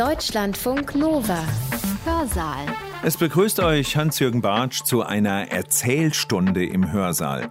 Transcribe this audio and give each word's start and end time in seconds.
Deutschlandfunk 0.00 0.94
Nova. 0.94 1.44
Hörsaal. 2.06 2.64
Es 3.02 3.18
begrüßt 3.18 3.60
euch 3.60 3.98
Hans-Jürgen 3.98 4.40
Bartsch 4.40 4.82
zu 4.82 5.02
einer 5.02 5.52
Erzählstunde 5.52 6.64
im 6.64 6.90
Hörsaal. 6.90 7.50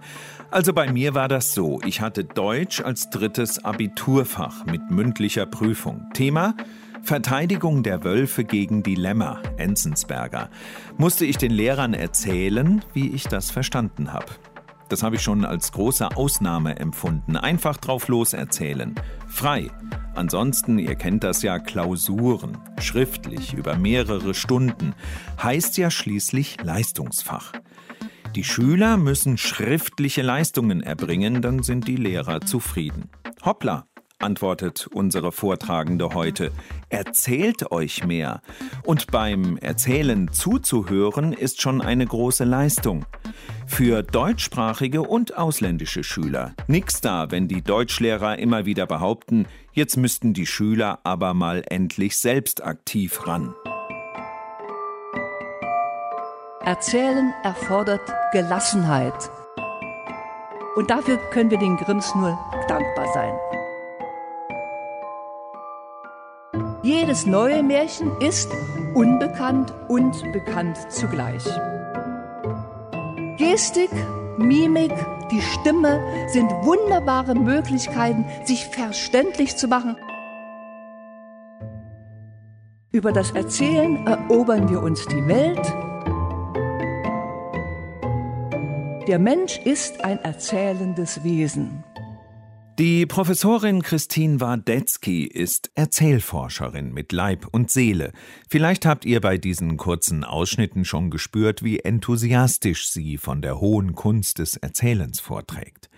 Also 0.50 0.72
bei 0.72 0.92
mir 0.92 1.14
war 1.14 1.28
das 1.28 1.54
so. 1.54 1.80
Ich 1.86 2.00
hatte 2.00 2.24
Deutsch 2.24 2.80
als 2.80 3.08
drittes 3.08 3.64
Abiturfach 3.64 4.66
mit 4.66 4.90
mündlicher 4.90 5.46
Prüfung. 5.46 6.08
Thema 6.12 6.56
Verteidigung 7.04 7.84
der 7.84 8.02
Wölfe 8.02 8.42
gegen 8.42 8.82
die 8.82 8.96
Lämmer, 8.96 9.40
Enzensberger. 9.56 10.50
Musste 10.98 11.26
ich 11.26 11.38
den 11.38 11.52
Lehrern 11.52 11.94
erzählen, 11.94 12.84
wie 12.92 13.10
ich 13.10 13.28
das 13.28 13.52
verstanden 13.52 14.12
habe. 14.12 14.26
Das 14.90 15.04
habe 15.04 15.16
ich 15.16 15.22
schon 15.22 15.44
als 15.44 15.70
große 15.70 16.16
Ausnahme 16.16 16.80
empfunden. 16.80 17.36
Einfach 17.36 17.76
drauf 17.76 18.08
los 18.08 18.32
erzählen. 18.32 18.96
Frei. 19.28 19.70
Ansonsten, 20.16 20.80
ihr 20.80 20.96
kennt 20.96 21.22
das 21.22 21.42
ja, 21.42 21.60
Klausuren. 21.60 22.58
Schriftlich, 22.80 23.54
über 23.54 23.76
mehrere 23.76 24.34
Stunden. 24.34 24.94
Heißt 25.40 25.78
ja 25.78 25.92
schließlich 25.92 26.60
Leistungsfach. 26.62 27.52
Die 28.34 28.42
Schüler 28.42 28.96
müssen 28.96 29.38
schriftliche 29.38 30.22
Leistungen 30.22 30.82
erbringen, 30.82 31.40
dann 31.40 31.62
sind 31.62 31.86
die 31.86 31.96
Lehrer 31.96 32.40
zufrieden. 32.40 33.10
Hoppla, 33.44 33.86
antwortet 34.22 34.88
unsere 34.92 35.32
Vortragende 35.32 36.14
heute. 36.14 36.52
Erzählt 36.88 37.70
euch 37.72 38.04
mehr. 38.04 38.42
Und 38.84 39.10
beim 39.10 39.56
Erzählen 39.56 40.32
zuzuhören 40.32 41.32
ist 41.32 41.60
schon 41.60 41.80
eine 41.80 42.06
große 42.06 42.44
Leistung. 42.44 43.06
Für 43.66 44.02
deutschsprachige 44.02 45.02
und 45.02 45.36
ausländische 45.36 46.04
Schüler. 46.04 46.54
Nix 46.66 47.00
da, 47.00 47.30
wenn 47.30 47.48
die 47.48 47.62
Deutschlehrer 47.62 48.38
immer 48.38 48.66
wieder 48.66 48.86
behaupten, 48.86 49.46
jetzt 49.72 49.96
müssten 49.96 50.34
die 50.34 50.46
Schüler 50.46 50.98
aber 51.04 51.34
mal 51.34 51.62
endlich 51.68 52.16
selbst 52.16 52.64
aktiv 52.64 53.26
ran. 53.26 53.54
Erzählen 56.62 57.32
erfordert 57.42 58.12
Gelassenheit. 58.32 59.30
Und 60.76 60.90
dafür 60.90 61.16
können 61.30 61.50
wir 61.50 61.58
den 61.58 61.76
Grimms 61.76 62.14
nur 62.14 62.38
dankbar 62.68 62.89
Jedes 66.82 67.26
neue 67.26 67.62
Märchen 67.62 68.10
ist 68.20 68.48
unbekannt 68.94 69.74
und 69.88 70.32
bekannt 70.32 70.78
zugleich. 70.90 71.44
Gestik, 73.36 73.90
Mimik, 74.38 74.92
die 75.30 75.42
Stimme 75.42 76.00
sind 76.28 76.50
wunderbare 76.62 77.34
Möglichkeiten, 77.34 78.24
sich 78.44 78.66
verständlich 78.66 79.56
zu 79.56 79.68
machen. 79.68 79.96
Über 82.92 83.12
das 83.12 83.30
Erzählen 83.32 84.06
erobern 84.06 84.70
wir 84.70 84.82
uns 84.82 85.06
die 85.06 85.26
Welt. 85.28 85.66
Der 89.06 89.18
Mensch 89.18 89.58
ist 89.58 90.02
ein 90.02 90.18
erzählendes 90.24 91.22
Wesen. 91.24 91.84
Die 92.80 93.04
Professorin 93.04 93.82
Christine 93.82 94.40
Wardetzky 94.40 95.24
ist 95.26 95.70
Erzählforscherin 95.74 96.94
mit 96.94 97.12
Leib 97.12 97.46
und 97.50 97.70
Seele. 97.70 98.12
Vielleicht 98.48 98.86
habt 98.86 99.04
ihr 99.04 99.20
bei 99.20 99.36
diesen 99.36 99.76
kurzen 99.76 100.24
Ausschnitten 100.24 100.86
schon 100.86 101.10
gespürt, 101.10 101.62
wie 101.62 101.80
enthusiastisch 101.80 102.88
sie 102.88 103.18
von 103.18 103.42
der 103.42 103.60
hohen 103.60 103.94
Kunst 103.94 104.38
des 104.38 104.56
Erzählens 104.56 105.20
vorträgt. 105.20 105.90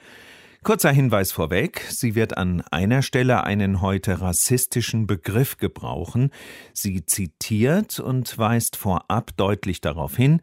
Kurzer 0.65 0.91
Hinweis 0.91 1.31
vorweg, 1.31 1.87
sie 1.89 2.17
wird 2.17 2.37
an 2.37 2.63
einer 2.73 3.03
Stelle 3.03 3.45
einen 3.45 3.81
heute 3.81 4.21
rassistischen 4.21 5.07
Begriff 5.07 5.59
gebrauchen. 5.59 6.31
Sie 6.73 7.07
zitiert 7.07 8.01
und 8.01 8.37
weist 8.39 8.75
vorab 8.75 9.37
deutlich 9.37 9.83
darauf 9.83 10.17
hin, 10.17 10.41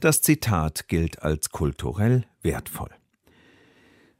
das 0.00 0.20
Zitat 0.20 0.88
gilt 0.88 1.22
als 1.22 1.50
kulturell 1.50 2.24
wertvoll. 2.42 2.90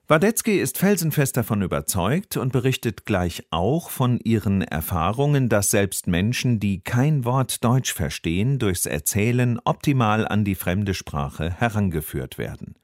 Wadetzky 0.09 0.61
ist 0.61 0.79
felsenfest 0.79 1.37
davon 1.37 1.63
überzeugt 1.63 2.37
und 2.37 2.53
berichtet 2.53 3.07
gleich 3.07 3.43
auch 3.51 3.91
von 3.91 4.21
ihren 4.21 4.63
Erfahrungen, 4.63 5.49
dass 5.49 5.73
selbst 5.73 6.07
Menschen, 6.07 6.61
die 6.61 6.79
kein 6.79 7.25
Wort 7.25 7.65
Deutsch 7.65 7.93
verstehen, 7.93 8.61
durchs 8.61 8.87
Erzählen 8.87 9.59
optimal 9.65 10.29
an 10.29 10.45
die 10.45 10.55
fremde 10.55 10.95
Sprache 10.95 11.51
herangeführt 11.51 12.39
werden. 12.39 12.77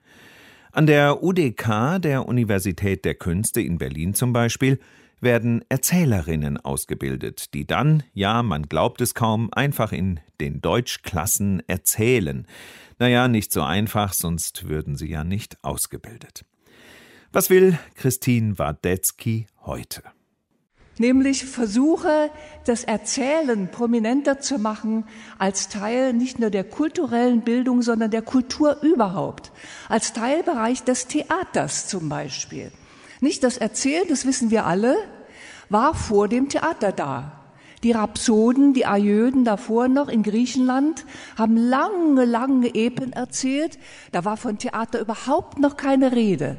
An 0.72 0.88
der 0.88 1.22
UDK, 1.22 2.00
der 2.00 2.27
Universität 2.27 3.05
der 3.05 3.15
Künste 3.15 3.61
in 3.61 3.78
Berlin 3.78 4.15
zum 4.15 4.32
Beispiel, 4.32 4.81
werden 5.21 5.65
Erzählerinnen 5.69 6.56
ausgebildet, 6.56 7.55
die 7.55 7.69
dann, 7.69 8.03
ja, 8.15 8.43
man 8.43 8.65
glaubt 8.65 9.00
es 9.00 9.15
kaum, 9.15 9.49
einfach 9.53 9.93
in 9.93 10.19
den 10.41 10.61
Deutschklassen 10.61 11.62
erzählen. 11.69 12.49
Naja, 12.99 13.28
nicht 13.28 13.53
so 13.53 13.62
einfach, 13.62 14.12
sonst 14.12 14.69
würden 14.69 14.97
sie 14.97 15.09
ja 15.09 15.22
nicht 15.22 15.62
ausgebildet. 15.62 16.44
Was 17.34 17.48
will 17.48 17.78
Christine 17.94 18.59
Wardetzky 18.59 19.47
heute? 19.65 20.03
Nämlich 20.98 21.47
versuche, 21.47 22.31
das 22.66 22.84
Erzählen 22.84 23.70
prominenter 23.70 24.38
zu 24.38 24.59
machen 24.59 25.06
als 25.38 25.70
Teil 25.70 26.12
nicht 26.12 26.38
nur 26.38 26.50
der 26.50 26.65
kulturellen 26.65 27.41
Bildung, 27.41 27.81
sondern 27.81 28.10
der 28.10 28.20
Kultur 28.20 28.82
überhaupt. 28.82 29.50
Als 29.88 30.12
Teilbereich 30.12 30.84
des 30.84 31.06
Theaters 31.06 31.88
zum 31.88 32.10
Beispiel. 32.10 32.70
Nicht 33.22 33.43
das 33.44 33.56
Erzählen, 33.56 34.04
das 34.10 34.26
wissen 34.26 34.50
wir 34.50 34.66
alle, 34.66 34.94
war 35.70 35.94
vor 35.94 36.28
dem 36.28 36.50
Theater 36.50 36.93
da. 36.93 37.41
Die 37.82 37.93
Rhapsoden, 37.93 38.75
die 38.75 38.84
Ajöden 38.84 39.47
davor 39.47 39.88
noch 39.88 40.09
in 40.09 40.22
Griechenland 40.22 41.06
haben 41.38 41.56
lange, 41.56 42.26
lange 42.26 42.75
Epen 42.75 43.14
erzählt. 43.14 43.78
Da 44.12 44.26
war 44.26 44.37
von 44.37 44.59
Theater 44.59 45.00
überhaupt 45.00 45.59
noch 45.59 45.78
keine 45.78 46.12
Rede. 46.12 46.59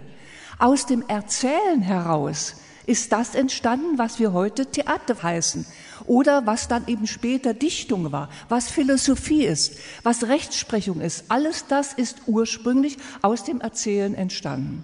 Aus 0.60 0.86
dem 0.86 1.04
Erzählen 1.08 1.82
heraus 1.82 2.56
ist 2.86 3.12
das 3.12 3.36
entstanden, 3.36 3.98
was 3.98 4.20
wir 4.20 4.34
heute 4.34 4.66
Theater 4.66 5.22
heißen 5.22 5.66
oder 6.06 6.46
was 6.46 6.68
dann 6.68 6.88
eben 6.88 7.08
später 7.08 7.54
Dichtung 7.54 8.12
war, 8.12 8.30
was 8.50 8.70
Philosophie 8.70 9.46
ist, 9.46 9.78
was 10.04 10.28
Rechtsprechung 10.28 11.00
ist. 11.00 11.26
Alles 11.30 11.66
das 11.68 11.94
ist 11.94 12.24
ursprünglich 12.28 12.98
aus 13.22 13.44
dem 13.44 13.62
Erzählen 13.62 14.16
entstanden. 14.16 14.84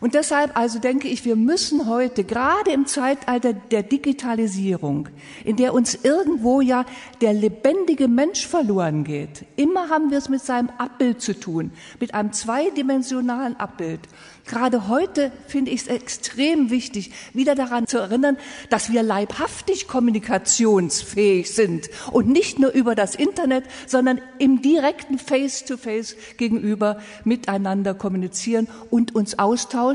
Und 0.00 0.14
deshalb 0.14 0.56
also 0.56 0.78
denke 0.78 1.08
ich, 1.08 1.24
wir 1.24 1.36
müssen 1.36 1.88
heute, 1.88 2.24
gerade 2.24 2.70
im 2.70 2.86
Zeitalter 2.86 3.54
der 3.54 3.82
Digitalisierung, 3.82 5.08
in 5.44 5.56
der 5.56 5.72
uns 5.72 5.94
irgendwo 5.94 6.60
ja 6.60 6.84
der 7.20 7.32
lebendige 7.32 8.06
Mensch 8.06 8.46
verloren 8.46 9.04
geht, 9.04 9.46
immer 9.56 9.88
haben 9.88 10.10
wir 10.10 10.18
es 10.18 10.28
mit 10.28 10.42
seinem 10.42 10.70
Abbild 10.76 11.22
zu 11.22 11.38
tun, 11.38 11.70
mit 11.98 12.14
einem 12.14 12.32
zweidimensionalen 12.32 13.58
Abbild. 13.58 14.00
Gerade 14.44 14.88
heute 14.88 15.32
finde 15.48 15.72
ich 15.72 15.82
es 15.82 15.86
extrem 15.88 16.70
wichtig, 16.70 17.10
wieder 17.32 17.54
daran 17.54 17.86
zu 17.86 17.98
erinnern, 17.98 18.36
dass 18.70 18.92
wir 18.92 19.02
leibhaftig 19.02 19.88
kommunikationsfähig 19.88 21.52
sind 21.52 21.88
und 22.12 22.28
nicht 22.28 22.58
nur 22.58 22.70
über 22.70 22.94
das 22.94 23.14
Internet, 23.14 23.64
sondern 23.86 24.20
im 24.38 24.62
direkten 24.62 25.18
Face-to-Face 25.18 26.14
-face 26.14 26.36
gegenüber 26.36 27.00
miteinander 27.24 27.94
kommunizieren 27.94 28.68
und 28.90 29.14
uns 29.16 29.38
austauschen 29.38 29.85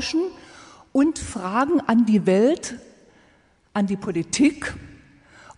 und 0.92 1.18
Fragen 1.18 1.80
an 1.80 2.06
die 2.06 2.26
Welt, 2.26 2.78
an 3.72 3.86
die 3.86 3.96
Politik 3.96 4.74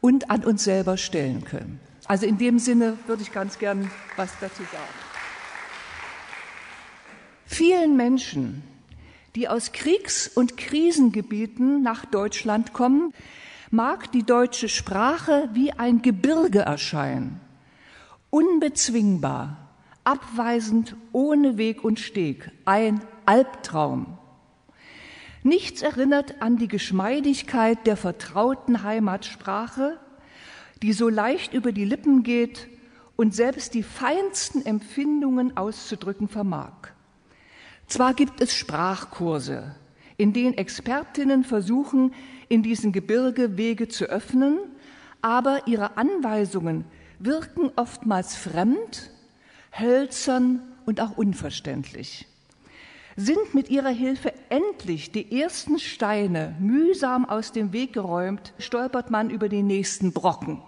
und 0.00 0.30
an 0.30 0.44
uns 0.44 0.64
selber 0.64 0.96
stellen 0.96 1.44
können. 1.44 1.80
Also 2.06 2.26
in 2.26 2.38
dem 2.38 2.58
Sinne 2.58 2.98
würde 3.06 3.22
ich 3.22 3.32
ganz 3.32 3.58
gern 3.58 3.90
was 4.16 4.30
dazu 4.40 4.62
sagen. 4.62 4.94
Vielen 7.46 7.96
Menschen 7.96 8.62
die 9.34 9.48
aus 9.48 9.72
Kriegs- 9.72 10.28
und 10.28 10.56
Krisengebieten 10.56 11.82
nach 11.82 12.04
Deutschland 12.04 12.72
kommen, 12.72 13.12
mag 13.70 14.12
die 14.12 14.22
deutsche 14.22 14.68
Sprache 14.68 15.48
wie 15.52 15.72
ein 15.72 16.02
Gebirge 16.02 16.60
erscheinen, 16.60 17.40
unbezwingbar, 18.30 19.56
abweisend, 20.04 20.94
ohne 21.12 21.56
Weg 21.56 21.82
und 21.82 21.98
Steg, 21.98 22.50
ein 22.64 23.00
Albtraum. 23.26 24.18
Nichts 25.46 25.82
erinnert 25.82 26.40
an 26.40 26.56
die 26.56 26.68
Geschmeidigkeit 26.68 27.86
der 27.86 27.98
vertrauten 27.98 28.82
Heimatsprache, 28.82 30.00
die 30.82 30.94
so 30.94 31.10
leicht 31.10 31.52
über 31.52 31.70
die 31.70 31.84
Lippen 31.84 32.22
geht 32.22 32.66
und 33.14 33.34
selbst 33.34 33.74
die 33.74 33.82
feinsten 33.82 34.64
Empfindungen 34.64 35.54
auszudrücken 35.54 36.28
vermag. 36.28 36.72
Zwar 37.86 38.14
gibt 38.14 38.40
es 38.40 38.54
Sprachkurse, 38.54 39.74
in 40.16 40.32
denen 40.32 40.56
Expertinnen 40.56 41.44
versuchen, 41.44 42.14
in 42.48 42.62
diesen 42.62 42.92
Gebirge 42.92 43.58
Wege 43.58 43.88
zu 43.88 44.06
öffnen, 44.06 44.58
aber 45.20 45.66
ihre 45.66 45.98
Anweisungen 45.98 46.86
wirken 47.18 47.70
oftmals 47.76 48.34
fremd, 48.34 49.10
hölzern 49.78 50.62
und 50.86 51.02
auch 51.02 51.18
unverständlich. 51.18 52.26
Sind 53.16 53.54
mit 53.54 53.70
ihrer 53.70 53.90
Hilfe 53.90 54.32
endlich 54.48 55.12
die 55.12 55.40
ersten 55.40 55.78
Steine 55.78 56.56
mühsam 56.58 57.24
aus 57.24 57.52
dem 57.52 57.72
Weg 57.72 57.92
geräumt, 57.92 58.52
stolpert 58.58 59.10
man 59.10 59.30
über 59.30 59.48
den 59.48 59.66
nächsten 59.66 60.12
Brocken. 60.12 60.60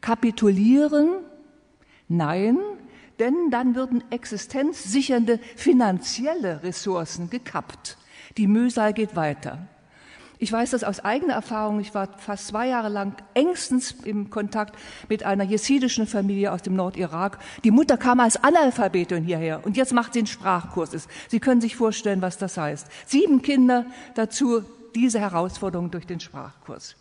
Kapitulieren? 0.00 1.08
Nein, 2.08 2.58
denn 3.20 3.50
dann 3.50 3.76
würden 3.76 4.02
existenzsichernde 4.10 5.38
finanzielle 5.54 6.62
Ressourcen 6.64 7.30
gekappt. 7.30 7.98
Die 8.36 8.48
Mühsal 8.48 8.92
geht 8.92 9.14
weiter. 9.14 9.68
Ich 10.42 10.50
weiß 10.50 10.70
das 10.70 10.84
aus 10.84 11.00
eigener 11.00 11.34
Erfahrung. 11.34 11.80
Ich 11.80 11.94
war 11.94 12.08
fast 12.16 12.48
zwei 12.48 12.68
Jahre 12.68 12.88
lang 12.88 13.14
engstens 13.34 13.94
im 14.04 14.30
Kontakt 14.30 14.74
mit 15.10 15.22
einer 15.22 15.44
jesidischen 15.44 16.06
Familie 16.06 16.50
aus 16.50 16.62
dem 16.62 16.74
Nordirak. 16.74 17.38
Die 17.62 17.70
Mutter 17.70 17.98
kam 17.98 18.20
als 18.20 18.42
Analphabetin 18.42 19.22
hierher 19.22 19.60
und 19.66 19.76
jetzt 19.76 19.92
macht 19.92 20.14
sie 20.14 20.20
einen 20.20 20.26
Sprachkurs. 20.26 21.08
Sie 21.28 21.40
können 21.40 21.60
sich 21.60 21.76
vorstellen, 21.76 22.22
was 22.22 22.38
das 22.38 22.56
heißt. 22.56 22.86
Sieben 23.06 23.42
Kinder 23.42 23.84
dazu 24.14 24.62
diese 24.94 25.20
Herausforderung 25.20 25.90
durch 25.90 26.06
den 26.06 26.20
Sprachkurs. 26.20 26.96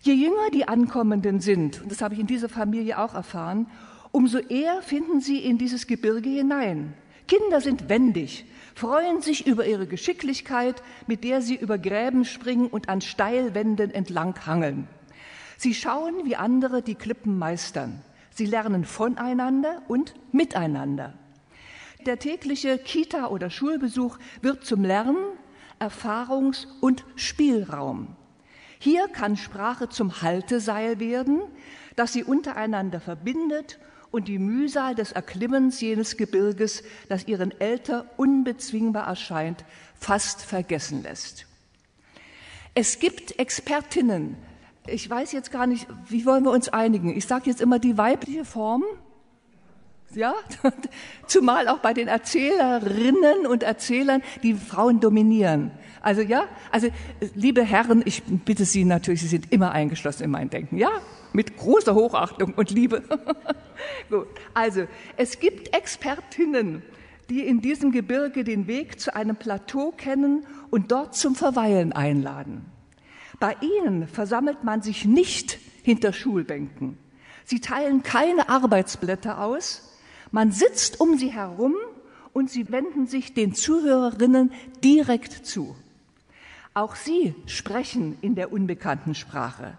Je 0.00 0.14
jünger 0.14 0.50
die 0.52 0.66
Ankommenden 0.66 1.38
sind, 1.38 1.80
und 1.80 1.92
das 1.92 2.02
habe 2.02 2.14
ich 2.14 2.20
in 2.20 2.26
dieser 2.26 2.48
Familie 2.48 2.98
auch 2.98 3.14
erfahren, 3.14 3.66
umso 4.10 4.38
eher 4.38 4.82
finden 4.82 5.20
sie 5.20 5.38
in 5.38 5.58
dieses 5.58 5.86
Gebirge 5.86 6.28
hinein. 6.28 6.94
Kinder 7.28 7.60
sind 7.60 7.88
wendig, 7.88 8.44
freuen 8.74 9.22
sich 9.22 9.46
über 9.46 9.66
ihre 9.66 9.86
Geschicklichkeit, 9.86 10.82
mit 11.06 11.24
der 11.24 11.42
sie 11.42 11.56
über 11.56 11.78
Gräben 11.78 12.24
springen 12.24 12.68
und 12.68 12.88
an 12.88 13.00
Steilwänden 13.00 13.90
entlang 13.90 14.34
hangeln. 14.46 14.88
Sie 15.56 15.74
schauen, 15.74 16.24
wie 16.24 16.36
andere 16.36 16.82
die 16.82 16.94
Klippen 16.94 17.38
meistern. 17.38 18.02
Sie 18.30 18.46
lernen 18.46 18.84
voneinander 18.84 19.82
und 19.88 20.14
miteinander. 20.32 21.14
Der 22.06 22.18
tägliche 22.18 22.78
Kita- 22.78 23.28
oder 23.28 23.50
Schulbesuch 23.50 24.18
wird 24.40 24.64
zum 24.64 24.84
Lernen, 24.84 25.24
Erfahrungs- 25.78 26.66
und 26.80 27.04
Spielraum. 27.16 28.16
Hier 28.78 29.06
kann 29.08 29.36
Sprache 29.36 29.88
zum 29.88 30.22
Halteseil 30.22 30.98
werden, 30.98 31.42
das 31.94 32.12
sie 32.12 32.24
untereinander 32.24 33.00
verbindet 33.00 33.78
und 34.12 34.28
die 34.28 34.38
Mühsal 34.38 34.94
des 34.94 35.10
Erklimmens 35.10 35.80
jenes 35.80 36.16
Gebirges, 36.16 36.84
das 37.08 37.26
ihren 37.26 37.58
Eltern 37.60 38.04
unbezwingbar 38.16 39.08
erscheint, 39.08 39.64
fast 39.98 40.42
vergessen 40.42 41.02
lässt. 41.02 41.46
Es 42.74 43.00
gibt 43.00 43.38
Expertinnen. 43.38 44.36
Ich 44.86 45.08
weiß 45.08 45.32
jetzt 45.32 45.50
gar 45.50 45.66
nicht, 45.66 45.86
wie 46.08 46.26
wollen 46.26 46.44
wir 46.44 46.52
uns 46.52 46.68
einigen? 46.68 47.16
Ich 47.16 47.26
sage 47.26 47.50
jetzt 47.50 47.60
immer 47.60 47.78
die 47.78 47.98
weibliche 47.98 48.44
Form. 48.44 48.84
Ja, 50.14 50.34
zumal 51.26 51.68
auch 51.68 51.78
bei 51.78 51.94
den 51.94 52.08
Erzählerinnen 52.08 53.46
und 53.46 53.62
Erzählern 53.62 54.22
die 54.42 54.54
Frauen 54.54 55.00
dominieren. 55.00 55.70
Also 56.00 56.20
ja, 56.20 56.44
also 56.70 56.88
liebe 57.34 57.62
Herren, 57.62 58.02
ich 58.04 58.22
bitte 58.24 58.64
Sie 58.64 58.84
natürlich, 58.84 59.22
Sie 59.22 59.28
sind 59.28 59.52
immer 59.52 59.72
eingeschlossen 59.72 60.24
in 60.24 60.30
mein 60.30 60.50
Denken. 60.50 60.76
Ja, 60.76 60.90
mit 61.32 61.56
großer 61.56 61.94
Hochachtung 61.94 62.54
und 62.54 62.70
Liebe. 62.70 63.02
Gut. 64.10 64.26
Also, 64.54 64.86
es 65.16 65.38
gibt 65.38 65.74
Expertinnen, 65.74 66.82
die 67.30 67.46
in 67.46 67.60
diesem 67.60 67.92
Gebirge 67.92 68.44
den 68.44 68.66
Weg 68.66 69.00
zu 69.00 69.14
einem 69.14 69.36
Plateau 69.36 69.92
kennen 69.92 70.46
und 70.70 70.92
dort 70.92 71.14
zum 71.14 71.34
Verweilen 71.34 71.92
einladen. 71.92 72.66
Bei 73.40 73.56
ihnen 73.60 74.06
versammelt 74.06 74.64
man 74.64 74.82
sich 74.82 75.04
nicht 75.04 75.58
hinter 75.82 76.12
Schulbänken. 76.12 76.98
Sie 77.44 77.60
teilen 77.60 78.02
keine 78.02 78.48
Arbeitsblätter 78.48 79.42
aus. 79.42 79.91
Man 80.32 80.50
sitzt 80.50 81.00
um 81.00 81.16
sie 81.16 81.32
herum 81.32 81.74
und 82.32 82.50
sie 82.50 82.70
wenden 82.72 83.06
sich 83.06 83.34
den 83.34 83.54
Zuhörerinnen 83.54 84.50
direkt 84.82 85.46
zu. 85.46 85.76
Auch 86.74 86.96
sie 86.96 87.34
sprechen 87.46 88.18
in 88.22 88.34
der 88.34 88.52
unbekannten 88.52 89.14
Sprache 89.14 89.78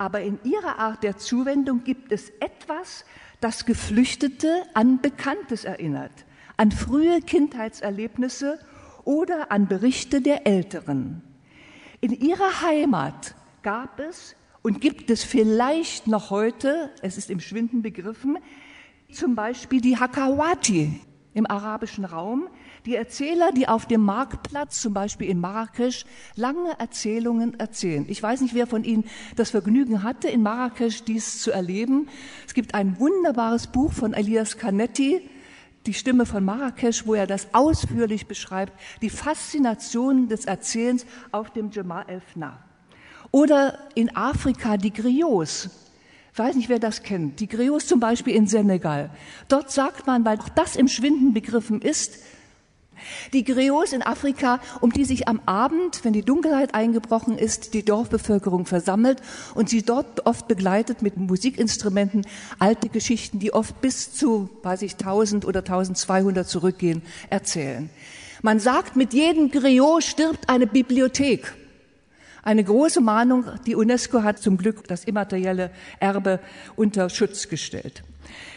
aber 0.00 0.22
in 0.22 0.38
ihrer 0.44 0.78
Art 0.78 1.02
der 1.02 1.18
Zuwendung 1.18 1.84
gibt 1.84 2.10
es 2.10 2.30
etwas, 2.40 3.04
das 3.42 3.66
Geflüchtete 3.66 4.62
an 4.72 5.02
Bekanntes 5.02 5.64
erinnert, 5.64 6.24
an 6.56 6.72
frühe 6.72 7.20
Kindheitserlebnisse 7.20 8.58
oder 9.04 9.52
an 9.52 9.68
Berichte 9.68 10.22
der 10.22 10.46
Älteren. 10.46 11.20
In 12.00 12.12
ihrer 12.12 12.62
Heimat 12.62 13.34
gab 13.62 14.00
es 14.00 14.36
und 14.62 14.80
gibt 14.80 15.10
es 15.10 15.22
vielleicht 15.22 16.06
noch 16.06 16.30
heute, 16.30 16.90
es 17.02 17.18
ist 17.18 17.28
im 17.28 17.40
Schwinden 17.40 17.82
begriffen, 17.82 18.38
zum 19.12 19.34
Beispiel 19.34 19.80
die 19.80 19.98
Hakawati 19.98 21.00
im 21.34 21.48
arabischen 21.48 22.04
Raum, 22.04 22.48
die 22.86 22.96
Erzähler, 22.96 23.52
die 23.52 23.68
auf 23.68 23.86
dem 23.86 24.00
Marktplatz, 24.00 24.80
zum 24.80 24.94
Beispiel 24.94 25.28
in 25.28 25.40
Marrakesch, 25.40 26.04
lange 26.34 26.78
Erzählungen 26.78 27.58
erzählen. 27.58 28.06
Ich 28.08 28.22
weiß 28.22 28.40
nicht, 28.40 28.54
wer 28.54 28.66
von 28.66 28.84
Ihnen 28.84 29.04
das 29.36 29.50
Vergnügen 29.50 30.02
hatte, 30.02 30.28
in 30.28 30.42
Marrakesch 30.42 31.04
dies 31.04 31.42
zu 31.42 31.50
erleben. 31.50 32.08
Es 32.46 32.54
gibt 32.54 32.74
ein 32.74 32.98
wunderbares 32.98 33.66
Buch 33.66 33.92
von 33.92 34.14
Elias 34.14 34.56
Canetti, 34.56 35.28
die 35.86 35.94
Stimme 35.94 36.26
von 36.26 36.44
Marrakesch, 36.44 37.06
wo 37.06 37.14
er 37.14 37.26
das 37.26 37.54
ausführlich 37.54 38.26
beschreibt, 38.26 38.72
die 39.02 39.10
Faszination 39.10 40.28
des 40.28 40.44
Erzählens 40.44 41.06
auf 41.32 41.50
dem 41.50 41.70
Jamal 41.70 42.04
el-Fna. 42.08 42.58
Oder 43.30 43.78
in 43.94 44.14
Afrika 44.16 44.76
die 44.76 44.92
Griots. 44.92 45.70
Ich 46.32 46.38
weiß 46.38 46.54
nicht, 46.56 46.68
wer 46.68 46.78
das 46.78 47.02
kennt. 47.02 47.40
Die 47.40 47.48
Griots 47.48 47.86
zum 47.86 48.00
Beispiel 48.00 48.34
in 48.34 48.46
Senegal. 48.46 49.10
Dort 49.48 49.70
sagt 49.70 50.06
man, 50.06 50.24
weil 50.24 50.38
auch 50.38 50.48
das 50.48 50.76
im 50.76 50.88
Schwinden 50.88 51.34
begriffen 51.34 51.82
ist, 51.82 52.18
die 53.32 53.44
Griots 53.44 53.92
in 53.92 54.02
Afrika, 54.02 54.60
um 54.80 54.92
die 54.92 55.04
sich 55.04 55.28
am 55.28 55.40
Abend, 55.46 56.04
wenn 56.04 56.12
die 56.12 56.22
Dunkelheit 56.22 56.74
eingebrochen 56.74 57.38
ist, 57.38 57.74
die 57.74 57.84
Dorfbevölkerung 57.84 58.66
versammelt 58.66 59.20
und 59.54 59.68
sie 59.68 59.82
dort 59.82 60.26
oft 60.26 60.48
begleitet 60.48 61.02
mit 61.02 61.16
Musikinstrumenten 61.16 62.26
alte 62.58 62.88
Geschichten, 62.88 63.38
die 63.38 63.52
oft 63.52 63.80
bis 63.80 64.12
zu, 64.12 64.50
weiß 64.62 64.82
ich, 64.82 64.92
1000 64.92 65.44
oder 65.44 65.60
1200 65.60 66.46
zurückgehen, 66.46 67.02
erzählen. 67.30 67.90
Man 68.42 68.58
sagt, 68.58 68.96
mit 68.96 69.12
jedem 69.12 69.50
Griot 69.50 70.02
stirbt 70.02 70.48
eine 70.48 70.66
Bibliothek. 70.66 71.54
Eine 72.42 72.64
große 72.64 73.00
Mahnung, 73.00 73.44
die 73.66 73.74
UNESCO 73.74 74.22
hat 74.22 74.38
zum 74.38 74.56
Glück 74.56 74.88
das 74.88 75.04
immaterielle 75.04 75.70
Erbe 75.98 76.40
unter 76.76 77.10
Schutz 77.10 77.48
gestellt. 77.48 78.02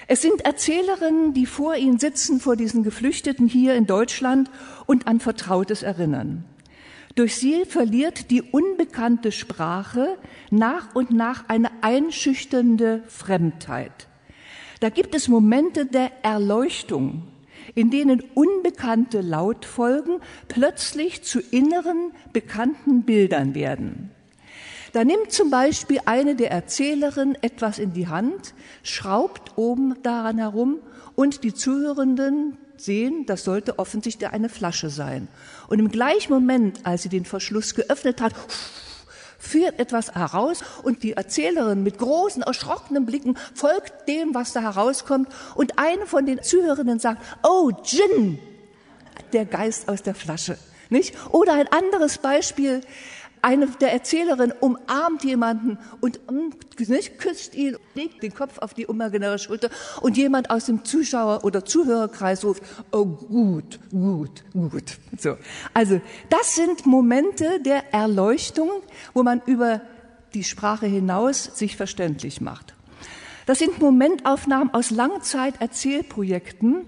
Es 0.07 0.21
sind 0.21 0.41
Erzählerinnen, 0.45 1.33
die 1.33 1.45
vor 1.45 1.75
ihnen 1.75 1.99
sitzen, 1.99 2.39
vor 2.39 2.55
diesen 2.55 2.83
Geflüchteten 2.83 3.47
hier 3.47 3.75
in 3.75 3.85
Deutschland 3.85 4.49
und 4.85 5.07
an 5.07 5.19
Vertrautes 5.19 5.83
erinnern. 5.83 6.45
Durch 7.15 7.35
sie 7.35 7.65
verliert 7.65 8.31
die 8.31 8.41
unbekannte 8.41 9.31
Sprache 9.31 10.17
nach 10.49 10.95
und 10.95 11.11
nach 11.11 11.47
eine 11.47 11.69
einschüchternde 11.81 13.03
Fremdheit. 13.07 14.07
Da 14.79 14.89
gibt 14.89 15.13
es 15.13 15.27
Momente 15.27 15.85
der 15.85 16.11
Erleuchtung, 16.23 17.32
in 17.75 17.89
denen 17.89 18.21
unbekannte 18.33 19.21
Lautfolgen 19.21 20.19
plötzlich 20.47 21.23
zu 21.23 21.39
inneren, 21.39 22.11
bekannten 22.31 23.03
Bildern 23.03 23.55
werden. 23.55 24.11
Da 24.93 25.03
nimmt 25.03 25.31
zum 25.31 25.49
Beispiel 25.49 25.99
eine 26.05 26.35
der 26.35 26.51
Erzählerinnen 26.51 27.35
etwas 27.41 27.79
in 27.79 27.93
die 27.93 28.07
Hand, 28.07 28.53
schraubt 28.83 29.57
oben 29.57 29.95
daran 30.03 30.37
herum 30.37 30.77
und 31.15 31.43
die 31.43 31.53
Zuhörenden 31.53 32.57
sehen, 32.77 33.25
das 33.25 33.43
sollte 33.43 33.79
offensichtlich 33.79 34.29
eine 34.29 34.49
Flasche 34.49 34.89
sein. 34.89 35.27
Und 35.67 35.79
im 35.79 35.89
gleichen 35.89 36.31
Moment, 36.31 36.81
als 36.83 37.03
sie 37.03 37.09
den 37.09 37.25
Verschluss 37.25 37.73
geöffnet 37.73 38.21
hat, 38.21 38.33
führt 39.43 39.79
etwas 39.79 40.15
heraus 40.15 40.63
und 40.83 41.03
die 41.03 41.13
Erzählerin 41.13 41.83
mit 41.83 41.97
großen, 41.97 42.41
erschrockenen 42.41 43.05
Blicken 43.05 43.37
folgt 43.53 44.07
dem, 44.07 44.33
was 44.33 44.53
da 44.53 44.61
herauskommt 44.61 45.27
und 45.55 45.77
eine 45.77 46.05
von 46.05 46.25
den 46.25 46.41
Zuhörenden 46.41 46.99
sagt, 46.99 47.21
oh, 47.43 47.71
Gin, 47.83 48.39
der 49.33 49.45
Geist 49.45 49.89
aus 49.89 50.01
der 50.01 50.15
Flasche. 50.15 50.57
Nicht? 50.89 51.15
Oder 51.31 51.53
ein 51.53 51.67
anderes 51.67 52.19
Beispiel, 52.19 52.81
eine 53.43 53.67
der 53.67 53.91
Erzählerin 53.91 54.53
umarmt 54.59 55.23
jemanden 55.23 55.77
und 55.99 56.19
nicht, 56.79 57.19
küsst 57.19 57.55
ihn, 57.55 57.75
legt 57.93 58.23
den 58.23 58.33
Kopf 58.33 58.57
auf 58.59 58.73
die 58.73 58.83
imaginäre 58.83 59.37
Schulter 59.37 59.69
und 60.01 60.17
jemand 60.17 60.49
aus 60.49 60.65
dem 60.65 60.85
Zuschauer- 60.85 61.43
oder 61.43 61.65
Zuhörerkreis 61.65 62.45
ruft, 62.45 62.63
oh 62.91 63.05
gut, 63.05 63.79
gut, 63.91 64.43
gut. 64.53 64.97
So. 65.19 65.37
Also, 65.73 65.99
das 66.29 66.55
sind 66.55 66.85
Momente 66.85 67.59
der 67.59 67.93
Erleuchtung, 67.93 68.71
wo 69.13 69.23
man 69.23 69.41
über 69.45 69.81
die 70.33 70.45
Sprache 70.45 70.85
hinaus 70.85 71.43
sich 71.43 71.75
verständlich 71.75 72.39
macht. 72.39 72.73
Das 73.45 73.59
sind 73.59 73.79
Momentaufnahmen 73.79 74.73
aus 74.73 74.89
Langzeiterzählprojekten, 74.89 76.85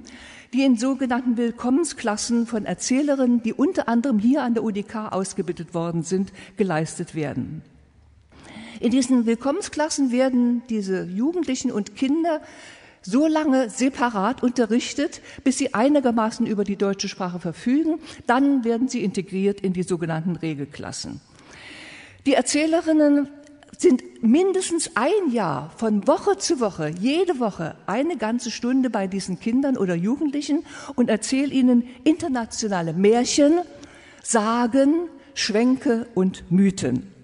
die 0.56 0.64
in 0.64 0.78
sogenannten 0.78 1.36
Willkommensklassen 1.36 2.48
von 2.48 2.66
Erzählerinnen, 2.66 3.44
die 3.44 3.54
unter 3.54 3.90
anderem 3.90 4.20
hier 4.20 4.42
an 4.42 4.54
der 4.54 4.64
UDK 4.64 5.12
ausgebildet 5.12 5.74
worden 5.74 6.04
sind, 6.04 6.32
geleistet 6.56 7.14
werden. 7.14 7.62
In 8.80 8.90
diesen 8.92 9.26
Willkommensklassen 9.26 10.12
werden 10.12 10.64
diese 10.70 11.04
Jugendlichen 11.04 11.72
und 11.72 11.98
Kinder 11.98 12.42
so 13.02 13.28
lange 13.28 13.70
separat 13.70 14.44
unterrichtet, 14.44 15.22
bis 15.44 15.58
sie 15.58 15.74
einigermaßen 15.74 16.48
über 16.48 16.64
die 16.64 16.78
deutsche 16.78 17.10
Sprache 17.10 17.40
verfügen. 17.40 18.00
Dann 18.26 18.64
werden 18.64 18.88
sie 18.88 19.04
integriert 19.04 19.60
in 19.60 19.74
die 19.74 19.84
sogenannten 19.84 20.38
Regelklassen. 20.38 21.20
Die 22.26 22.34
Erzählerinnen 22.34 23.28
sind 23.82 24.24
mindestens 24.24 24.92
ein 24.96 25.32
Jahr 25.32 25.72
von 25.78 26.08
Woche 26.08 26.38
zu 26.38 26.60
Woche, 26.60 26.90
jede 27.00 27.40
Woche 27.40 27.76
eine 27.86 28.18
ganze 28.18 28.52
Stunde 28.52 28.90
bei 28.90 29.08
diesen 29.08 29.40
Kindern 29.40 29.78
oder 29.78 29.96
Jugendlichen 29.96 30.66
und 30.96 31.10
erzähle 31.10 31.54
ihnen 31.54 31.84
internationale 32.04 32.94
Märchen, 32.94 33.60
Sagen, 34.22 35.10
Schwänke 35.34 36.08
und 36.16 36.50
Mythen. 36.52 37.15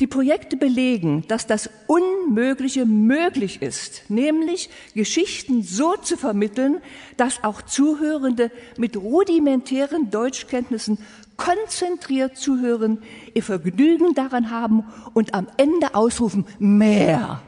Die 0.00 0.06
Projekte 0.06 0.56
belegen, 0.56 1.24
dass 1.26 1.48
das 1.48 1.68
Unmögliche 1.88 2.86
möglich 2.86 3.62
ist, 3.62 4.08
nämlich 4.08 4.70
Geschichten 4.94 5.64
so 5.64 5.96
zu 5.96 6.16
vermitteln, 6.16 6.80
dass 7.16 7.42
auch 7.42 7.62
Zuhörende 7.62 8.52
mit 8.76 8.96
rudimentären 8.96 10.10
Deutschkenntnissen 10.10 10.98
konzentriert 11.36 12.36
zuhören, 12.36 13.02
ihr 13.34 13.42
Vergnügen 13.42 14.14
daran 14.14 14.52
haben 14.52 14.84
und 15.14 15.34
am 15.34 15.48
Ende 15.56 15.96
ausrufen, 15.96 16.46
mehr. 16.60 17.42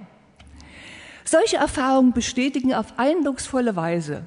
Solche 1.25 1.59
Erfahrungen 1.59 2.13
bestätigen 2.13 2.75
auf 2.75 2.99
eindrucksvolle 2.99 3.77
Weise, 3.77 4.25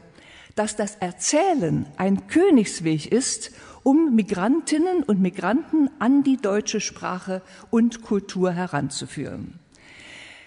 dass 0.55 0.77
das 0.77 0.95
Erzählen 0.95 1.87
ein 1.97 2.27
Königsweg 2.27 3.11
ist, 3.11 3.51
um 3.83 4.15
Migrantinnen 4.15 5.03
und 5.03 5.21
Migranten 5.21 5.89
an 5.99 6.23
die 6.23 6.37
deutsche 6.37 6.79
Sprache 6.79 7.41
und 7.69 8.01
Kultur 8.01 8.51
heranzuführen. 8.51 9.59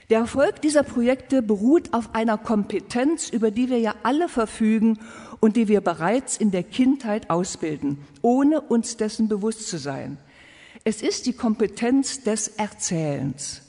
Der 0.08 0.20
Erfolg 0.20 0.62
dieser 0.62 0.84
Projekte 0.84 1.42
beruht 1.42 1.92
auf 1.92 2.14
einer 2.14 2.38
Kompetenz, 2.38 3.28
über 3.28 3.50
die 3.50 3.68
wir 3.68 3.78
ja 3.78 3.94
alle 4.04 4.28
verfügen 4.28 5.00
und 5.40 5.56
die 5.56 5.66
wir 5.66 5.80
bereits 5.80 6.36
in 6.36 6.52
der 6.52 6.62
Kindheit 6.62 7.28
ausbilden, 7.28 7.98
ohne 8.22 8.60
uns 8.60 8.96
dessen 8.96 9.28
bewusst 9.28 9.68
zu 9.68 9.78
sein. 9.78 10.18
Es 10.84 11.02
ist 11.02 11.26
die 11.26 11.32
Kompetenz 11.32 12.22
des 12.22 12.46
Erzählens. 12.46 13.62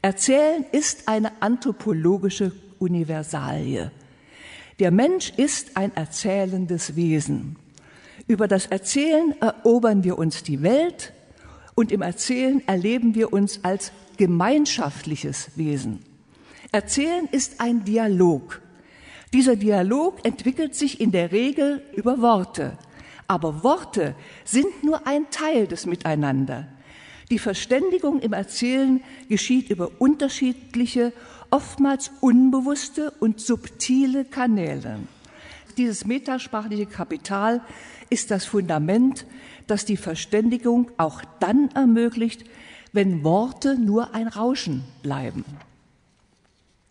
Erzählen 0.00 0.64
ist 0.72 1.08
eine 1.08 1.42
anthropologische 1.42 2.52
Universalie. 2.78 3.92
Der 4.78 4.90
Mensch 4.90 5.32
ist 5.36 5.76
ein 5.76 5.94
erzählendes 5.94 6.96
Wesen. 6.96 7.56
Über 8.26 8.48
das 8.48 8.66
Erzählen 8.66 9.34
erobern 9.40 10.04
wir 10.04 10.18
uns 10.18 10.42
die 10.42 10.62
Welt 10.62 11.12
und 11.74 11.92
im 11.92 12.02
Erzählen 12.02 12.62
erleben 12.66 13.14
wir 13.14 13.32
uns 13.32 13.64
als 13.64 13.92
gemeinschaftliches 14.16 15.50
Wesen. 15.56 16.00
Erzählen 16.70 17.28
ist 17.30 17.60
ein 17.60 17.84
Dialog. 17.84 18.60
Dieser 19.32 19.56
Dialog 19.56 20.24
entwickelt 20.24 20.74
sich 20.74 21.00
in 21.00 21.10
der 21.10 21.32
Regel 21.32 21.82
über 21.94 22.20
Worte. 22.20 22.76
Aber 23.26 23.62
Worte 23.62 24.14
sind 24.44 24.84
nur 24.84 25.06
ein 25.06 25.30
Teil 25.30 25.66
des 25.66 25.86
Miteinander. 25.86 26.68
Die 27.30 27.38
Verständigung 27.38 28.20
im 28.20 28.34
Erzählen 28.34 29.02
geschieht 29.28 29.70
über 29.70 29.90
unterschiedliche, 29.98 31.12
oftmals 31.50 32.10
unbewusste 32.20 33.10
und 33.20 33.40
subtile 33.40 34.26
Kanäle. 34.26 34.98
Dieses 35.76 36.04
metasprachliche 36.04 36.86
Kapital 36.86 37.60
ist 38.10 38.30
das 38.30 38.44
Fundament, 38.44 39.26
das 39.66 39.84
die 39.84 39.96
Verständigung 39.96 40.90
auch 40.98 41.22
dann 41.40 41.70
ermöglicht, 41.74 42.44
wenn 42.92 43.24
Worte 43.24 43.78
nur 43.78 44.14
ein 44.14 44.28
Rauschen 44.28 44.84
bleiben. 45.02 45.44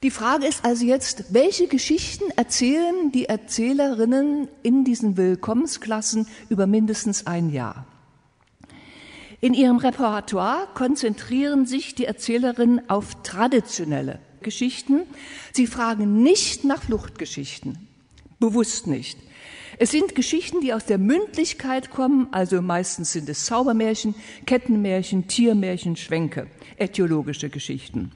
Die 0.04 0.10
Frage 0.10 0.48
ist 0.48 0.66
also 0.66 0.84
jetzt, 0.84 1.32
welche 1.32 1.68
Geschichten 1.68 2.32
erzählen 2.36 3.12
die 3.12 3.26
Erzählerinnen 3.26 4.48
in 4.64 4.84
diesen 4.84 5.16
Willkommensklassen 5.16 6.26
über 6.50 6.66
mindestens 6.66 7.28
ein 7.28 7.52
Jahr? 7.52 7.86
In 9.42 9.54
ihrem 9.54 9.78
Repertoire 9.78 10.68
konzentrieren 10.74 11.68
sich 11.68 11.94
die 11.94 12.06
Erzählerinnen 12.06 12.90
auf 12.90 13.22
traditionelle 13.22 14.20
Geschichten. 14.42 15.02
Sie 15.52 15.68
fragen 15.68 16.24
nicht 16.24 16.64
nach 16.64 16.82
Fluchtgeschichten, 16.84 17.88
bewusst 18.42 18.88
nicht. 18.88 19.18
Es 19.78 19.92
sind 19.92 20.14
Geschichten, 20.16 20.60
die 20.60 20.74
aus 20.74 20.86
der 20.86 20.98
Mündlichkeit 20.98 21.90
kommen, 21.90 22.28
also 22.32 22.62
meistens 22.62 23.14
sind 23.14 23.30
es 23.30 23.46
Zaubermärchen, 23.46 24.14
Kettenmärchen, 24.46 25.28
Tiermärchen, 25.28 25.96
Schwänke, 25.96 26.48
äthiologische 26.78 27.50
Geschichten. 27.50 28.12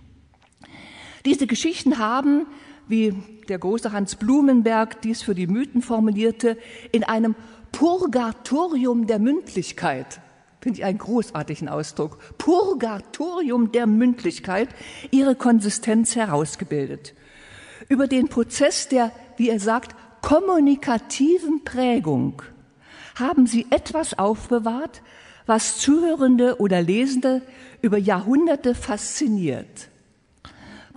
Diese 1.25 1.48
Geschichten 1.48 1.98
haben, 1.98 2.46
wie 2.88 3.15
der 3.50 3.58
große 3.58 3.91
Hans 3.91 4.15
Blumenberg 4.15 5.01
dies 5.01 5.24
für 5.24 5.34
die 5.34 5.48
Mythen 5.48 5.82
formulierte, 5.82 6.58
in 6.91 7.03
einem 7.03 7.36
Purgatorium 7.72 9.08
der 9.08 9.20
Mündlichkeit, 9.20 10.22
finde 10.62 10.79
ich 10.79 10.86
einen 10.86 11.00
großartigen 11.00 11.67
Ausdruck, 11.67 12.20
Purgatorium 12.38 13.72
der 13.72 13.88
Mündlichkeit, 13.88 14.70
ihre 15.12 15.36
Konsistenz 15.36 16.15
herausgebildet. 16.15 17.15
Über 17.89 18.08
den 18.08 18.29
Prozess 18.29 18.88
der, 18.88 19.12
wie 19.38 19.50
er 19.50 19.60
sagt, 19.60 19.96
kommunikativen 20.25 21.63
Prägung 21.63 22.41
haben 23.13 23.46
sie 23.46 23.67
etwas 23.70 24.17
aufbewahrt, 24.17 25.03
was 25.46 25.77
Zuhörende 25.77 26.60
oder 26.60 26.82
Lesende 26.82 27.44
über 27.84 28.00
Jahrhunderte 28.00 28.74
fasziniert. 28.74 29.89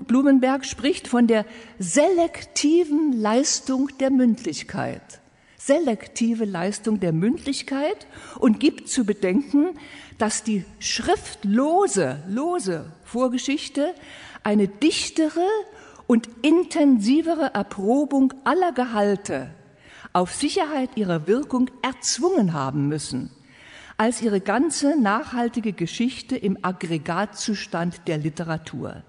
Blumenberg 0.07 0.65
spricht 0.65 1.09
von 1.09 1.27
der 1.27 1.45
selektiven 1.79 3.13
Leistung 3.13 3.91
der 4.01 4.11
Mündlichkeit. 4.11 5.21
Selektive 5.59 6.47
Leistung 6.47 6.99
der 6.99 7.13
Mündlichkeit 7.13 8.07
und 8.39 8.59
gibt 8.61 8.89
zu 8.89 9.05
bedenken, 9.05 9.79
dass 10.17 10.43
die 10.43 10.65
schriftlose, 10.79 12.23
lose 12.29 12.91
Vorgeschichte 13.05 13.93
eine 14.43 14.69
dichtere 14.69 15.47
und 16.09 16.29
intensivere 16.43 17.55
Erprobung 17.55 18.35
aller 18.43 18.73
Gehalte 18.73 19.51
auf 20.15 20.35
Sicherheit 20.35 20.97
ihrer 20.97 21.29
Wirkung 21.29 21.71
erzwungen 21.83 22.55
haben 22.55 22.89
müssen, 22.89 23.31
als 23.99 24.23
ihre 24.23 24.41
ganze 24.41 25.01
nachhaltige 25.01 25.75
Geschichte 25.75 26.35
im 26.35 26.59
Aggregatzustand 26.63 28.09
der 28.09 28.17
Literatur. 28.17 29.05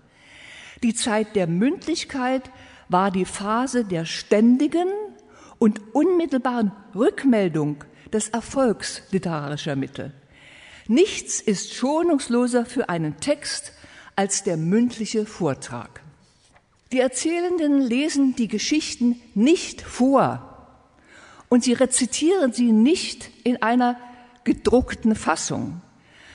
Die 0.84 0.94
Zeit 0.94 1.36
der 1.36 1.48
Mündlichkeit 1.48 2.52
war 2.90 3.12
die 3.12 3.26
Phase 3.26 3.86
der 3.86 4.06
ständigen 4.06 4.90
und 5.58 5.96
unmittelbaren 5.96 6.74
Rückmeldung 6.94 7.84
des 8.12 8.30
Erfolgs 8.30 9.04
literarischer 9.12 9.78
Mittel. 9.78 10.12
Nichts 10.88 11.40
ist 11.40 11.74
schonungsloser 11.74 12.66
für 12.66 12.90
einen 12.90 13.20
Text 13.22 13.74
als 14.18 14.44
der 14.44 14.58
mündliche 14.58 15.26
Vortrag. 15.26 16.02
Die 16.92 17.00
Erzählenden 17.00 17.82
lesen 17.82 18.36
die 18.36 18.48
Geschichten 18.48 19.22
nicht 19.36 19.82
vor 19.82 20.68
und 21.48 21.64
sie 21.64 21.74
rezitieren 21.74 22.52
sie 22.52 22.72
nicht 22.72 23.30
in 23.44 23.62
einer 23.62 23.98
gedruckten 24.44 25.16
Fassung. 25.16 25.82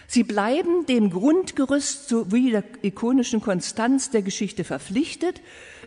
Sie 0.06 0.22
bleiben 0.22 0.86
dem 0.86 1.10
Grundgerüst 1.10 2.08
sowie 2.08 2.50
der 2.50 2.62
ikonischen 2.82 3.40
Konstanz 3.40 4.10
der 4.10 4.22
Geschichte 4.22 4.62
verpflichtet, 4.62 5.40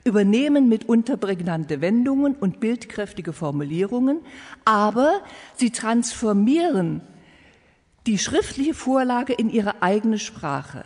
übernehmen 0.04 0.68
mitunter 0.68 1.16
prägnante 1.16 1.80
Wendungen 1.80 2.36
und 2.36 2.60
bildkräftige 2.60 3.32
Formulierungen, 3.32 4.20
aber 4.66 5.22
sie 5.56 5.72
transformieren 5.72 7.02
die 8.06 8.18
schriftliche 8.18 8.74
Vorlage 8.74 9.34
in 9.34 9.50
ihre 9.50 9.82
eigene 9.82 10.20
Sprache. 10.20 10.84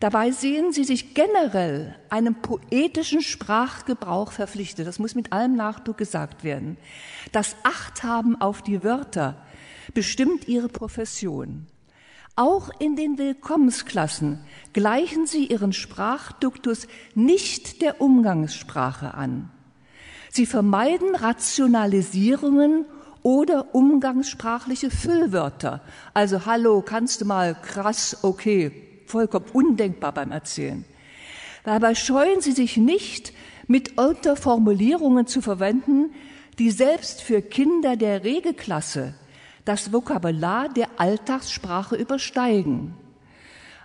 Dabei 0.00 0.32
sehen 0.32 0.72
sie 0.72 0.84
sich 0.84 1.14
generell 1.14 1.94
einem 2.10 2.34
poetischen 2.34 3.22
Sprachgebrauch 3.22 4.32
verpflichtet. 4.32 4.86
Das 4.86 4.98
muss 4.98 5.14
mit 5.14 5.32
allem 5.32 5.54
Nachdruck 5.54 5.98
gesagt 5.98 6.44
werden. 6.44 6.76
Das 7.32 7.56
Achthaben 7.62 8.40
auf 8.40 8.62
die 8.62 8.82
Wörter 8.82 9.36
bestimmt 9.94 10.48
ihre 10.48 10.68
Profession. 10.68 11.66
Auch 12.36 12.70
in 12.80 12.96
den 12.96 13.16
Willkommensklassen 13.16 14.40
gleichen 14.72 15.26
sie 15.26 15.46
ihren 15.46 15.72
Sprachduktus 15.72 16.88
nicht 17.14 17.80
der 17.80 18.00
Umgangssprache 18.00 19.14
an. 19.14 19.50
Sie 20.30 20.46
vermeiden 20.46 21.14
Rationalisierungen 21.14 22.86
oder 23.22 23.74
umgangssprachliche 23.74 24.90
Füllwörter. 24.90 25.80
Also 26.12 26.44
Hallo, 26.44 26.82
kannst 26.82 27.20
du 27.20 27.24
mal, 27.24 27.54
krass, 27.54 28.18
okay, 28.22 28.83
vollkommen 29.14 29.46
undenkbar 29.52 30.12
beim 30.12 30.32
Erzählen. 30.32 30.84
Dabei 31.62 31.94
scheuen 31.94 32.40
sie 32.40 32.50
sich 32.50 32.76
nicht, 32.76 33.32
mit 33.68 33.96
Unterformulierungen 33.96 35.28
zu 35.28 35.40
verwenden, 35.40 36.12
die 36.58 36.72
selbst 36.72 37.22
für 37.22 37.40
Kinder 37.40 37.96
der 37.96 38.24
Regelklasse 38.24 39.14
das 39.64 39.92
Vokabular 39.92 40.68
der 40.68 40.88
Alltagssprache 40.98 41.94
übersteigen. 41.94 42.94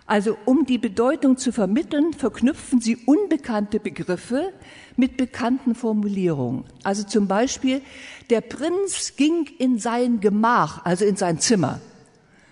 Also 0.07 0.35
um 0.45 0.65
die 0.65 0.79
Bedeutung 0.79 1.37
zu 1.37 1.51
vermitteln, 1.51 2.13
verknüpfen 2.13 2.81
sie 2.81 2.97
unbekannte 2.97 3.79
Begriffe 3.79 4.51
mit 4.97 5.15
bekannten 5.15 5.75
Formulierungen. 5.75 6.63
Also 6.83 7.03
zum 7.03 7.27
Beispiel, 7.27 7.83
der 8.31 8.41
Prinz 8.41 9.15
ging 9.15 9.47
in 9.59 9.77
sein 9.77 10.19
Gemach, 10.21 10.83
also 10.83 11.05
in 11.05 11.15
sein 11.15 11.37
Zimmer. 11.37 11.79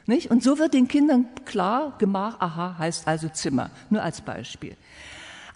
Nicht? 0.08 0.32
Und 0.32 0.42
so 0.42 0.58
wird 0.58 0.74
den 0.74 0.88
Kindern 0.88 1.28
klar, 1.46 1.96
Gemach, 2.00 2.40
aha, 2.40 2.78
heißt 2.80 3.08
also 3.08 3.28
Zimmer, 3.28 3.70
nur 3.90 4.02
als 4.02 4.22
Beispiel. 4.22 4.76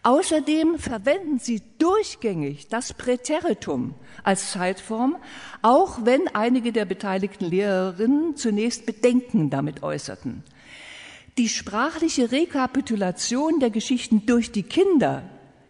Außerdem 0.04 0.78
verwenden 0.78 1.40
sie 1.40 1.62
durchgängig 1.78 2.68
das 2.68 2.94
Präteritum 2.94 3.94
als 4.24 4.52
Zeitform, 4.52 5.16
auch 5.62 6.00
wenn 6.06 6.28
einige 6.34 6.72
der 6.74 6.86
beteiligten 6.86 7.46
Lehrerinnen 7.46 8.36
zunächst 8.36 8.86
Bedenken 8.86 9.50
damit 9.50 9.84
äußerten. 9.84 10.44
Die 11.38 11.48
sprachliche 11.48 12.32
Rekapitulation 12.32 13.60
der 13.60 13.70
Geschichten 13.70 14.26
durch 14.26 14.52
die 14.52 14.64
Kinder 14.64 15.24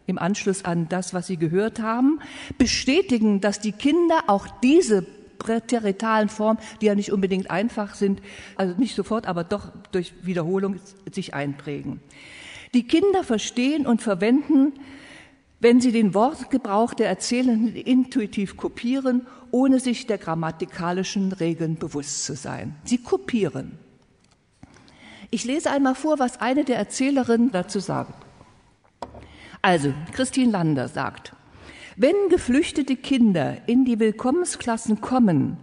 im 0.07 0.17
Anschluss 0.17 0.65
an 0.65 0.89
das, 0.89 1.13
was 1.13 1.27
sie 1.27 1.37
gehört 1.37 1.79
haben, 1.79 2.19
bestätigen, 2.57 3.41
dass 3.41 3.59
die 3.59 3.73
Kinder 3.73 4.23
auch 4.27 4.47
diese 4.63 5.05
präteritalen 5.41 6.29
Formen, 6.29 6.59
die 6.79 6.85
ja 6.85 6.95
nicht 6.95 7.11
unbedingt 7.11 7.49
einfach 7.49 7.95
sind, 7.95 8.21
also 8.55 8.75
nicht 8.77 8.95
sofort, 8.95 9.25
aber 9.25 9.43
doch 9.43 9.71
durch 9.91 10.13
Wiederholung 10.21 10.79
sich 11.11 11.33
einprägen. 11.33 11.99
Die 12.75 12.87
Kinder 12.87 13.23
verstehen 13.23 13.87
und 13.87 14.01
verwenden, 14.01 14.73
wenn 15.59 15.81
sie 15.81 15.91
den 15.91 16.13
Wortgebrauch 16.13 16.93
der 16.93 17.07
Erzählenden 17.07 17.75
intuitiv 17.75 18.55
kopieren, 18.55 19.27
ohne 19.51 19.79
sich 19.79 20.07
der 20.07 20.17
grammatikalischen 20.17 21.31
Regeln 21.33 21.75
bewusst 21.75 22.25
zu 22.25 22.35
sein. 22.35 22.75
Sie 22.83 22.97
kopieren. 22.99 23.77
Ich 25.31 25.43
lese 25.43 25.71
einmal 25.71 25.95
vor, 25.95 26.19
was 26.19 26.39
eine 26.39 26.65
der 26.65 26.77
Erzählerinnen 26.77 27.51
dazu 27.51 27.79
sagt. 27.79 28.13
Also, 29.61 29.93
Christine 30.13 30.51
Lander 30.51 30.87
sagt, 30.87 31.33
wenn 31.95 32.15
geflüchtete 32.29 32.95
Kinder 32.95 33.57
in 33.67 33.85
die 33.85 33.99
Willkommensklassen 33.99 35.01
kommen, 35.01 35.57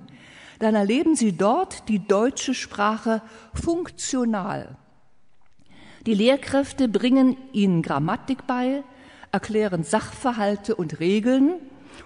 dann 0.58 0.74
erleben 0.74 1.14
sie 1.14 1.32
dort 1.32 1.88
die 1.88 2.00
deutsche 2.00 2.54
Sprache 2.54 3.22
funktional. 3.54 4.76
Die 6.06 6.14
Lehrkräfte 6.14 6.88
bringen 6.88 7.36
ihnen 7.52 7.82
Grammatik 7.82 8.46
bei, 8.46 8.82
erklären 9.30 9.84
Sachverhalte 9.84 10.74
und 10.74 11.00
Regeln 11.00 11.54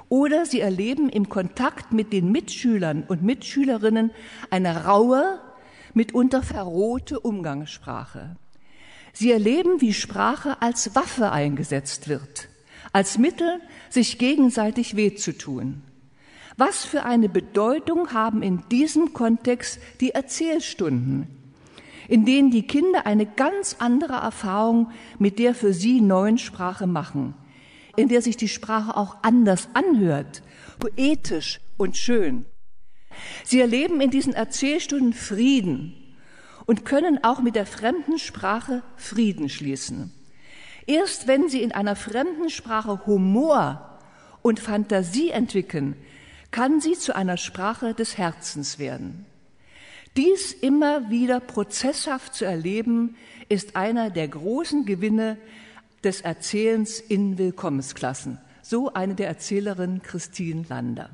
oder 0.09 0.45
sie 0.47 0.61
erleben 0.61 1.09
im 1.09 1.29
Kontakt 1.29 1.93
mit 1.93 2.13
den 2.13 2.33
Mitschülern 2.33 3.05
und 3.07 3.23
Mitschülerinnen 3.23 4.11
eine 4.51 4.85
raue, 4.85 5.41
mitunter 5.95 6.43
verrohte 6.43 7.21
Umgangssprache. 7.21 8.37
Sie 9.13 9.31
erleben, 9.31 9.81
wie 9.81 9.93
Sprache 9.93 10.61
als 10.63 10.95
Waffe 10.95 11.33
eingesetzt 11.33 12.09
wird, 12.09 12.49
als 12.93 13.19
Mittel, 13.19 13.61
sich 13.91 14.19
gegenseitig 14.19 14.97
weh 14.97 15.15
zu 15.15 15.37
tun. 15.37 15.83
Was 16.57 16.85
für 16.85 17.05
eine 17.05 17.29
Bedeutung 17.29 18.13
haben 18.13 18.43
in 18.43 18.63
diesem 18.71 19.15
Kontext 19.15 19.81
die 20.01 20.11
Erzählstunden, 20.11 21.27
in 22.09 22.27
denen 22.27 22.51
die 22.51 22.67
Kinder 22.67 23.07
eine 23.07 23.27
ganz 23.27 23.77
andere 23.79 24.15
Erfahrung 24.15 24.91
mit 25.19 25.39
der 25.39 25.55
für 25.55 25.73
sie 25.73 26.01
neuen 26.01 26.39
Sprache 26.39 26.87
machen, 26.87 27.35
in 27.97 28.09
der 28.09 28.21
sich 28.21 28.37
die 28.37 28.49
Sprache 28.49 28.97
auch 28.97 29.17
anders 29.23 29.69
anhört, 29.73 30.43
poetisch 30.79 31.61
und 31.79 31.97
schön. 31.97 32.45
Sie 33.45 33.61
erleben 33.61 34.01
in 34.01 34.11
diesen 34.11 34.35
Erzählstunden 34.35 35.13
Frieden, 35.13 35.95
und 36.67 36.85
können 36.85 37.23
auch 37.25 37.41
mit 37.41 37.55
der 37.55 37.67
fremden 37.67 38.19
Sprache 38.19 38.83
Frieden 38.97 39.49
schließen. 39.49 40.13
Erst 40.87 41.27
wenn 41.27 41.49
sie 41.49 41.63
in 41.63 41.73
einer 41.73 41.97
fremden 41.97 42.51
Sprache 42.51 43.07
Humor 43.07 43.99
und 44.43 44.61
Fantasie 44.61 45.31
entwickeln, 45.31 45.97
kann 46.51 46.81
sie 46.81 46.95
zu 46.95 47.15
einer 47.15 47.37
Sprache 47.37 47.95
des 47.95 48.19
Herzens 48.19 48.79
werden. 48.79 49.25
Dies 50.17 50.53
immer 50.53 51.09
wieder 51.09 51.41
prozesshaft 51.41 52.35
zu 52.35 52.45
erleben, 52.45 53.17
ist 53.49 53.77
einer 53.77 54.11
der 54.11 54.29
großen 54.29 54.85
Gewinne 54.85 55.39
des 56.05 56.21
Erzählens 56.21 57.01
in 57.01 57.39
Willkommensklassen. 57.39 58.39
So 58.61 58.93
eine 58.93 59.15
der 59.15 59.29
Erzählerinnen 59.29 60.03
Christine 60.03 60.65
Lander. 60.69 61.11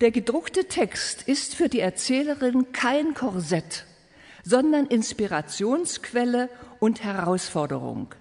Der 0.00 0.10
gedruckte 0.10 0.64
Text 0.66 1.22
ist 1.22 1.54
für 1.54 1.68
die 1.68 1.80
Erzählerin 1.80 2.72
kein 2.72 3.14
Korsett, 3.14 3.86
sondern 4.42 4.86
Inspirationsquelle 4.86 6.48
und 6.80 7.04
Herausforderung. 7.04 8.14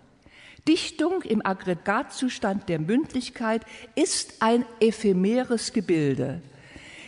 Dichtung 0.67 1.21
im 1.23 1.45
Aggregatzustand 1.45 2.69
der 2.69 2.79
Mündlichkeit 2.79 3.65
ist 3.95 4.41
ein 4.41 4.65
ephemeres 4.79 5.73
Gebilde, 5.73 6.41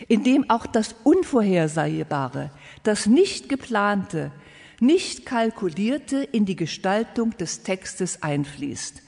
in 0.08 0.24
dem 0.24 0.50
auch 0.50 0.66
das 0.66 0.94
Unvorhersehbare, 1.04 2.50
das 2.82 3.06
nicht 3.06 3.48
geplante, 3.48 4.30
nicht 4.78 5.24
kalkulierte 5.24 6.22
in 6.22 6.44
die 6.44 6.56
Gestaltung 6.56 7.36
des 7.38 7.62
Textes 7.62 8.22
einfließt. 8.22 9.02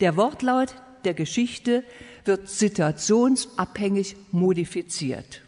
Der 0.00 0.16
Wortlaut 0.16 0.74
der 1.04 1.12
Geschichte 1.12 1.84
wird 2.24 2.48
situationsabhängig 2.48 4.16
modifiziert. 4.32 5.42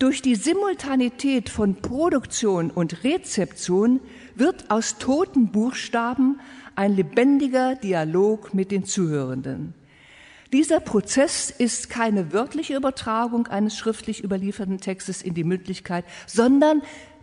Durch 0.00 0.20
die 0.20 0.34
Simultanität 0.34 1.48
von 1.48 1.76
Produktion 1.76 2.72
und 2.72 3.04
Rezeption 3.04 4.00
wird 4.34 4.70
aus 4.70 4.98
toten 4.98 5.52
Buchstaben 5.52 6.40
ein 6.74 6.94
lebendiger 6.94 7.74
Dialog 7.74 8.54
mit 8.54 8.70
den 8.70 8.84
Zuhörenden. 8.84 9.74
Dieser 10.52 10.80
Prozess 10.80 11.50
ist 11.50 11.88
keine 11.88 12.32
wörtliche 12.32 12.76
Übertragung 12.76 13.46
eines 13.46 13.76
schriftlich 13.76 14.22
überlieferten 14.22 14.78
Textes 14.78 15.22
in 15.22 15.32
die 15.32 15.44
Mündlichkeit, 15.44 16.04
sondern 16.26 16.82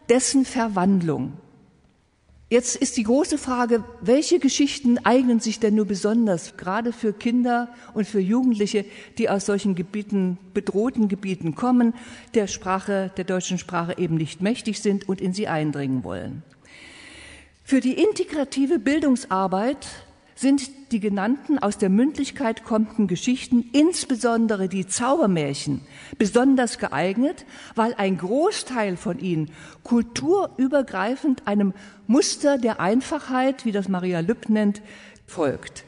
dessen 0.09 0.45
Verwandlung. 0.45 1.33
Jetzt 2.51 2.75
ist 2.75 2.97
die 2.97 3.03
große 3.03 3.37
Frage, 3.37 3.83
welche 4.01 4.39
Geschichten 4.39 4.97
eignen 5.05 5.39
sich 5.39 5.59
denn 5.59 5.75
nur 5.75 5.85
besonders, 5.85 6.57
gerade 6.57 6.91
für 6.91 7.13
Kinder 7.13 7.69
und 7.93 8.07
für 8.07 8.19
Jugendliche, 8.19 8.85
die 9.19 9.29
aus 9.29 9.45
solchen 9.45 9.75
Gebieten, 9.75 10.39
bedrohten 10.55 11.07
Gebieten 11.09 11.53
kommen, 11.53 11.93
der 12.33 12.47
Sprache, 12.47 13.11
der 13.17 13.25
deutschen 13.25 13.59
Sprache 13.59 13.99
eben 13.99 14.15
nicht 14.15 14.41
mächtig 14.41 14.81
sind 14.81 15.07
und 15.07 15.21
in 15.21 15.33
sie 15.33 15.47
eindringen 15.47 16.03
wollen. 16.03 16.41
Für 17.69 17.81
die 17.81 18.01
integrative 18.01 18.79
Bildungsarbeit 18.79 19.85
sind 20.33 20.91
die 20.91 20.99
genannten 20.99 21.59
aus 21.59 21.77
der 21.77 21.89
Mündlichkeit 21.89 22.63
kommenden 22.63 23.05
Geschichten, 23.05 23.69
insbesondere 23.73 24.67
die 24.67 24.87
Zaubermärchen, 24.87 25.81
besonders 26.17 26.79
geeignet, 26.79 27.45
weil 27.75 27.93
ein 27.93 28.17
Großteil 28.17 28.97
von 28.97 29.19
ihnen 29.19 29.51
kulturübergreifend 29.83 31.45
einem 31.45 31.75
Muster 32.07 32.57
der 32.57 32.79
Einfachheit, 32.79 33.65
wie 33.65 33.71
das 33.71 33.87
Maria 33.87 34.21
Lüpp 34.21 34.49
nennt, 34.49 34.81
folgt. 35.27 35.83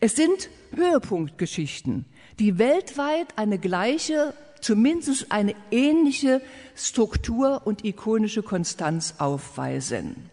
Es 0.00 0.16
sind 0.16 0.48
Höhepunktgeschichten, 0.74 2.06
die 2.38 2.56
weltweit 2.58 3.36
eine 3.36 3.58
gleiche, 3.58 4.32
zumindest 4.62 5.30
eine 5.30 5.54
ähnliche 5.70 6.40
Struktur 6.74 7.66
und 7.66 7.84
ikonische 7.84 8.42
Konstanz 8.42 9.16
aufweisen. 9.18 10.30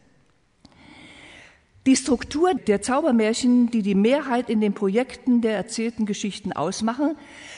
Die 1.85 1.95
Struktur 1.95 2.55
der 2.55 2.81
Zaubermärchen, 2.81 3.69
die 3.69 3.83
die 3.83 3.93
Mehrheit 3.93 4.49
in 4.49 4.59
den 4.59 4.73
Projekten 4.73 5.41
der 5.41 5.55
erzählten 5.55 6.07
Geschichten 6.07 6.51
ausmachen, 6.51 7.15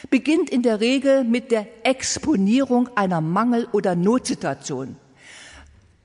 beginnt 0.10 0.50
in 0.50 0.64
der 0.64 0.82
Regel 0.82 1.24
mit 1.24 1.50
der 1.50 1.66
Exponierung 1.84 2.90
einer 2.98 3.22
Mangel- 3.22 3.70
oder 3.72 3.96
Notsituation. 3.96 4.98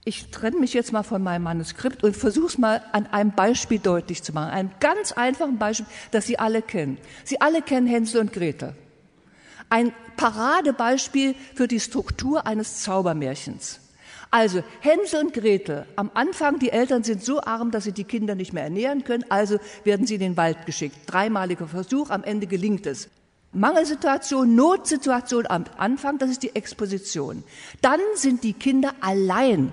Ich 0.04 0.30
trenne 0.30 0.58
mich 0.58 0.72
jetzt 0.72 0.92
mal 0.92 1.02
von 1.02 1.20
meinem 1.22 1.42
Manuskript 1.42 2.04
und 2.04 2.16
versuche 2.16 2.46
es 2.46 2.58
mal 2.58 2.82
an 2.92 3.06
einem 3.06 3.32
Beispiel 3.32 3.80
deutlich 3.80 4.22
zu 4.22 4.32
machen. 4.32 4.50
Einem 4.50 4.70
ganz 4.78 5.10
einfachen 5.10 5.58
Beispiel, 5.58 5.86
das 6.12 6.26
Sie 6.26 6.38
alle 6.38 6.62
kennen. 6.62 6.98
Sie 7.24 7.40
alle 7.40 7.60
kennen 7.60 7.88
Hänsel 7.88 8.20
und 8.20 8.32
Gretel. 8.32 8.74
Ein 9.68 9.92
Paradebeispiel 10.16 11.34
für 11.54 11.66
die 11.66 11.80
Struktur 11.80 12.46
eines 12.46 12.82
Zaubermärchens. 12.82 13.81
Also 14.32 14.64
Hänsel 14.80 15.20
und 15.20 15.34
Gretel, 15.34 15.84
am 15.94 16.10
Anfang, 16.14 16.58
die 16.58 16.70
Eltern 16.70 17.04
sind 17.04 17.22
so 17.22 17.42
arm, 17.42 17.70
dass 17.70 17.84
sie 17.84 17.92
die 17.92 18.04
Kinder 18.04 18.34
nicht 18.34 18.54
mehr 18.54 18.64
ernähren 18.64 19.04
können, 19.04 19.26
also 19.28 19.58
werden 19.84 20.06
sie 20.06 20.14
in 20.14 20.20
den 20.20 20.38
Wald 20.38 20.64
geschickt. 20.64 20.96
Dreimaliger 21.04 21.68
Versuch, 21.68 22.08
am 22.08 22.24
Ende 22.24 22.46
gelingt 22.46 22.86
es. 22.86 23.10
Mangelsituation, 23.52 24.54
Notsituation 24.54 25.46
am 25.46 25.64
Anfang, 25.76 26.16
das 26.16 26.30
ist 26.30 26.42
die 26.42 26.56
Exposition. 26.56 27.44
Dann 27.82 28.00
sind 28.14 28.42
die 28.42 28.54
Kinder 28.54 28.94
allein. 29.02 29.70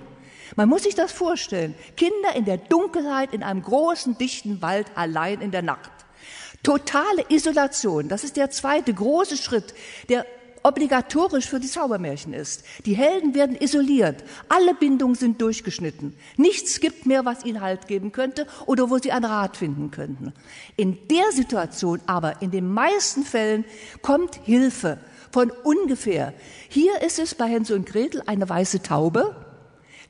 Man 0.56 0.68
muss 0.68 0.82
sich 0.82 0.94
das 0.94 1.10
vorstellen. 1.10 1.74
Kinder 1.96 2.36
in 2.36 2.44
der 2.44 2.58
Dunkelheit 2.58 3.32
in 3.32 3.42
einem 3.42 3.62
großen, 3.62 4.18
dichten 4.18 4.60
Wald 4.60 4.88
allein 4.94 5.40
in 5.40 5.52
der 5.52 5.62
Nacht. 5.62 5.90
Totale 6.62 7.24
Isolation, 7.30 8.08
das 8.08 8.24
ist 8.24 8.36
der 8.36 8.50
zweite 8.50 8.92
große 8.92 9.38
Schritt, 9.38 9.72
der 10.10 10.26
obligatorisch 10.62 11.46
für 11.46 11.60
die 11.60 11.68
Zaubermärchen 11.68 12.32
ist. 12.32 12.64
Die 12.86 12.94
Helden 12.94 13.34
werden 13.34 13.56
isoliert, 13.56 14.24
alle 14.48 14.74
Bindungen 14.74 15.14
sind 15.14 15.40
durchgeschnitten. 15.40 16.14
Nichts 16.36 16.80
gibt 16.80 17.06
mehr, 17.06 17.24
was 17.24 17.44
ihnen 17.44 17.60
Halt 17.60 17.86
geben 17.86 18.12
könnte 18.12 18.46
oder 18.66 18.90
wo 18.90 18.98
sie 18.98 19.12
einen 19.12 19.24
Rat 19.24 19.56
finden 19.56 19.90
könnten. 19.90 20.32
In 20.76 20.98
der 21.08 21.32
Situation 21.32 22.00
aber, 22.06 22.42
in 22.42 22.50
den 22.50 22.68
meisten 22.68 23.24
Fällen, 23.24 23.64
kommt 24.02 24.36
Hilfe 24.44 24.98
von 25.30 25.50
ungefähr. 25.50 26.34
Hier 26.68 27.00
ist 27.02 27.18
es 27.18 27.34
bei 27.34 27.46
Hänsel 27.46 27.76
und 27.76 27.86
Gretel 27.86 28.22
eine 28.26 28.48
weiße 28.48 28.82
Taube, 28.82 29.36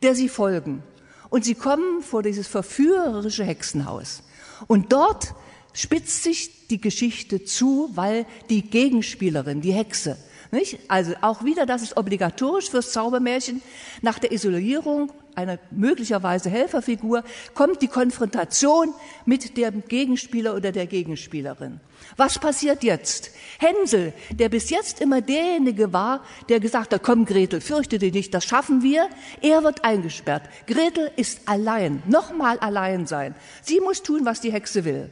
der 0.03 0.15
sie 0.15 0.29
folgen. 0.29 0.83
Und 1.29 1.45
sie 1.45 1.55
kommen 1.55 2.03
vor 2.03 2.23
dieses 2.23 2.49
verführerische 2.49 3.45
Hexenhaus. 3.45 4.23
Und 4.67 4.93
dort 4.93 5.35
spitzt 5.73 6.25
sich 6.25 6.67
die 6.69 6.81
Geschichte 6.81 7.45
zu, 7.45 7.91
weil 7.95 8.27
die 8.49 8.63
Gegenspielerin, 8.63 9.61
die 9.61 9.73
Hexe, 9.73 10.17
nicht? 10.53 10.79
Also 10.89 11.15
auch 11.21 11.45
wieder, 11.45 11.67
das 11.67 11.83
ist 11.83 11.97
obligatorisch 11.97 12.71
fürs 12.71 12.93
Zaubermärchen. 12.93 13.63
Nach 14.03 14.19
der 14.19 14.33
Isolierung 14.33 15.13
einer 15.35 15.59
möglicherweise 15.71 16.51
Helferfigur 16.51 17.23
kommt 17.55 17.83
die 17.83 17.89
Konfrontation 17.89 18.93
mit 19.25 19.57
dem 19.57 19.85
Gegenspieler 19.87 20.55
oder 20.55 20.73
der 20.73 20.87
Gegenspielerin. 20.87 21.81
Was 22.17 22.39
passiert 22.39 22.83
jetzt? 22.83 23.31
Hänsel, 23.59 24.13
der 24.31 24.49
bis 24.49 24.71
jetzt 24.71 25.01
immer 25.01 25.21
derjenige 25.21 25.93
war, 25.93 26.25
der 26.49 26.61
gesagt 26.61 26.93
hat, 26.93 27.03
komm 27.03 27.25
Gretel, 27.25 27.61
fürchte 27.61 27.99
dich 27.99 28.13
nicht, 28.13 28.35
das 28.35 28.45
schaffen 28.45 28.83
wir, 28.83 29.09
er 29.41 29.63
wird 29.63 29.85
eingesperrt. 29.85 30.43
Gretel 30.67 31.11
ist 31.17 31.43
allein, 31.47 32.03
nochmal 32.07 32.59
allein 32.59 33.07
sein. 33.07 33.35
Sie 33.63 33.81
muss 33.81 34.03
tun, 34.03 34.25
was 34.25 34.41
die 34.41 34.53
Hexe 34.53 34.85
will. 34.85 35.11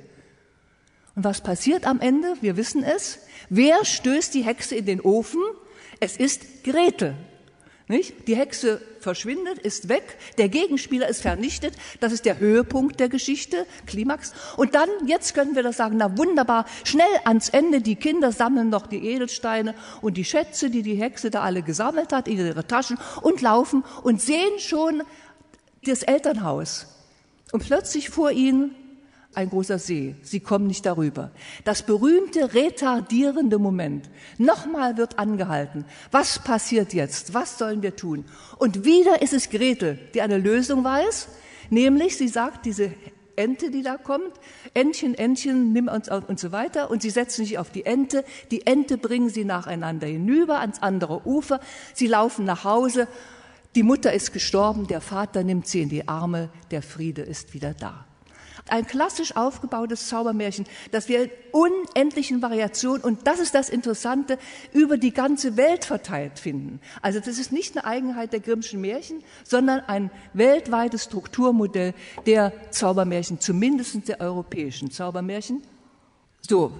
Und 1.15 1.25
was 1.25 1.41
passiert 1.41 1.87
am 1.87 2.01
Ende? 2.01 2.35
Wir 2.41 2.57
wissen 2.57 2.85
es. 2.85 3.19
Wer 3.51 3.85
stößt 3.85 4.35
die 4.35 4.43
Hexe 4.45 4.75
in 4.75 4.87
den 4.87 5.01
Ofen? 5.01 5.43
Es 6.01 6.17
ist 6.17 6.65
Gretel. 6.65 7.15
Nicht? 7.89 8.29
Die 8.29 8.37
Hexe 8.37 8.83
verschwindet, 9.01 9.59
ist 9.59 9.89
weg, 9.89 10.19
der 10.37 10.51
Gegenspieler 10.51 11.09
ist 11.09 11.23
vernichtet, 11.23 11.73
das 12.01 12.13
ist 12.13 12.27
der 12.27 12.39
Höhepunkt 12.39 13.01
der 13.01 13.09
Geschichte, 13.09 13.65
Klimax. 13.87 14.35
Und 14.59 14.75
dann, 14.75 14.91
jetzt 15.07 15.35
können 15.35 15.57
wir 15.57 15.63
das 15.63 15.79
sagen, 15.79 15.97
na 15.97 16.19
wunderbar, 16.19 16.67
schnell 16.85 17.07
ans 17.25 17.49
Ende, 17.49 17.81
die 17.81 17.97
Kinder 17.97 18.31
sammeln 18.31 18.69
noch 18.69 18.87
die 18.87 19.07
Edelsteine 19.07 19.75
und 20.03 20.19
die 20.19 20.27
Schätze, 20.27 20.69
die 20.69 20.83
die 20.83 20.97
Hexe 20.97 21.31
da 21.31 21.41
alle 21.41 21.63
gesammelt 21.63 22.13
hat, 22.13 22.29
in 22.29 22.37
ihre 22.37 22.67
Taschen 22.67 22.99
und 23.23 23.41
laufen 23.41 23.83
und 24.03 24.21
sehen 24.21 24.59
schon 24.59 25.03
das 25.85 26.03
Elternhaus. 26.03 26.87
Und 27.53 27.65
plötzlich 27.65 28.11
vor 28.11 28.33
ihnen 28.33 28.75
ein 29.35 29.51
großer 29.51 29.79
See. 29.79 30.17
Sie 30.23 30.41
kommen 30.41 30.67
nicht 30.67 30.87
darüber. 30.87 31.31
Das 31.65 31.83
berühmte 31.83 32.55
retardierende 32.55 33.59
Moment. 33.59 34.09
Nochmal 34.39 34.97
wird 34.97 35.19
angehalten. 35.19 35.85
Was 36.11 36.39
passiert 36.39 36.95
jetzt? 36.95 37.35
Was 37.35 37.59
sollen 37.59 37.83
wir 37.83 37.95
tun? 37.95 38.25
Und 38.59 38.85
wieder 38.85 39.23
ist 39.23 39.33
es 39.33 39.51
Gretel, 39.51 39.99
die 40.15 40.23
eine 40.23 40.39
Lösung 40.39 40.83
weiß. 40.83 41.29
Nämlich, 41.71 42.17
sie 42.17 42.29
sagt, 42.29 42.65
diese 42.67 42.93
Ente, 43.37 43.71
die 43.71 43.83
da 43.83 43.97
kommt, 43.99 44.33
Entchen, 44.75 45.15
Entchen, 45.15 45.73
nimm 45.73 45.87
uns 45.87 46.09
auf 46.09 46.29
und 46.29 46.41
so 46.41 46.51
weiter. 46.51 46.91
Und 46.91 47.03
sie 47.03 47.11
setzen 47.11 47.45
sich 47.45 47.59
auf 47.59 47.71
die 47.71 47.85
Ente. 47.87 48.25
Die 48.51 48.67
Ente 48.67 48.99
bringen 48.99 49.29
sie 49.29 49.45
nacheinander 49.45 50.09
hinüber 50.09 50.59
ans 50.59 50.83
andere 50.83 51.27
Ufer. 51.27 51.61
Sie 51.95 52.07
laufen 52.07 52.45
nach 52.45 52.65
Hause. 52.65 53.07
Die 53.77 53.83
Mutter 53.83 54.13
ist 54.13 54.33
gestorben, 54.33 54.87
der 54.89 55.03
Vater 55.03 55.45
nimmt 55.45 55.69
sie 55.69 55.83
in 55.83 55.91
die 55.91 56.09
Arme, 56.09 56.49
der 56.71 56.83
Friede 56.83 57.23
ist 57.23 57.53
wieder 57.55 57.75
da 57.75 58.08
ein 58.71 58.87
klassisch 58.87 59.37
aufgebautes 59.37 60.09
Zaubermärchen, 60.09 60.67
das 60.91 61.09
wir 61.09 61.25
in 61.25 61.31
unendlichen 61.53 62.43
Variationen, 62.43 63.03
und 63.03 63.27
das 63.27 63.41
ist 63.41 63.55
das 63.55 63.69
Interessante, 63.69 64.39
über 64.73 64.97
die 64.97 65.13
ganze 65.13 65.57
Welt 65.57 65.85
verteilt 65.85 66.39
finden. 66.39 66.81
Also 67.03 67.21
das 67.21 67.39
ist 67.39 67.53
nicht 67.53 67.77
eine 67.77 67.87
Eigenheit 67.87 68.33
der 68.33 68.41
Grimmschen 68.41 68.81
Märchen, 68.81 69.23
sondern 69.45 69.81
ein 69.81 70.11
weltweites 70.35 71.05
Strukturmodell 71.05 71.95
der 72.27 72.53
Zaubermärchen, 72.71 73.41
zumindest 73.41 74.09
der 74.09 74.21
europäischen 74.21 74.91
Zaubermärchen. 74.91 75.63
So. 76.41 76.73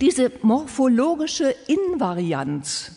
Diese 0.00 0.32
morphologische 0.42 1.54
Invarianz, 1.68 2.92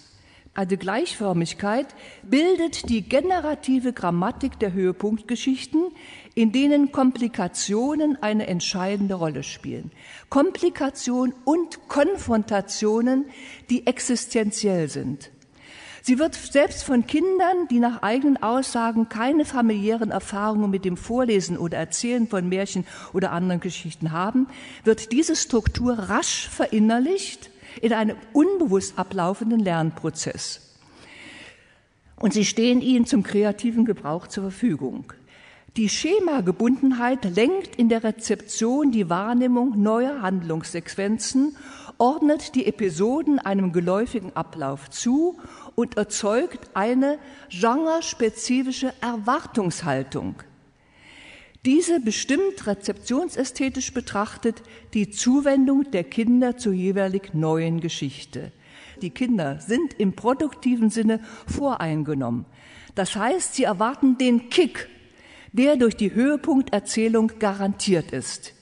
also 0.55 0.75
Gleichförmigkeit, 0.77 1.85
bildet 2.23 2.89
die 2.89 3.03
generative 3.03 3.93
Grammatik 3.93 4.57
der 4.57 4.73
Höhepunktgeschichten, 4.73 5.91
in 6.37 6.51
denen 6.51 6.91
Komplikationen 6.91 8.21
eine 8.21 8.45
entscheidende 8.45 9.15
Rolle 9.15 9.41
spielen. 9.41 9.89
Komplikation 10.29 11.33
und 11.45 11.87
Konfrontationen, 11.87 13.25
die 13.71 13.87
existenziell 13.87 14.87
sind. 14.87 15.31
Sie 16.03 16.19
wird 16.19 16.35
selbst 16.35 16.83
von 16.83 17.07
Kindern, 17.07 17.67
die 17.71 17.79
nach 17.79 18.03
eigenen 18.03 18.37
Aussagen 18.37 19.09
keine 19.09 19.45
familiären 19.45 20.11
Erfahrungen 20.11 20.69
mit 20.69 20.85
dem 20.85 20.95
Vorlesen 20.95 21.57
oder 21.57 21.79
Erzählen 21.79 22.27
von 22.27 22.47
Märchen 22.47 22.85
oder 23.13 23.31
anderen 23.31 23.59
Geschichten 23.59 24.11
haben, 24.11 24.45
wird 24.83 25.11
diese 25.11 25.35
Struktur 25.35 25.97
rasch 25.97 26.47
verinnerlicht 26.49 27.49
in 27.81 27.93
einem 27.93 28.15
unbewusst 28.33 28.99
ablaufenden 28.99 29.59
Lernprozess. 29.59 30.77
Und 32.15 32.33
sie 32.33 32.45
stehen 32.45 32.81
ihnen 32.81 33.07
zum 33.07 33.23
kreativen 33.23 33.85
Gebrauch 33.85 34.27
zur 34.27 34.43
Verfügung. 34.43 35.13
Die 35.77 35.89
Schemagebundenheit 35.89 37.23
lenkt 37.35 37.75
in 37.75 37.87
der 37.87 38.03
Rezeption 38.03 38.91
die 38.91 39.11
Wahrnehmung 39.11 39.79
neuer 39.79 40.23
Handlungssequenzen, 40.23 41.55
ordnet 41.99 42.55
die 42.55 42.65
Episoden 42.65 43.37
einem 43.37 43.71
geläufigen 43.73 44.35
Ablauf 44.35 44.89
zu 44.89 45.37
und 45.75 45.95
erzeugt 45.95 46.71
eine 46.73 47.19
genrespezifische 47.49 48.91
Erwartungshaltung. 49.01 50.41
Diese 51.63 51.99
bestimmt 51.99 52.65
rezeptionsästhetisch 52.65 53.93
betrachtet 53.93 54.63
die 54.95 55.11
Zuwendung 55.11 55.91
der 55.91 56.05
Kinder 56.05 56.57
zur 56.57 56.73
jeweilig 56.73 57.35
neuen 57.35 57.81
Geschichte. 57.81 58.51
Die 59.03 59.11
Kinder 59.11 59.59
sind 59.59 59.93
im 59.99 60.13
produktiven 60.13 60.89
Sinne 60.89 61.19
voreingenommen. 61.45 62.45
Das 62.95 63.15
heißt, 63.15 63.53
sie 63.53 63.65
erwarten 63.65 64.17
den 64.17 64.49
Kick 64.49 64.89
der 65.57 65.75
durch 65.75 65.95
die 65.95 66.13
Höhepunkterzählung 66.13 67.31
garantiert 67.39 68.11
ist. 68.11 68.53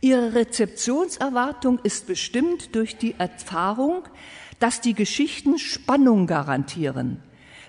Ihre 0.00 0.34
Rezeptionserwartung 0.34 1.78
ist 1.82 2.06
bestimmt 2.06 2.74
durch 2.74 2.96
die 2.96 3.14
Erfahrung, 3.18 4.02
dass 4.58 4.80
die 4.80 4.94
Geschichten 4.94 5.58
Spannung 5.58 6.26
garantieren. 6.26 7.22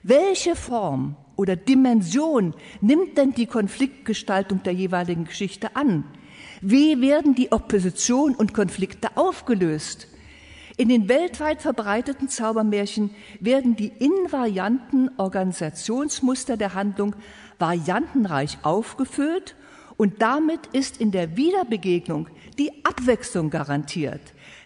Welche 0.03 0.55
Form 0.55 1.15
oder 1.35 1.55
Dimension 1.55 2.53
nimmt 2.81 3.17
denn 3.17 3.33
die 3.33 3.45
Konfliktgestaltung 3.45 4.63
der 4.63 4.73
jeweiligen 4.73 5.25
Geschichte 5.25 5.75
an? 5.75 6.03
Wie 6.61 7.01
werden 7.01 7.35
die 7.35 7.51
Opposition 7.51 8.35
und 8.35 8.53
Konflikte 8.53 9.15
aufgelöst? 9.15 10.07
In 10.79 10.89
den 10.89 11.09
weltweit 11.09 11.63
verbreiteten 11.63 12.29
Zaubermärchen 12.29 13.09
werden 13.39 13.75
die 13.75 13.91
invarianten 13.99 15.09
Organisationsmuster 15.17 16.55
der 16.55 16.75
Handlung 16.75 17.15
variantenreich 17.59 18.57
aufgefüllt 18.63 19.55
und 19.97 20.21
damit 20.21 20.67
ist 20.73 21.01
in 21.01 21.11
der 21.11 21.37
Wiederbegegnung 21.37 22.27
die 22.57 22.71
Abwechslung 22.85 23.49
garantiert. 23.49 24.21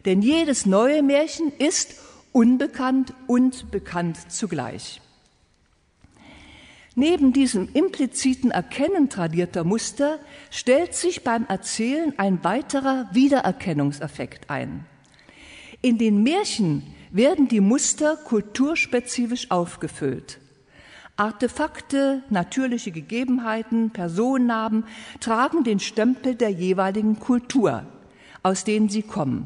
Denn 0.06 0.22
jedes 0.22 0.66
neue 0.66 1.04
Märchen 1.04 1.52
ist 1.58 1.96
unbekannt 2.32 3.14
und 3.28 3.72
bekannt 3.72 4.32
zugleich. 4.32 5.02
Neben 6.96 7.32
diesem 7.32 7.70
impliziten 7.74 8.52
Erkennen 8.52 9.10
tradierter 9.10 9.64
Muster 9.64 10.20
stellt 10.50 10.94
sich 10.94 11.24
beim 11.24 11.46
Erzählen 11.48 12.14
ein 12.18 12.44
weiterer 12.44 13.10
Wiedererkennungseffekt 13.14 14.50
ein. 14.50 14.86
In 15.82 15.98
den 15.98 16.22
Märchen 16.22 16.84
werden 17.12 17.48
die 17.48 17.62
Muster 17.62 18.18
kulturspezifisch 18.18 19.52
aufgefüllt. 19.52 20.41
Artefakte, 21.22 22.24
natürliche 22.32 22.92
Gegebenheiten, 22.92 23.92
Personennamen 23.92 24.86
tragen 25.20 25.64
den 25.64 25.80
Stempel 25.80 26.34
der 26.34 26.50
jeweiligen 26.50 27.20
Kultur, 27.20 27.86
aus 28.42 28.64
denen 28.64 28.90
sie 28.90 29.04
kommen. 29.04 29.46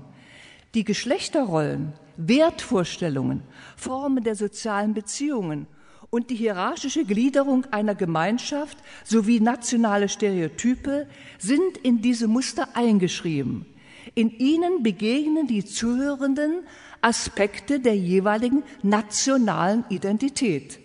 Die 0.73 0.85
Geschlechterrollen, 0.85 1.91
Wertvorstellungen, 2.15 3.41
Formen 3.75 4.23
der 4.23 4.38
sozialen 4.38 4.93
Beziehungen 4.93 5.67
und 6.09 6.29
die 6.29 6.35
hierarchische 6.35 7.03
Gliederung 7.03 7.65
einer 7.71 7.93
Gemeinschaft 7.93 8.77
sowie 9.03 9.41
nationale 9.41 10.07
Stereotype 10.07 11.07
sind 11.39 11.75
in 11.83 12.01
diese 12.01 12.29
Muster 12.29 12.69
eingeschrieben. 12.73 13.65
In 14.13 14.29
ihnen 14.29 14.81
begegnen 14.81 15.45
die 15.47 15.65
Zuhörenden 15.65 16.61
Aspekte 17.01 17.81
der 17.81 17.97
jeweiligen 17.97 18.63
nationalen 18.81 19.83
Identität. 19.89 20.84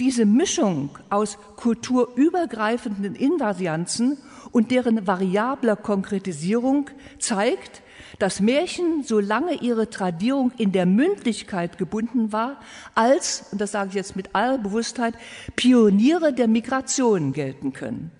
Diese 0.00 0.26
Mischung 0.26 0.98
aus 1.08 1.38
kulturübergreifenden 1.54 3.14
Invarianzen 3.14 4.18
und 4.50 4.72
deren 4.72 5.06
variabler 5.06 5.76
Konkretisierung 5.76 6.90
zeigt, 7.20 7.82
dass 8.18 8.40
Märchen, 8.40 9.04
solange 9.04 9.54
ihre 9.54 9.90
Tradierung 9.90 10.50
in 10.58 10.72
der 10.72 10.86
Mündlichkeit 10.86 11.78
gebunden 11.78 12.32
war, 12.32 12.60
als, 12.96 13.46
und 13.52 13.60
das 13.60 13.72
sage 13.72 13.90
ich 13.90 13.94
jetzt 13.94 14.16
mit 14.16 14.34
aller 14.34 14.58
Bewusstheit, 14.58 15.14
Pioniere 15.54 16.32
der 16.32 16.48
Migration 16.48 17.32
gelten 17.32 17.72
können. 17.72 18.10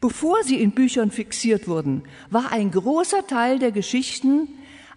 Bevor 0.00 0.42
sie 0.42 0.60
in 0.60 0.72
Büchern 0.72 1.12
fixiert 1.12 1.68
wurden, 1.68 2.02
war 2.30 2.52
ein 2.52 2.70
großer 2.72 3.26
Teil 3.26 3.58
der 3.58 3.72
Geschichten 3.72 4.48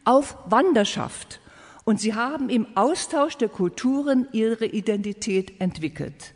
auf 0.06 0.38
Wanderschaft 0.46 1.40
und 1.90 2.00
sie 2.00 2.14
haben 2.14 2.50
im 2.50 2.68
Austausch 2.76 3.36
der 3.36 3.50
Kulturen 3.50 4.28
ihre 4.32 4.68
Identität 4.68 5.60
entwickelt. 5.60 6.36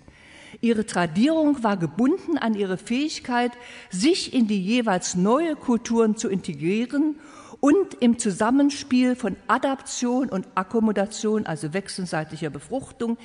Ihre 0.62 0.88
Tradierung 0.88 1.62
war 1.62 1.78
gebunden 1.78 2.39
an 2.39 2.56
ihre 2.56 2.80
Fähigkeit, 2.80 3.52
sich 3.92 4.34
in 4.34 4.48
die 4.48 4.60
jeweils 4.60 5.13
neue 5.13 5.56
Kulturen 5.56 6.18
zu 6.18 6.28
integrieren 6.28 7.20
und 7.60 7.94
im 8.00 8.18
Zusammenspiel 8.18 9.16
von 9.16 9.36
Adaption 9.46 10.30
und 10.30 10.48
Akkommodation, 10.56 11.46
also 11.46 11.72
wechselseitiger 11.72 12.50
Befruchtung, 12.50 13.20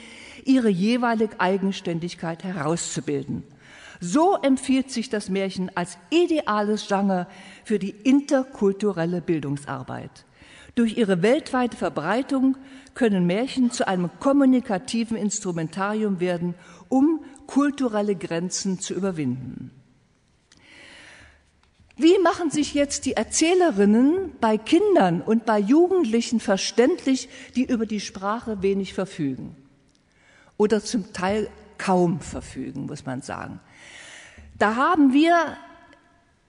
ihre 0.44 0.68
jeweilige 0.68 1.40
Eigenständigkeit 1.40 2.44
herauszubilden. 2.44 3.42
So 4.00 4.36
empfiehlt 4.36 4.90
sich 4.90 5.08
das 5.08 5.30
Märchen 5.30 5.74
als 5.74 5.96
ideales 6.10 6.88
Genre 6.88 7.26
für 7.64 7.78
die 7.78 7.94
interkulturelle 8.04 9.22
Bildungsarbeit. 9.22 10.26
Durch 10.78 10.96
ihre 10.96 11.22
weltweite 11.22 11.76
Verbreitung 11.76 12.56
können 12.94 13.26
Märchen 13.26 13.72
zu 13.72 13.88
einem 13.88 14.10
kommunikativen 14.20 15.16
Instrumentarium 15.16 16.20
werden, 16.20 16.54
um 16.88 17.24
kulturelle 17.48 18.14
Grenzen 18.14 18.78
zu 18.78 18.94
überwinden. 18.94 19.72
Wie 21.96 22.16
machen 22.22 22.52
sich 22.52 22.74
jetzt 22.74 23.06
die 23.06 23.14
Erzählerinnen 23.14 24.30
bei 24.40 24.56
Kindern 24.56 25.20
und 25.20 25.46
bei 25.46 25.58
Jugendlichen 25.58 26.38
verständlich, 26.38 27.28
die 27.56 27.64
über 27.64 27.84
die 27.84 27.98
Sprache 27.98 28.62
wenig 28.62 28.94
verfügen 28.94 29.56
oder 30.58 30.80
zum 30.80 31.12
Teil 31.12 31.50
kaum 31.78 32.20
verfügen, 32.20 32.86
muss 32.86 33.04
man 33.04 33.20
sagen. 33.22 33.58
Da 34.60 34.76
haben 34.76 35.12
wir 35.12 35.56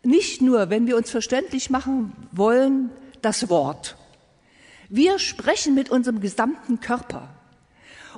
nicht 0.04 0.44
nur, 0.44 0.70
wenn 0.70 0.86
wir 0.86 0.98
uns 0.98 1.10
verständlich 1.10 1.72
machen 1.72 2.14
wollen, 2.32 2.92
das 3.24 3.50
Wort. 3.50 3.96
Wir 4.90 5.20
sprechen 5.20 5.76
mit 5.76 5.92
unserem 5.92 6.20
gesamten 6.20 6.80
Körper. 6.80 7.30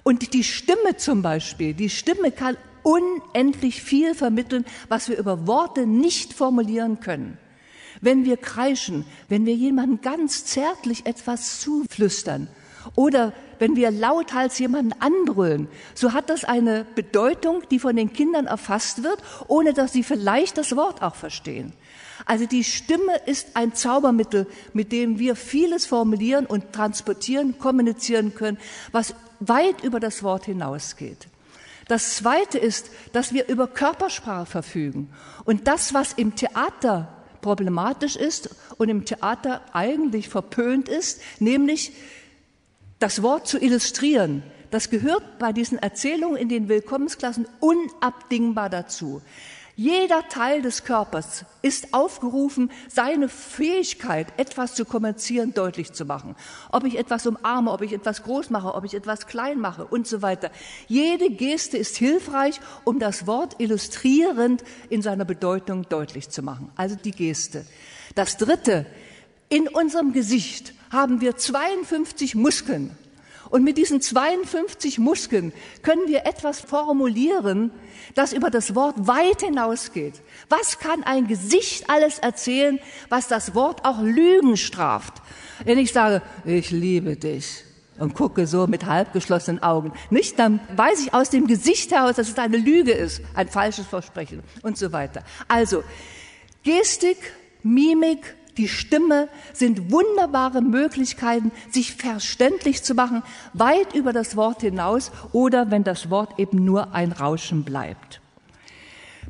Und 0.03 0.33
die 0.33 0.43
Stimme 0.43 0.95
zum 0.95 1.21
Beispiel, 1.21 1.73
die 1.73 1.89
Stimme 1.89 2.31
kann 2.31 2.55
unendlich 2.81 3.83
viel 3.83 4.15
vermitteln, 4.15 4.65
was 4.87 5.09
wir 5.09 5.17
über 5.17 5.45
Worte 5.47 5.85
nicht 5.85 6.33
formulieren 6.33 7.01
können. 7.01 7.37
Wenn 7.99 8.23
wir 8.23 8.37
kreischen, 8.37 9.05
wenn 9.27 9.45
wir 9.45 9.53
jemandem 9.53 10.01
ganz 10.01 10.45
zärtlich 10.45 11.05
etwas 11.05 11.59
zuflüstern 11.59 12.47
oder 12.95 13.33
wenn 13.59 13.75
wir 13.75 13.91
lauthals 13.91 14.57
jemanden 14.57 14.93
anbrüllen, 14.93 15.67
so 15.93 16.13
hat 16.13 16.29
das 16.29 16.45
eine 16.45 16.85
Bedeutung, 16.95 17.61
die 17.69 17.77
von 17.79 17.95
den 17.95 18.13
Kindern 18.13 18.47
erfasst 18.47 19.03
wird, 19.03 19.21
ohne 19.47 19.73
dass 19.73 19.93
sie 19.93 20.03
vielleicht 20.03 20.57
das 20.57 20.75
Wort 20.75 21.03
auch 21.03 21.15
verstehen. 21.15 21.73
Also 22.31 22.45
die 22.45 22.63
Stimme 22.63 23.17
ist 23.25 23.57
ein 23.57 23.75
Zaubermittel, 23.75 24.47
mit 24.71 24.93
dem 24.93 25.19
wir 25.19 25.35
vieles 25.35 25.85
formulieren 25.85 26.45
und 26.45 26.71
transportieren, 26.71 27.57
kommunizieren 27.57 28.33
können, 28.33 28.57
was 28.93 29.15
weit 29.41 29.83
über 29.83 29.99
das 29.99 30.23
Wort 30.23 30.45
hinausgeht. 30.45 31.27
Das 31.89 32.15
Zweite 32.15 32.57
ist, 32.57 32.89
dass 33.11 33.33
wir 33.33 33.49
über 33.49 33.67
Körpersprache 33.67 34.45
verfügen. 34.45 35.09
Und 35.43 35.67
das, 35.67 35.93
was 35.93 36.13
im 36.13 36.37
Theater 36.37 37.09
problematisch 37.41 38.15
ist 38.15 38.55
und 38.77 38.87
im 38.87 39.03
Theater 39.03 39.59
eigentlich 39.73 40.29
verpönt 40.29 40.87
ist, 40.87 41.19
nämlich 41.41 41.91
das 42.99 43.21
Wort 43.21 43.45
zu 43.45 43.61
illustrieren, 43.61 44.41
das 44.69 44.89
gehört 44.89 45.37
bei 45.37 45.51
diesen 45.51 45.79
Erzählungen 45.79 46.37
in 46.37 46.47
den 46.47 46.69
Willkommensklassen 46.69 47.45
unabdingbar 47.59 48.69
dazu. 48.69 49.21
Jeder 49.75 50.27
Teil 50.27 50.61
des 50.61 50.83
Körpers 50.83 51.45
ist 51.61 51.93
aufgerufen, 51.93 52.71
seine 52.89 53.29
Fähigkeit, 53.29 54.27
etwas 54.37 54.75
zu 54.75 54.85
kommunizieren, 54.85 55.53
deutlich 55.53 55.93
zu 55.93 56.05
machen. 56.05 56.35
Ob 56.71 56.85
ich 56.85 56.97
etwas 56.97 57.25
umarme, 57.25 57.71
ob 57.71 57.81
ich 57.81 57.93
etwas 57.93 58.23
groß 58.23 58.49
mache, 58.49 58.75
ob 58.75 58.83
ich 58.83 58.93
etwas 58.93 59.27
klein 59.27 59.59
mache 59.59 59.85
und 59.85 60.07
so 60.07 60.21
weiter. 60.21 60.51
Jede 60.87 61.29
Geste 61.29 61.77
ist 61.77 61.97
hilfreich, 61.97 62.59
um 62.83 62.99
das 62.99 63.27
Wort 63.27 63.55
illustrierend 63.59 64.63
in 64.89 65.01
seiner 65.01 65.25
Bedeutung 65.25 65.87
deutlich 65.87 66.29
zu 66.29 66.43
machen. 66.43 66.69
Also 66.75 66.95
die 66.95 67.11
Geste. 67.11 67.65
Das 68.15 68.37
Dritte, 68.37 68.85
in 69.49 69.67
unserem 69.67 70.13
Gesicht 70.13 70.73
haben 70.91 71.21
wir 71.21 71.37
52 71.37 72.35
Muskeln. 72.35 72.97
Und 73.51 73.65
mit 73.65 73.77
diesen 73.77 73.99
52 73.99 74.97
Muskeln 74.97 75.51
können 75.83 76.07
wir 76.07 76.25
etwas 76.25 76.61
formulieren, 76.61 77.71
das 78.15 78.31
über 78.31 78.49
das 78.49 78.75
Wort 78.75 79.07
weit 79.07 79.41
hinausgeht. 79.41 80.21
Was 80.47 80.79
kann 80.79 81.03
ein 81.03 81.27
Gesicht 81.27 81.89
alles 81.89 82.17
erzählen, 82.19 82.79
was 83.09 83.27
das 83.27 83.53
Wort 83.53 83.83
auch 83.83 84.01
Lügen 84.01 84.55
straft? 84.55 85.15
Wenn 85.65 85.77
ich 85.77 85.91
sage, 85.91 86.21
ich 86.45 86.71
liebe 86.71 87.17
dich 87.17 87.65
und 87.99 88.13
gucke 88.15 88.47
so 88.47 88.67
mit 88.67 88.85
halbgeschlossenen 88.85 89.61
Augen, 89.61 89.91
nicht, 90.09 90.39
dann 90.39 90.61
weiß 90.77 91.01
ich 91.01 91.13
aus 91.13 91.29
dem 91.29 91.45
Gesicht 91.45 91.91
heraus, 91.91 92.15
dass 92.15 92.29
es 92.29 92.37
eine 92.37 92.57
Lüge 92.57 92.93
ist, 92.93 93.21
ein 93.35 93.49
falsches 93.49 93.85
Versprechen 93.85 94.43
und 94.63 94.77
so 94.77 94.93
weiter. 94.93 95.23
Also, 95.49 95.83
Gestik, 96.63 97.17
Mimik, 97.63 98.35
die 98.57 98.67
Stimme 98.67 99.29
sind 99.53 99.91
wunderbare 99.91 100.61
Möglichkeiten, 100.61 101.51
sich 101.69 101.95
verständlich 101.95 102.83
zu 102.83 102.93
machen, 102.93 103.23
weit 103.53 103.93
über 103.95 104.13
das 104.13 104.35
Wort 104.35 104.61
hinaus 104.61 105.11
oder 105.31 105.71
wenn 105.71 105.83
das 105.83 106.09
Wort 106.09 106.37
eben 106.39 106.63
nur 106.63 106.93
ein 106.93 107.11
Rauschen 107.11 107.63
bleibt. 107.63 108.21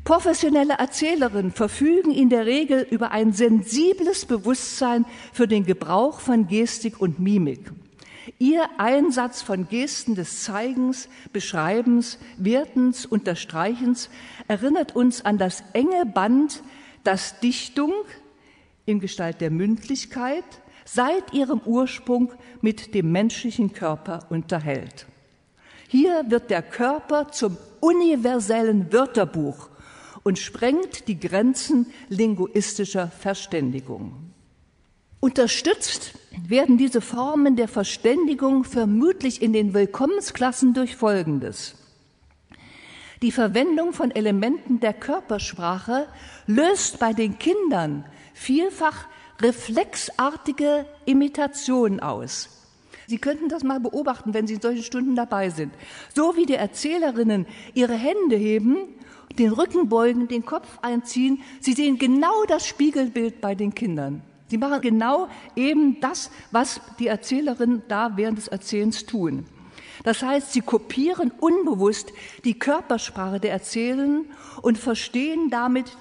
Professionelle 0.04 0.74
Erzählerinnen 0.74 1.52
verfügen 1.52 2.10
in 2.10 2.28
der 2.28 2.44
Regel 2.44 2.84
über 2.90 3.12
ein 3.12 3.32
sensibles 3.32 4.24
Bewusstsein 4.24 5.04
für 5.32 5.46
den 5.46 5.64
Gebrauch 5.64 6.18
von 6.18 6.48
Gestik 6.48 7.00
und 7.00 7.20
Mimik. 7.20 7.70
Ihr 8.40 8.68
Einsatz 8.78 9.42
von 9.42 9.68
Gesten 9.68 10.16
des 10.16 10.42
Zeigens, 10.42 11.08
Beschreibens, 11.32 12.18
Wertens, 12.36 13.06
Unterstreichens 13.06 14.10
erinnert 14.48 14.96
uns 14.96 15.24
an 15.24 15.38
das 15.38 15.62
enge 15.72 16.06
Band, 16.06 16.62
das 17.04 17.38
Dichtung, 17.38 17.92
in 18.86 19.00
Gestalt 19.00 19.40
der 19.40 19.50
Mündlichkeit 19.50 20.44
seit 20.84 21.32
ihrem 21.32 21.60
Ursprung 21.64 22.32
mit 22.60 22.94
dem 22.94 23.12
menschlichen 23.12 23.72
Körper 23.72 24.26
unterhält. 24.30 25.06
Hier 25.88 26.24
wird 26.28 26.50
der 26.50 26.62
Körper 26.62 27.30
zum 27.30 27.56
universellen 27.80 28.92
Wörterbuch 28.92 29.68
und 30.22 30.38
sprengt 30.38 31.08
die 31.08 31.18
Grenzen 31.18 31.86
linguistischer 32.08 33.08
Verständigung. 33.08 34.32
Unterstützt 35.20 36.14
werden 36.48 36.78
diese 36.78 37.00
Formen 37.00 37.56
der 37.56 37.68
Verständigung 37.68 38.64
vermutlich 38.64 39.42
in 39.42 39.52
den 39.52 39.74
Willkommensklassen 39.74 40.74
durch 40.74 40.96
Folgendes. 40.96 41.76
Die 43.22 43.30
Verwendung 43.30 43.92
von 43.92 44.10
Elementen 44.10 44.80
der 44.80 44.92
Körpersprache 44.92 46.08
löst 46.46 46.98
bei 46.98 47.12
den 47.12 47.38
Kindern 47.38 48.04
vielfach 48.32 49.06
reflexartige 49.40 50.86
Imitationen 51.04 52.00
aus. 52.00 52.48
Sie 53.06 53.18
könnten 53.18 53.48
das 53.48 53.64
mal 53.64 53.80
beobachten, 53.80 54.32
wenn 54.32 54.46
Sie 54.46 54.54
in 54.54 54.60
solchen 54.60 54.84
Stunden 54.84 55.16
dabei 55.16 55.50
sind. 55.50 55.74
So 56.14 56.36
wie 56.36 56.46
die 56.46 56.54
Erzählerinnen 56.54 57.46
ihre 57.74 57.94
Hände 57.94 58.36
heben, 58.36 58.76
den 59.38 59.52
Rücken 59.52 59.88
beugen, 59.88 60.28
den 60.28 60.44
Kopf 60.44 60.78
einziehen, 60.82 61.42
Sie 61.60 61.72
sehen 61.72 61.98
genau 61.98 62.44
das 62.46 62.66
Spiegelbild 62.66 63.40
bei 63.40 63.54
den 63.54 63.74
Kindern. 63.74 64.22
Sie 64.48 64.58
machen 64.58 64.82
genau 64.82 65.28
eben 65.56 66.00
das, 66.00 66.30
was 66.50 66.80
die 66.98 67.06
Erzählerinnen 67.06 67.82
da 67.88 68.16
während 68.16 68.38
des 68.38 68.48
Erzählens 68.48 69.06
tun. 69.06 69.46
Das 70.04 70.22
heißt, 70.22 70.52
sie 70.52 70.60
kopieren 70.60 71.30
unbewusst 71.40 72.12
die 72.44 72.58
Körpersprache 72.58 73.40
der 73.40 73.52
Erzählenden 73.52 74.26
und 74.60 74.78
verstehen 74.78 75.48
damit 75.50 75.96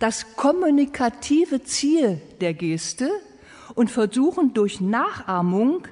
das 0.00 0.34
kommunikative 0.34 1.62
Ziel 1.62 2.20
der 2.40 2.54
Geste 2.54 3.10
und 3.74 3.90
versuchen 3.90 4.52
durch 4.54 4.80
Nachahmung 4.80 5.86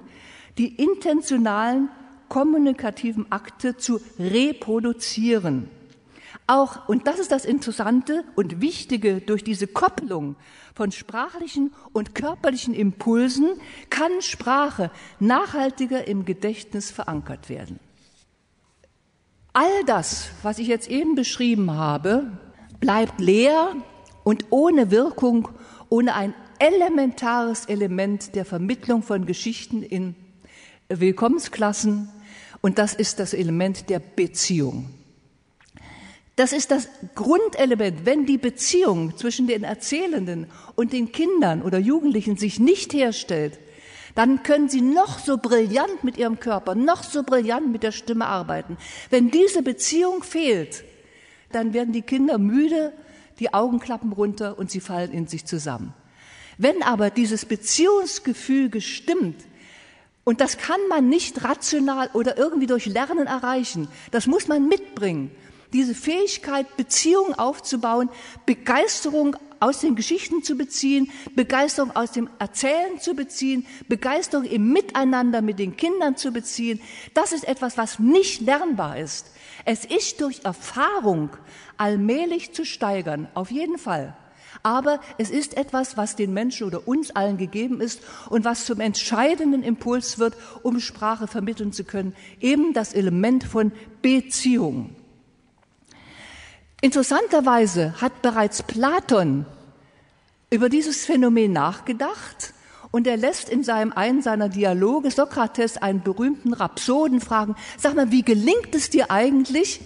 die 0.57 0.75
intentionalen 0.83 1.91
kommunikativen 2.29 3.31
Akte 3.31 3.77
zu 3.77 4.01
reproduzieren. 4.19 5.71
Auch, 6.47 6.89
und 6.89 7.07
das 7.07 7.19
ist 7.19 7.31
das 7.31 7.45
Interessante 7.45 8.25
und 8.35 8.61
Wichtige, 8.61 9.21
durch 9.21 9.45
diese 9.45 9.67
Kopplung 9.67 10.37
von 10.75 10.91
sprachlichen 10.91 11.73
und 11.93 12.15
körperlichen 12.15 12.73
Impulsen 12.73 13.51
kann 13.91 14.23
Sprache 14.23 14.91
nachhaltiger 15.21 16.09
im 16.09 16.25
Gedächtnis 16.25 16.91
verankert 16.91 17.51
werden. 17.51 17.79
All 19.53 19.85
das, 19.87 20.31
was 20.43 20.59
ich 20.59 20.69
jetzt 20.69 20.89
eben 20.89 21.15
beschrieben 21.15 21.73
habe, 21.73 22.33
bleibt 22.81 23.21
leer 23.21 23.75
und 24.25 24.47
ohne 24.51 24.91
Wirkung, 24.91 25.49
ohne 25.89 26.15
ein 26.15 26.35
elementares 26.59 27.67
Element 27.67 28.35
der 28.35 28.45
Vermittlung 28.45 29.03
von 29.03 29.27
Geschichten 29.27 29.83
in 29.83 30.15
Willkommensklassen. 30.89 32.09
Und 32.61 32.79
das 32.79 32.95
ist 32.95 33.21
das 33.21 33.35
Element 33.35 33.89
der 33.89 34.01
Beziehung. 34.01 34.91
Das 36.37 36.53
ist 36.53 36.71
das 36.71 36.89
Grundelement. 37.15 38.07
Wenn 38.07 38.27
die 38.27 38.39
Beziehung 38.39 39.17
zwischen 39.17 39.47
den 39.47 39.65
Erzählenden 39.65 40.47
und 40.77 40.93
den 40.93 41.11
Kindern 41.11 41.63
oder 41.63 41.79
Jugendlichen 41.79 42.37
sich 42.37 42.61
nicht 42.61 42.93
herstellt, 42.93 43.59
dann 44.15 44.43
können 44.43 44.69
sie 44.69 44.81
noch 44.81 45.19
so 45.19 45.37
brillant 45.37 46.03
mit 46.03 46.17
ihrem 46.17 46.41
Körper, 46.41 46.75
noch 46.75 47.03
so 47.03 47.23
brillant 47.23 47.71
mit 47.71 47.83
der 47.83 47.93
Stimme 47.93 48.27
arbeiten. 48.27 48.77
Wenn 49.11 49.31
diese 49.31 49.63
Beziehung 49.63 50.23
fehlt, 50.23 50.85
dann 51.53 51.73
werden 51.73 51.93
die 51.93 52.03
Kinder 52.03 52.39
müde, 52.39 52.93
die 53.39 53.55
Augen 53.55 53.81
klappen 53.81 54.13
runter 54.13 54.59
und 54.59 54.71
sie 54.71 54.81
fallen 54.81 55.13
in 55.13 55.27
sich 55.27 55.45
zusammen. 55.45 55.95
Wenn 56.59 56.83
aber 56.83 57.11
dieses 57.11 57.45
Beziehungsgefühl 57.45 58.69
gestimmt, 58.69 59.37
und 60.25 60.43
das 60.43 60.59
kann 60.59 60.81
man 60.91 61.09
nicht 61.09 61.43
rational 61.43 62.11
oder 62.13 62.37
irgendwie 62.37 62.67
durch 62.67 62.85
Lernen 62.85 63.27
erreichen, 63.27 63.89
das 64.11 64.27
muss 64.27 64.47
man 64.47 64.69
mitbringen. 64.69 65.31
Diese 65.73 65.95
Fähigkeit, 65.95 66.77
Beziehungen 66.77 67.35
aufzubauen, 67.35 68.11
Begeisterung 68.45 69.37
aus 69.61 69.81
den 69.81 69.97
Geschichten 69.97 70.43
zu 70.43 70.57
beziehen, 70.57 71.11
Begeisterung 71.35 71.97
aus 71.97 72.13
dem 72.13 72.29
Erzählen 72.39 73.01
zu 73.01 73.15
beziehen, 73.15 73.67
Begeisterung 73.89 74.45
im 74.45 74.73
Miteinander 74.73 75.43
mit 75.43 75.59
den 75.59 75.77
Kindern 75.77 76.17
zu 76.17 76.33
beziehen, 76.33 76.81
das 77.15 77.33
ist 77.33 77.47
etwas, 77.47 77.79
was 77.79 77.99
nicht 77.99 78.43
lernbar 78.43 78.99
ist. 78.99 79.31
Es 79.65 79.85
ist 79.85 80.21
durch 80.21 80.45
Erfahrung 80.45 81.31
allmählich 81.77 82.53
zu 82.53 82.65
steigern, 82.65 83.29
auf 83.35 83.51
jeden 83.51 83.79
Fall. 83.79 84.17
Aber 84.63 85.01
es 85.19 85.31
ist 85.31 85.57
etwas, 85.57 85.97
was 85.97 86.17
den 86.17 86.33
Menschen 86.33 86.67
oder 86.67 86.89
uns 86.89 87.11
allen 87.11 87.37
gegeben 87.37 87.81
ist 87.81 88.03
und 88.29 88.45
was 88.45 88.65
zum 88.65 88.81
entscheidenden 88.81 89.63
Impuls 89.63 90.19
wird, 90.19 90.37
um 90.63 90.81
Sprache 90.81 91.27
vermitteln 91.27 91.73
zu 91.73 91.85
können. 91.85 92.15
Eben 92.41 92.73
das 92.73 92.93
Element 92.93 93.45
von 93.45 93.73
Beziehung. 94.03 94.97
Interessanterweise 96.81 98.01
hat 98.01 98.23
bereits 98.23 98.63
Platon 98.63 99.47
über 100.51 100.69
dieses 100.69 101.05
Phänomen 101.05 101.53
nachgedacht 101.53 102.55
und 102.91 103.07
er 103.07 103.17
lässt 103.17 103.49
in 103.49 103.63
seinem 103.63 103.93
einen 103.93 104.23
seiner 104.23 104.49
Dialoge 104.49 105.11
Sokrates 105.11 105.77
einen 105.77 106.03
berühmten 106.03 106.53
Rhapsoden 106.53 107.21
fragen, 107.21 107.55
sag 107.77 107.95
mal, 107.95 108.11
wie 108.11 108.23
gelingt 108.23 108.75
es 108.75 108.91
dir 108.91 109.11
eigentlich, 109.11 109.81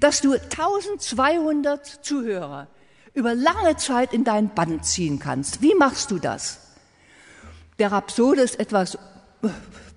dass 0.00 0.20
du 0.20 0.32
1200 0.32 1.86
Zuhörer 1.86 2.68
über 3.14 3.34
lange 3.34 3.76
Zeit 3.76 4.12
in 4.12 4.24
dein 4.24 4.54
Band 4.54 4.84
ziehen 4.84 5.18
kannst? 5.18 5.62
Wie 5.62 5.74
machst 5.74 6.10
du 6.10 6.18
das? 6.18 6.60
Der 7.78 7.92
Rhapsode 7.92 8.40
ist 8.40 8.58
etwas 8.58 8.98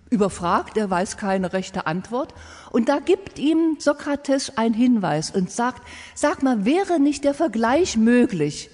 überfragt, 0.10 0.78
er 0.78 0.90
weiß 0.90 1.18
keine 1.18 1.54
rechte 1.54 1.88
Antwort. 1.88 2.34
Und 2.72 2.90
da 2.90 3.00
gibt 3.00 3.40
ihm 3.40 3.78
Sokrates 3.80 4.58
einen 4.58 4.74
Hinweis 4.74 5.32
und 5.32 5.52
sagt, 5.52 5.82
sag 6.14 6.44
mal, 6.44 6.66
wäre 6.66 7.00
nicht 7.00 7.24
der 7.24 7.34
Vergleich 7.34 7.98
möglich? 7.98 8.70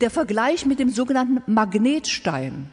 Der 0.00 0.10
Vergleich 0.10 0.66
mit 0.66 0.78
dem 0.78 0.90
sogenannten 0.90 1.42
Magnetstein. 1.52 2.70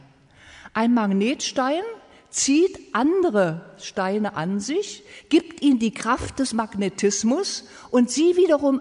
Ein 0.78 0.94
Magnetstein 0.94 1.82
zieht 2.30 2.80
andere 2.94 3.66
Steine 3.80 4.36
an 4.36 4.60
sich, 4.60 5.04
gibt 5.28 5.64
ihnen 5.64 5.80
die 5.80 5.90
Kraft 5.90 6.38
des 6.38 6.54
Magnetismus 6.54 7.64
und 7.90 8.12
sie 8.12 8.38
wiederum 8.38 8.80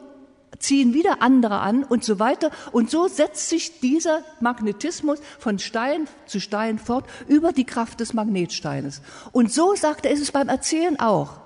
ziehen 0.58 0.92
wieder 0.92 1.22
andere 1.22 1.60
an 1.60 1.84
und 1.84 2.04
so 2.04 2.18
weiter. 2.18 2.50
Und 2.70 2.90
so 2.90 3.08
setzt 3.08 3.48
sich 3.48 3.80
dieser 3.80 4.22
Magnetismus 4.40 5.20
von 5.38 5.58
Stein 5.58 6.06
zu 6.26 6.38
Stein 6.38 6.78
fort 6.78 7.06
über 7.28 7.52
die 7.52 7.64
Kraft 7.64 8.00
des 8.00 8.12
Magnetsteines. 8.12 9.00
Und 9.32 9.50
so 9.50 9.74
sagt 9.74 10.04
er, 10.04 10.12
ist 10.12 10.20
es 10.20 10.32
beim 10.32 10.50
Erzählen 10.50 11.00
auch. 11.00 11.45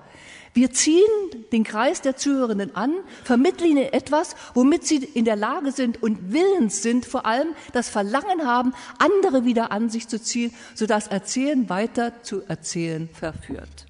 Wir 0.53 0.71
ziehen 0.71 1.05
den 1.53 1.63
Kreis 1.63 2.01
der 2.01 2.17
Zuhörenden 2.17 2.75
an, 2.75 2.93
vermitteln 3.23 3.71
ihnen 3.71 3.93
etwas, 3.93 4.35
womit 4.53 4.85
sie 4.85 4.97
in 4.97 5.23
der 5.23 5.37
Lage 5.37 5.71
sind 5.71 6.03
und 6.03 6.33
willens 6.33 6.81
sind, 6.81 7.05
vor 7.05 7.25
allem 7.25 7.49
das 7.71 7.87
Verlangen 7.87 8.45
haben, 8.45 8.73
andere 8.99 9.45
wieder 9.45 9.71
an 9.71 9.89
sich 9.89 10.07
zu 10.09 10.21
ziehen, 10.21 10.53
sodass 10.75 11.07
Erzählen 11.07 11.69
weiter 11.69 12.21
zu 12.23 12.41
erzählen 12.47 13.07
verführt. 13.13 13.85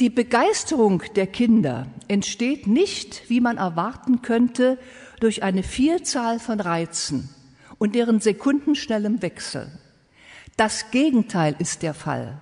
Die 0.00 0.10
Begeisterung 0.10 1.04
der 1.14 1.28
Kinder 1.28 1.86
entsteht 2.08 2.66
nicht, 2.66 3.30
wie 3.30 3.40
man 3.40 3.58
erwarten 3.58 4.22
könnte, 4.22 4.78
durch 5.20 5.44
eine 5.44 5.62
Vielzahl 5.62 6.40
von 6.40 6.58
Reizen 6.58 7.28
und 7.78 7.94
deren 7.94 8.18
sekundenschnellem 8.18 9.22
Wechsel. 9.22 9.70
Das 10.56 10.90
Gegenteil 10.90 11.54
ist 11.60 11.82
der 11.82 11.94
Fall. 11.94 12.40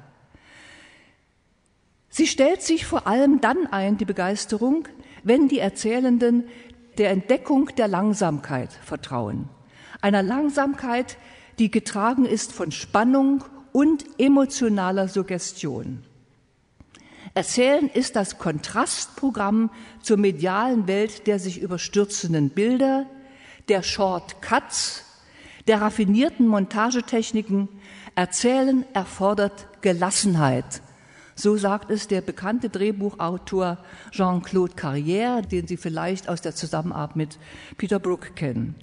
Sie 2.14 2.27
stellt 2.27 2.61
sich 2.61 2.85
vor 2.85 3.07
allem 3.07 3.40
dann 3.40 3.66
ein, 3.68 3.96
die 3.96 4.05
Begeisterung, 4.05 4.87
wenn 5.22 5.48
die 5.48 5.61
Erzählenden 5.61 6.44
der 6.98 7.11
Entdeckung 7.11 7.70
der 7.79 7.88
Langsamkeit 7.88 8.70
vertrauen. 8.70 9.48
Einer 10.03 10.22
Langsamkeit, 10.22 11.16
die 11.59 11.70
getragen 11.70 12.27
ist 12.27 12.53
von 12.53 12.70
Spannung 12.70 13.44
und 13.72 14.05
emotionaler 14.18 15.09
Suggestion. 15.09 16.03
Erzählen 17.33 17.88
ist 17.88 18.14
das 18.14 18.37
Kontrastprogramm 18.37 19.70
zur 20.03 20.18
medialen 20.18 20.87
Welt 20.87 21.27
der 21.27 21.38
sich 21.38 21.62
überstürzenden 21.62 22.51
Bilder, 22.51 23.07
der 23.70 23.83
Shortcuts, 23.83 25.07
der 25.66 25.81
raffinierten 25.81 26.46
Montagetechniken. 26.46 27.70
Erzählen 28.14 28.85
erfordert 28.92 29.66
Gelassenheit. 29.81 30.83
So 31.42 31.57
sagt 31.57 31.90
es 31.90 32.07
der 32.07 32.20
bekannte 32.20 32.68
Drehbuchautor 32.68 33.78
Jean-Claude 34.12 34.74
Carrière, 34.74 35.42
den 35.42 35.66
Sie 35.66 35.76
vielleicht 35.76 36.28
aus 36.28 36.40
der 36.40 36.55
Zusammenarbeit 36.55 37.16
mit 37.16 37.38
Peter 37.78 37.98
Brook 37.98 38.37
kennen. 38.37 38.76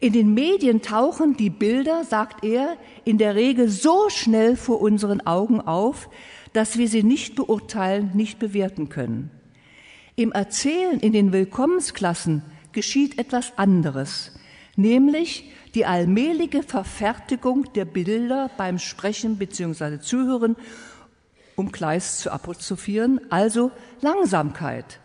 In 0.00 0.12
den 0.12 0.34
Medien 0.34 0.82
tauchen 0.82 1.36
die 1.36 1.50
Bilder, 1.50 2.02
sagt 2.02 2.42
er, 2.42 2.76
in 3.04 3.16
der 3.16 3.36
Regel 3.36 3.68
so 3.68 4.08
schnell 4.08 4.56
vor 4.56 4.80
unseren 4.80 5.24
Augen 5.24 5.60
auf, 5.60 6.10
dass 6.52 6.78
wir 6.78 6.88
sie 6.88 7.04
nicht 7.04 7.36
beurteilen, 7.36 8.10
nicht 8.12 8.40
bewerten 8.40 8.88
können. 8.88 9.30
Im 10.16 10.32
Erzählen 10.32 10.98
in 10.98 11.12
den 11.12 11.32
Willkommensklassen 11.32 12.42
geschieht 12.72 13.20
etwas 13.20 13.56
anderes, 13.56 14.32
nämlich 14.74 15.48
die 15.76 15.86
allmähliche 15.86 16.64
Verfertigung 16.64 17.72
der 17.74 17.84
Bilder 17.84 18.50
beim 18.56 18.80
Sprechen 18.80 19.36
bzw. 19.36 20.00
Zuhören, 20.00 20.56
um 21.56 21.72
Kleist 21.72 22.20
zu 22.20 22.30
apostrophieren, 22.30 23.20
also 23.30 23.70
Langsamkeit. 24.00 25.00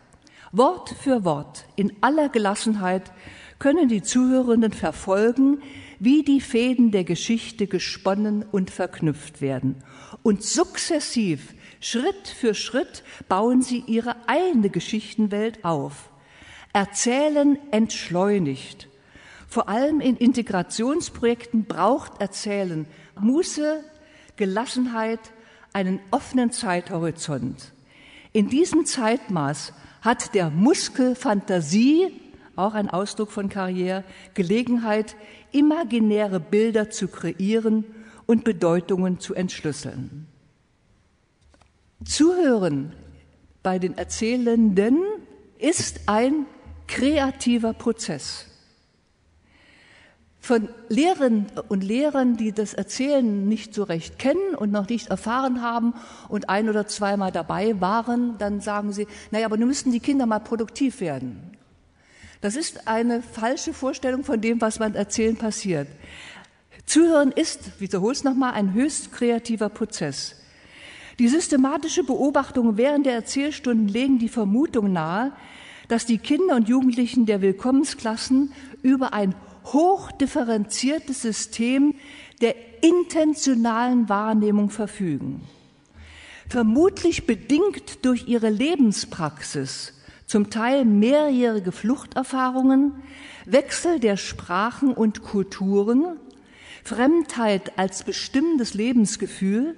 Wort 0.52 0.94
für 1.00 1.24
Wort, 1.24 1.64
in 1.76 1.92
aller 2.00 2.28
Gelassenheit 2.28 3.12
können 3.60 3.88
die 3.88 4.02
Zuhörenden 4.02 4.72
verfolgen, 4.72 5.62
wie 6.00 6.24
die 6.24 6.40
Fäden 6.40 6.90
der 6.90 7.04
Geschichte 7.04 7.66
gesponnen 7.66 8.44
und 8.50 8.70
verknüpft 8.70 9.40
werden. 9.42 9.76
Und 10.22 10.42
sukzessiv, 10.42 11.54
Schritt 11.80 12.26
für 12.26 12.54
Schritt, 12.54 13.04
bauen 13.28 13.62
sie 13.62 13.84
ihre 13.86 14.16
eigene 14.26 14.70
Geschichtenwelt 14.70 15.64
auf. 15.64 16.10
Erzählen 16.72 17.58
entschleunigt. 17.70 18.88
Vor 19.46 19.68
allem 19.68 20.00
in 20.00 20.16
Integrationsprojekten 20.16 21.64
braucht 21.64 22.20
Erzählen 22.20 22.86
Muße, 23.18 23.84
Gelassenheit, 24.36 25.20
einen 25.72 26.00
offenen 26.10 26.52
Zeithorizont. 26.52 27.72
In 28.32 28.48
diesem 28.48 28.86
Zeitmaß 28.86 29.72
hat 30.02 30.34
der 30.34 30.50
Muskel 30.50 31.14
Fantasie 31.14 32.12
auch 32.56 32.74
ein 32.74 32.90
Ausdruck 32.90 33.30
von 33.30 33.48
Karriere, 33.48 34.04
Gelegenheit, 34.34 35.16
imaginäre 35.52 36.40
Bilder 36.40 36.90
zu 36.90 37.08
kreieren 37.08 37.84
und 38.26 38.44
Bedeutungen 38.44 39.18
zu 39.18 39.34
entschlüsseln. 39.34 40.26
Zuhören 42.04 42.92
bei 43.62 43.78
den 43.78 43.98
Erzählenden 43.98 45.00
ist 45.58 46.00
ein 46.06 46.46
kreativer 46.86 47.72
Prozess. 47.72 48.49
Von 50.40 50.70
Lehrern 50.88 51.46
und 51.68 51.84
Lehrern, 51.84 52.36
die 52.36 52.52
das 52.52 52.72
Erzählen 52.72 53.46
nicht 53.46 53.74
so 53.74 53.82
recht 53.82 54.18
kennen 54.18 54.54
und 54.56 54.72
noch 54.72 54.88
nicht 54.88 55.08
erfahren 55.08 55.60
haben 55.60 55.92
und 56.28 56.48
ein 56.48 56.68
oder 56.70 56.86
zweimal 56.86 57.30
dabei 57.30 57.78
waren, 57.80 58.38
dann 58.38 58.60
sagen 58.60 58.92
sie, 58.92 59.06
naja, 59.30 59.46
aber 59.46 59.58
nun 59.58 59.68
müssten 59.68 59.92
die 59.92 60.00
Kinder 60.00 60.24
mal 60.24 60.38
produktiv 60.38 61.00
werden. 61.00 61.56
Das 62.40 62.56
ist 62.56 62.88
eine 62.88 63.20
falsche 63.20 63.74
Vorstellung 63.74 64.24
von 64.24 64.40
dem, 64.40 64.62
was 64.62 64.78
beim 64.78 64.94
Erzählen 64.94 65.36
passiert. 65.36 65.88
Zuhören 66.86 67.32
ist, 67.32 67.78
wiederhole 67.78 68.12
es 68.12 68.24
nochmal, 68.24 68.54
ein 68.54 68.72
höchst 68.72 69.12
kreativer 69.12 69.68
Prozess. 69.68 70.36
Die 71.18 71.28
systematische 71.28 72.02
Beobachtung 72.02 72.78
während 72.78 73.04
der 73.04 73.12
Erzählstunden 73.12 73.88
legen 73.88 74.18
die 74.18 74.30
Vermutung 74.30 74.90
nahe, 74.90 75.32
dass 75.88 76.06
die 76.06 76.16
Kinder 76.16 76.56
und 76.56 76.68
Jugendlichen 76.68 77.26
der 77.26 77.42
Willkommensklassen 77.42 78.52
über 78.82 79.12
ein 79.12 79.34
hochdifferenziertes 79.64 81.22
System 81.22 81.94
der 82.40 82.54
intentionalen 82.82 84.08
Wahrnehmung 84.08 84.70
verfügen. 84.70 85.42
Vermutlich 86.48 87.26
bedingt 87.26 88.04
durch 88.04 88.26
ihre 88.26 88.50
Lebenspraxis 88.50 89.94
zum 90.26 90.50
Teil 90.50 90.84
mehrjährige 90.84 91.72
Fluchterfahrungen, 91.72 92.94
Wechsel 93.46 94.00
der 94.00 94.16
Sprachen 94.16 94.92
und 94.94 95.22
Kulturen, 95.22 96.18
Fremdheit 96.84 97.78
als 97.78 98.04
bestimmendes 98.04 98.74
Lebensgefühl, 98.74 99.76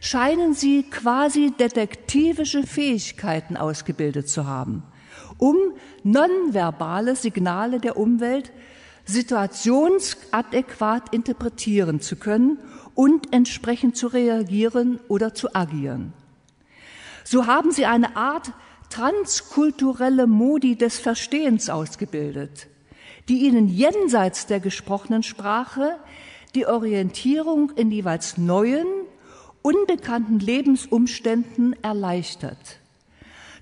scheinen 0.00 0.54
sie 0.54 0.84
quasi 0.84 1.52
detektivische 1.58 2.62
Fähigkeiten 2.62 3.56
ausgebildet 3.56 4.28
zu 4.28 4.46
haben, 4.46 4.82
um 5.38 5.56
nonverbale 6.02 7.16
Signale 7.16 7.80
der 7.80 7.96
Umwelt 7.96 8.52
situationsadäquat 9.06 11.14
interpretieren 11.14 12.00
zu 12.00 12.16
können 12.16 12.58
und 12.94 13.32
entsprechend 13.32 13.96
zu 13.96 14.08
reagieren 14.08 15.00
oder 15.08 15.34
zu 15.34 15.54
agieren. 15.54 16.12
So 17.24 17.46
haben 17.46 17.72
sie 17.72 17.86
eine 17.86 18.16
Art 18.16 18.52
transkulturelle 18.90 20.26
Modi 20.26 20.76
des 20.76 20.98
Verstehens 20.98 21.70
ausgebildet, 21.70 22.66
die 23.28 23.46
ihnen 23.46 23.68
jenseits 23.68 24.46
der 24.46 24.60
gesprochenen 24.60 25.22
Sprache 25.22 25.96
die 26.54 26.66
Orientierung 26.66 27.72
in 27.76 27.90
jeweils 27.90 28.36
neuen, 28.38 28.86
unbekannten 29.62 30.38
Lebensumständen 30.38 31.74
erleichtert. 31.82 32.78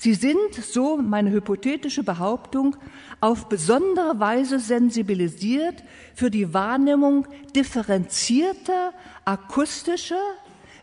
Sie 0.05 0.13
sind, 0.13 0.53
so 0.53 0.99
meine 0.99 1.31
hypothetische 1.31 2.03
Behauptung, 2.03 2.77
auf 3.23 3.49
besondere 3.49 4.21
Weise 4.21 4.59
sensibilisiert 4.61 5.83
für 6.15 6.31
die 6.31 6.53
Wahrnehmung 6.53 7.27
differenzierter, 7.57 8.93
akustischer, 9.25 10.21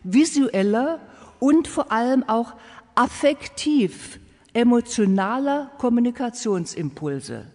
visueller 0.02 0.98
und 1.38 1.68
vor 1.68 1.92
allem 1.92 2.24
auch 2.28 2.54
affektiv 2.96 4.18
emotionaler 4.54 5.70
Kommunikationsimpulse. 5.78 7.46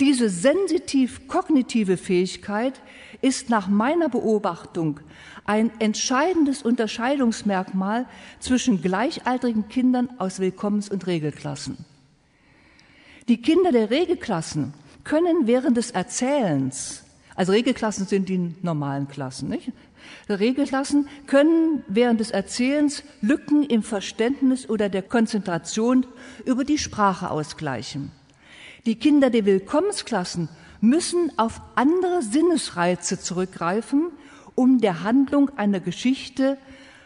Diese 0.00 0.28
sensitiv-kognitive 0.28 1.96
Fähigkeit 1.96 2.80
ist 3.24 3.48
nach 3.48 3.68
meiner 3.68 4.10
Beobachtung 4.10 5.00
ein 5.46 5.70
entscheidendes 5.80 6.62
Unterscheidungsmerkmal 6.62 8.04
zwischen 8.38 8.82
gleichaltrigen 8.82 9.68
Kindern 9.68 10.10
aus 10.18 10.40
Willkommens- 10.40 10.90
und 10.90 11.06
Regelklassen. 11.06 11.78
Die 13.28 13.40
Kinder 13.40 13.72
der 13.72 13.88
Regelklassen 13.88 14.74
können 15.04 15.46
während 15.46 15.78
des 15.78 15.90
Erzählens, 15.90 17.02
also 17.34 17.52
Regelklassen 17.52 18.06
sind 18.06 18.28
die 18.28 18.54
normalen 18.60 19.08
Klassen, 19.08 19.48
nicht? 19.48 19.72
Regelklassen 20.28 21.08
können 21.26 21.82
während 21.88 22.20
des 22.20 22.30
Erzählens 22.30 23.04
Lücken 23.22 23.62
im 23.64 23.82
Verständnis 23.82 24.68
oder 24.68 24.90
der 24.90 25.02
Konzentration 25.02 26.06
über 26.44 26.64
die 26.64 26.76
Sprache 26.76 27.30
ausgleichen. 27.30 28.12
Die 28.84 28.96
Kinder 28.96 29.30
der 29.30 29.46
Willkommensklassen 29.46 30.50
müssen 30.88 31.36
auf 31.38 31.60
andere 31.74 32.22
Sinnesreize 32.22 33.18
zurückgreifen, 33.18 34.10
um 34.54 34.80
der 34.80 35.02
Handlung 35.02 35.50
einer 35.56 35.80
Geschichte 35.80 36.58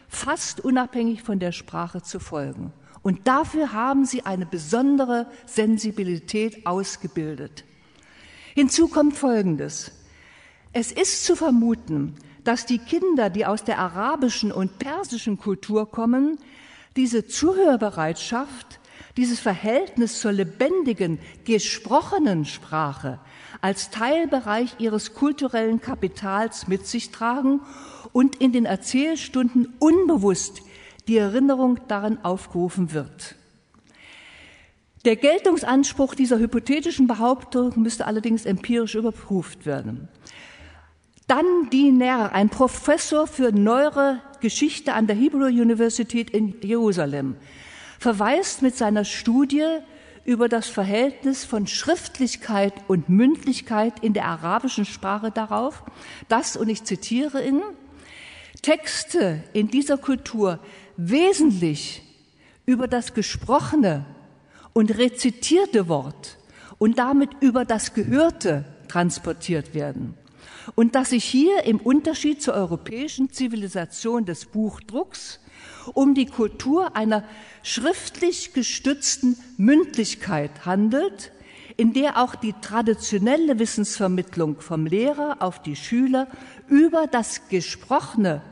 fast 0.09 0.61
unabhängig 0.61 1.23
von 1.23 1.39
der 1.39 1.53
Sprache 1.53 2.03
zu 2.03 2.19
folgen. 2.21 2.73
Und 3.03 3.27
dafür 3.29 3.73
haben 3.73 4.05
sie 4.05 4.27
eine 4.27 4.47
besondere 4.47 5.27
Sensibilität 5.47 6.67
ausgebildet. 6.67 7.65
Hinzu 8.55 8.89
kommt 8.89 9.17
Folgendes. 9.17 9.93
Es 10.73 10.93
ist 10.93 11.25
zu 11.25 11.37
vermuten, 11.37 12.17
dass 12.45 12.67
die 12.67 12.79
Kinder, 12.79 13.31
die 13.31 13.47
aus 13.47 13.65
der 13.65 13.79
arabischen 13.79 14.53
und 14.53 14.79
persischen 14.79 15.39
Kultur 15.39 15.91
kommen, 15.91 16.39
diese 16.97 17.27
Zuhörbereitschaft, 17.27 18.81
dieses 19.19 19.41
Verhältnis 19.41 20.21
zur 20.21 20.31
lebendigen, 20.31 21.19
gesprochenen 21.45 22.45
Sprache 22.45 23.19
als 23.61 23.91
Teilbereich 23.91 24.77
ihres 24.79 25.13
kulturellen 25.13 25.81
Kapitals 25.81 26.69
mit 26.69 26.87
sich 26.87 27.11
tragen 27.11 27.61
und 28.13 28.37
in 28.37 28.53
den 28.53 28.65
Erzählstunden 28.65 29.75
unbewusst 29.81 30.63
die 31.09 31.17
Erinnerung 31.17 31.81
daran 31.89 32.25
aufgerufen 32.25 32.93
wird. 32.93 33.35
Der 35.05 35.17
Geltungsanspruch 35.17 36.15
dieser 36.15 36.39
hypothetischen 36.39 37.09
Behauptung 37.09 37.73
müsste 37.75 38.07
allerdings 38.07 38.47
empirisch 38.47 38.95
überprüft 38.95 39.67
werden. 39.67 40.07
Dan 41.27 41.45
Diner, 41.73 42.33
ein 42.33 42.51
Professor 42.51 43.27
für 43.27 43.51
neuere 43.51 44.21
Geschichte 44.41 44.93
an 44.93 45.09
der 45.09 45.17
Hebrew 45.17 45.47
University 45.47 46.21
in 46.21 46.55
Jerusalem, 46.63 47.35
verweist 47.99 48.63
mit 48.63 48.77
seiner 48.77 49.05
Studie 49.05 49.67
über 50.25 50.49
das 50.49 50.69
Verhältnis 50.69 51.45
von 51.45 51.67
Schriftlichkeit 51.67 52.75
und 52.87 53.09
Mündlichkeit 53.09 54.01
in 54.01 54.13
der 54.13 54.27
arabischen 54.27 54.85
Sprache 54.85 55.31
darauf, 55.31 55.83
dass, 56.29 56.57
und 56.57 56.69
ich 56.69 56.85
zitiere 56.85 57.45
ihn, 57.45 57.63
Texte 58.63 59.43
in 59.53 59.69
dieser 59.69 59.97
Kultur 59.97 60.59
wesentlich 60.97 62.03
über 62.67 62.89
das 62.89 63.15
gesprochene 63.15 64.05
und 64.73 64.99
rezitierte 64.99 65.89
Wort 65.89 66.39
und 66.79 66.99
damit 66.99 67.31
über 67.41 67.65
das 67.65 67.95
Gehörte 67.95 68.65
transportiert 68.89 69.75
werden. 69.75 70.15
Und 70.75 70.95
dass 70.95 71.11
sich 71.11 71.25
hier 71.25 71.65
im 71.65 71.79
Unterschied 71.79 72.43
zur 72.43 72.55
europäischen 72.55 73.31
Zivilisation 73.31 74.27
des 74.27 74.45
Buchdrucks 74.45 75.41
um 75.95 76.15
die 76.15 76.27
Kultur 76.27 76.97
einer 76.97 77.25
schriftlich 77.63 78.53
gestützten 78.53 79.37
Mündlichkeit 79.57 80.65
handelt, 80.65 81.33
in 81.77 81.93
der 81.93 82.23
auch 82.23 82.35
die 82.35 82.55
traditionelle 82.61 83.59
Wissensvermittlung 83.59 84.61
vom 84.61 84.87
Lehrer 84.87 85.37
auf 85.41 85.63
die 85.63 85.77
Schüler 85.77 86.27
über 86.69 87.07
das 87.07 87.49
gesprochene 87.49 88.43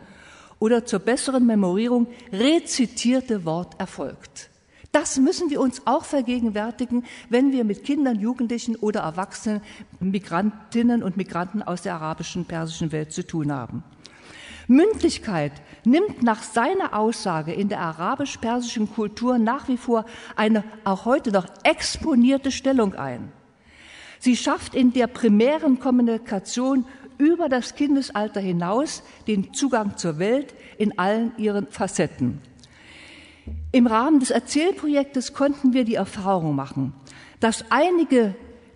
oder 0.59 0.87
zur 0.87 1.01
besseren 1.01 1.45
Memorierung 1.45 2.07
rezitierte 2.33 3.45
Wort 3.45 3.79
erfolgt. 3.81 4.51
Das 4.93 5.19
müssen 5.19 5.51
wir 5.51 5.61
uns 5.61 5.83
auch 5.85 6.05
vergegenwärtigen, 6.05 7.05
wenn 7.29 7.53
wir 7.53 7.65
mit 7.65 7.85
Kindern, 7.85 8.19
Jugendlichen 8.19 8.77
oder 8.77 9.01
Erwachsenen, 9.01 9.61
Migrantinnen 10.01 11.03
und 11.03 11.19
Migranten 11.19 11.63
aus 11.63 11.83
der 11.83 11.97
arabischen, 11.97 12.47
persischen 12.47 12.93
Welt 12.93 13.13
zu 13.13 13.27
tun 13.27 13.53
haben. 13.53 13.83
Mündlichkeit 14.69 15.53
nimmt 15.85 16.23
nach 16.23 16.43
seiner 16.43 16.99
Aussage 16.99 17.53
in 17.53 17.69
der 17.69 17.81
arabisch-persischen 17.81 18.93
Kultur 18.93 19.39
nach 19.39 19.69
wie 19.69 19.77
vor 19.77 20.05
eine 20.35 20.65
auch 20.85 21.05
heute 21.05 21.31
noch 21.31 21.47
exponierte 21.63 22.51
Stellung 22.51 22.95
ein. 22.95 23.33
Sie 24.19 24.37
schafft 24.37 24.75
in 24.75 24.93
der 24.93 25.07
primären 25.07 25.79
Kommunikation 25.79 26.85
über 27.19 27.49
das 27.49 27.75
Kindesalter 27.75 28.41
hinaus 28.41 29.03
den 29.27 29.55
Zugang 29.55 29.97
zur 29.97 30.19
Welt 30.19 30.55
in 30.79 30.99
allen 30.99 31.33
ihren 31.39 31.67
Facetten. 31.69 32.41
Im 33.73 33.87
Rahmen 33.87 34.21
des 34.21 34.31
Erzählprojektes 34.31 35.33
konnten 35.33 35.73
wir 35.73 35.85
die 35.85 35.95
Erfahrung 35.95 36.55
machen, 36.55 36.93
dass 37.41 37.65
einige 37.71 38.35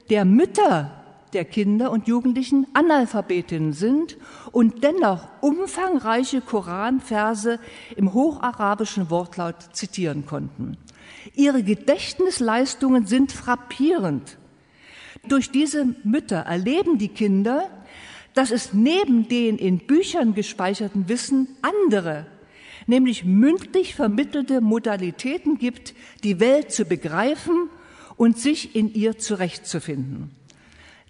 der 0.08 0.24
Mütter 0.24 0.99
der 1.32 1.44
Kinder 1.44 1.90
und 1.90 2.08
Jugendlichen 2.08 2.66
Analphabetinnen 2.74 3.72
sind 3.72 4.16
und 4.52 4.82
dennoch 4.84 5.28
umfangreiche 5.40 6.40
Koranverse 6.40 7.58
im 7.96 8.12
hocharabischen 8.12 9.10
Wortlaut 9.10 9.56
zitieren 9.72 10.26
konnten. 10.26 10.76
Ihre 11.34 11.62
Gedächtnisleistungen 11.62 13.06
sind 13.06 13.32
frappierend. 13.32 14.38
Durch 15.28 15.50
diese 15.50 15.94
Mütter 16.04 16.38
erleben 16.38 16.98
die 16.98 17.08
Kinder, 17.08 17.68
dass 18.34 18.50
es 18.50 18.72
neben 18.72 19.28
den 19.28 19.58
in 19.58 19.78
Büchern 19.78 20.34
gespeicherten 20.34 21.08
Wissen 21.08 21.48
andere, 21.62 22.26
nämlich 22.86 23.24
mündlich 23.24 23.94
vermittelte 23.94 24.60
Modalitäten 24.60 25.58
gibt, 25.58 25.94
die 26.24 26.40
Welt 26.40 26.72
zu 26.72 26.84
begreifen 26.84 27.68
und 28.16 28.38
sich 28.38 28.74
in 28.76 28.92
ihr 28.92 29.18
zurechtzufinden. 29.18 30.30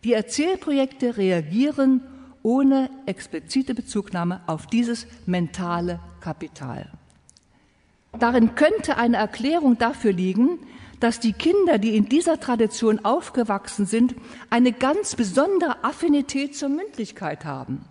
Die 0.05 0.15
Erzählprojekte 0.15 1.17
reagieren 1.17 2.03
ohne 2.43 2.91
explizite 3.05 3.75
Bezugnahme 3.75 4.41
auf 4.47 4.67
dieses 4.67 5.07
mentale 5.27 6.01
Kapital. 6.21 6.91
Darin 8.19 8.55
könnte 8.55 8.97
eine 8.97 9.19
Erklärung 9.19 9.77
dafür 9.77 10.13
liegen, 10.13 10.59
dass 11.01 11.21
die 11.21 11.33
Kinder, 11.33 11.79
die 11.79 11.97
in 11.97 12.09
dieser 12.09 12.41
Tradition 12.41 13.05
aufgewachsen 13.05 13.87
sind, 13.87 14.15
eine 14.49 14.73
ganz 14.73 15.17
besondere 15.17 15.85
Affinität 15.85 16.57
zur 16.57 16.71
Mündlichkeit 16.71 17.45
haben. 17.45 17.85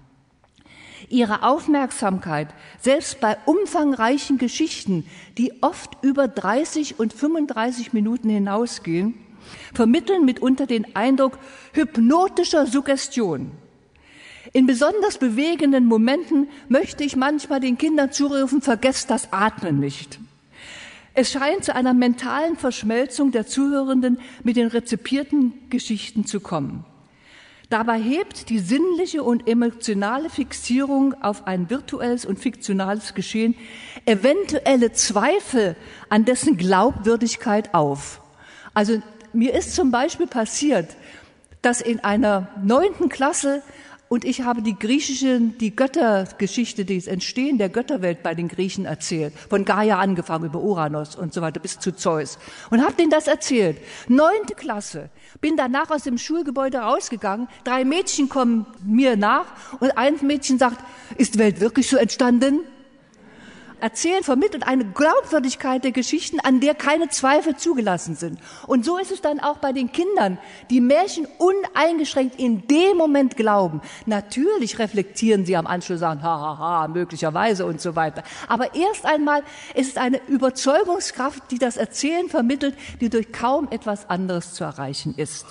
Ihre 1.10 1.44
Aufmerksamkeit, 1.44 2.50
selbst 2.80 3.20
bei 3.20 3.38
umfangreichen 3.46 4.38
Geschichten, 4.38 5.06
die 5.38 5.64
oft 5.64 5.98
über 6.04 6.28
30 6.28 7.00
und 7.00 7.14
35 7.14 7.94
Minuten 7.94 8.30
hinausgehen, 8.30 9.16
vermitteln 9.74 10.26
mitunter 10.26 10.66
den 10.66 10.96
Eindruck 10.96 11.40
hypnotischer 11.74 12.66
Suggestion. 12.68 13.52
In 14.54 14.66
besonders 14.66 15.18
bewegenden 15.18 15.86
Momenten 15.86 16.50
möchte 16.70 17.04
ich 17.04 17.16
manchmal 17.16 17.60
den 17.60 17.78
Kindern 17.78 18.12
zurufen, 18.12 18.62
vergesst 18.62 19.10
das 19.10 19.32
Atmen 19.32 19.80
nicht. 19.80 20.20
Es 21.14 21.32
scheint 21.32 21.66
zu 21.66 21.76
einer 21.76 21.94
mentalen 21.94 22.56
Verschmelzung 22.56 23.32
der 23.32 23.46
Zuhörenden 23.46 24.20
mit 24.44 24.56
den 24.56 24.68
rezipierten 24.68 25.54
Geschichten 25.70 26.26
zu 26.26 26.40
kommen. 26.40 26.86
Dabei 27.70 28.00
hebt 28.00 28.50
die 28.50 28.58
sinnliche 28.58 29.22
und 29.22 29.48
emotionale 29.48 30.32
Fixierung 30.32 31.14
auf 31.22 31.46
ein 31.46 31.70
virtuelles 31.70 32.26
und 32.26 32.40
fiktionales 32.40 33.14
Geschehen 33.14 33.54
eventuelle 34.06 34.92
Zweifel 34.94 35.76
an 36.10 36.26
dessen 36.26 36.58
Glaubwürdigkeit 36.58 37.76
auf. 37.76 38.22
Also 38.74 39.02
mir 39.34 39.54
ist 39.54 39.76
zum 39.76 39.92
Beispiel 39.92 40.28
passiert, 40.28 40.96
dass 41.62 41.82
in 41.82 42.00
einer 42.02 42.48
neunten 42.64 43.10
Klasse 43.10 43.62
und 44.10 44.26
ich 44.26 44.42
habe 44.42 44.64
die 44.64 44.78
griechische, 44.78 45.40
die 45.40 45.76
Göttergeschichte, 45.76 46.84
das 46.84 47.06
Entstehen 47.06 47.60
der 47.60 47.70
Götterwelt 47.70 48.24
bei 48.24 48.34
den 48.34 48.48
Griechen 48.48 48.86
erzählt. 48.86 49.34
Von 49.50 49.66
Gaia 49.66 50.00
angefangen 50.00 50.46
über 50.46 50.60
Uranus 50.60 51.16
und 51.16 51.32
so 51.32 51.42
weiter 51.42 51.60
bis 51.60 51.80
zu 51.80 51.96
Zeus. 51.96 52.40
Und 52.72 52.82
habe 52.82 52.94
denen 52.94 53.12
das 53.12 53.28
erzählt. 53.28 53.78
Neunte 54.08 54.56
Klasse. 54.56 55.10
Bin 55.42 55.58
danach 55.58 55.92
aus 55.92 56.04
dem 56.04 56.18
Schulgebäude 56.18 56.80
rausgegangen. 56.80 57.48
Drei 57.64 57.86
Mädchen 57.86 58.30
kommen 58.30 58.66
mir 58.84 59.16
nach 59.16 59.46
und 59.80 59.96
ein 59.96 60.16
Mädchen 60.24 60.58
sagt, 60.58 60.84
ist 61.18 61.36
die 61.36 61.40
Welt 61.40 61.60
wirklich 61.60 61.88
so 61.88 61.98
entstanden? 61.98 62.62
Erzählen 63.82 64.24
vermittelt 64.24 64.68
eine 64.68 64.86
Glaubwürdigkeit 64.86 65.84
der 65.84 65.92
Geschichten, 65.92 66.40
an 66.40 66.60
der 66.60 66.76
keine 66.76 67.10
Zweifel 67.10 67.56
zugelassen 67.56 68.16
sind. 68.16 68.40
Und 68.68 68.86
so 68.86 68.98
ist 68.98 69.12
es 69.12 69.22
dann 69.22 69.40
auch 69.40 69.58
bei 69.58 69.72
den 69.72 69.92
Kindern, 69.92 70.38
die 70.70 70.82
Märchen 70.82 71.28
uneingeschränkt 71.38 72.40
in 72.40 72.68
dem 72.68 72.98
Moment 72.98 73.38
glauben. 73.38 73.82
Natürlich 74.06 74.80
reflektieren 74.80 75.46
sie 75.46 75.56
am 75.56 75.68
Anschluss, 75.68 76.00
sagen, 76.00 76.24
ha, 76.24 76.40
ha, 76.40 76.58
ha, 76.58 76.88
möglicherweise 76.88 77.66
und 77.66 77.82
so 77.82 77.96
weiter. 77.96 78.24
Aber 78.48 78.76
erst 78.76 79.06
einmal 79.06 79.44
ist 79.76 79.92
es 79.92 79.98
eine 79.98 80.22
Überzeugungskraft, 80.28 81.52
die 81.52 81.60
das 81.60 81.78
Erzählen 81.78 82.30
vermittelt, 82.30 82.76
die 83.02 83.10
durch 83.10 83.32
kaum 83.32 83.68
etwas 83.72 84.10
anderes 84.10 84.54
zu 84.54 84.64
erreichen 84.64 85.16
ist. 85.16 85.48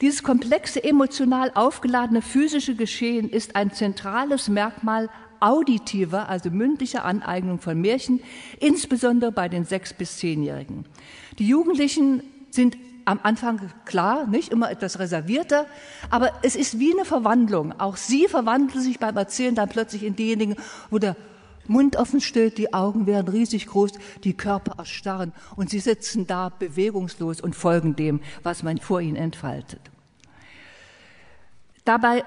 Dieses 0.00 0.22
komplexe, 0.22 0.82
emotional 0.82 1.52
aufgeladene 1.54 2.22
physische 2.22 2.74
Geschehen 2.74 3.28
ist 3.28 3.54
ein 3.54 3.72
zentrales 3.72 4.48
Merkmal 4.48 5.10
auditiver, 5.40 6.28
also 6.28 6.50
mündlicher 6.50 7.04
Aneignung 7.04 7.58
von 7.58 7.80
Märchen, 7.80 8.20
insbesondere 8.58 9.32
bei 9.32 9.48
den 9.48 9.64
sechs 9.64 9.92
bis 9.92 10.18
zehnjährigen. 10.18 10.84
Die 11.38 11.46
Jugendlichen 11.46 12.22
sind 12.50 12.76
am 13.04 13.20
Anfang 13.22 13.60
klar, 13.84 14.26
nicht 14.26 14.52
immer 14.52 14.70
etwas 14.70 14.98
reservierter, 14.98 15.66
aber 16.10 16.30
es 16.42 16.54
ist 16.54 16.78
wie 16.78 16.92
eine 16.92 17.04
Verwandlung. 17.04 17.78
Auch 17.80 17.96
sie 17.96 18.28
verwandeln 18.28 18.82
sich 18.82 18.98
beim 18.98 19.16
Erzählen 19.16 19.54
dann 19.54 19.68
plötzlich 19.68 20.04
in 20.04 20.16
diejenigen, 20.16 20.56
wo 20.90 20.98
der 20.98 21.16
Mund 21.66 21.96
offen 21.96 22.20
steht, 22.20 22.58
die 22.58 22.74
Augen 22.74 23.06
werden 23.06 23.28
riesig 23.28 23.66
groß, 23.66 23.92
die 24.24 24.36
Körper 24.36 24.78
erstarren 24.78 25.32
und 25.56 25.70
sie 25.70 25.78
sitzen 25.78 26.26
da 26.26 26.48
bewegungslos 26.48 27.40
und 27.40 27.54
folgen 27.54 27.96
dem, 27.96 28.20
was 28.42 28.62
man 28.62 28.78
vor 28.78 29.00
ihnen 29.00 29.16
entfaltet. 29.16 29.80
Dabei 31.84 32.24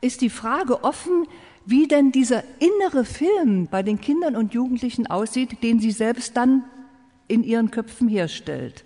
ist 0.00 0.20
die 0.20 0.30
Frage 0.30 0.84
offen, 0.84 1.26
wie 1.66 1.88
denn 1.88 2.12
dieser 2.12 2.42
innere 2.58 3.04
Film 3.04 3.68
bei 3.70 3.82
den 3.82 4.00
Kindern 4.00 4.36
und 4.36 4.54
Jugendlichen 4.54 5.06
aussieht, 5.06 5.62
den 5.62 5.80
sie 5.80 5.92
selbst 5.92 6.36
dann 6.36 6.64
in 7.28 7.42
ihren 7.42 7.70
Köpfen 7.70 8.08
herstellt. 8.08 8.84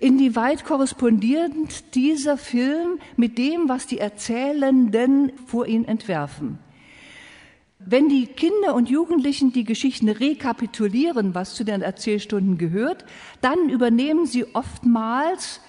Inwieweit 0.00 0.64
korrespondierend 0.64 1.94
dieser 1.94 2.36
Film 2.36 2.98
mit 3.16 3.38
dem, 3.38 3.68
was 3.68 3.86
die 3.86 3.98
Erzählenden 3.98 5.32
vor 5.46 5.66
ihnen 5.66 5.84
entwerfen. 5.84 6.58
Wenn 7.78 8.08
die 8.08 8.26
Kinder 8.26 8.74
und 8.74 8.88
Jugendlichen 8.88 9.52
die 9.52 9.64
Geschichten 9.64 10.08
rekapitulieren, 10.08 11.34
was 11.34 11.54
zu 11.54 11.64
den 11.64 11.82
Erzählstunden 11.82 12.56
gehört, 12.56 13.04
dann 13.42 13.68
übernehmen 13.68 14.26
sie 14.26 14.46
oftmals 14.54 15.60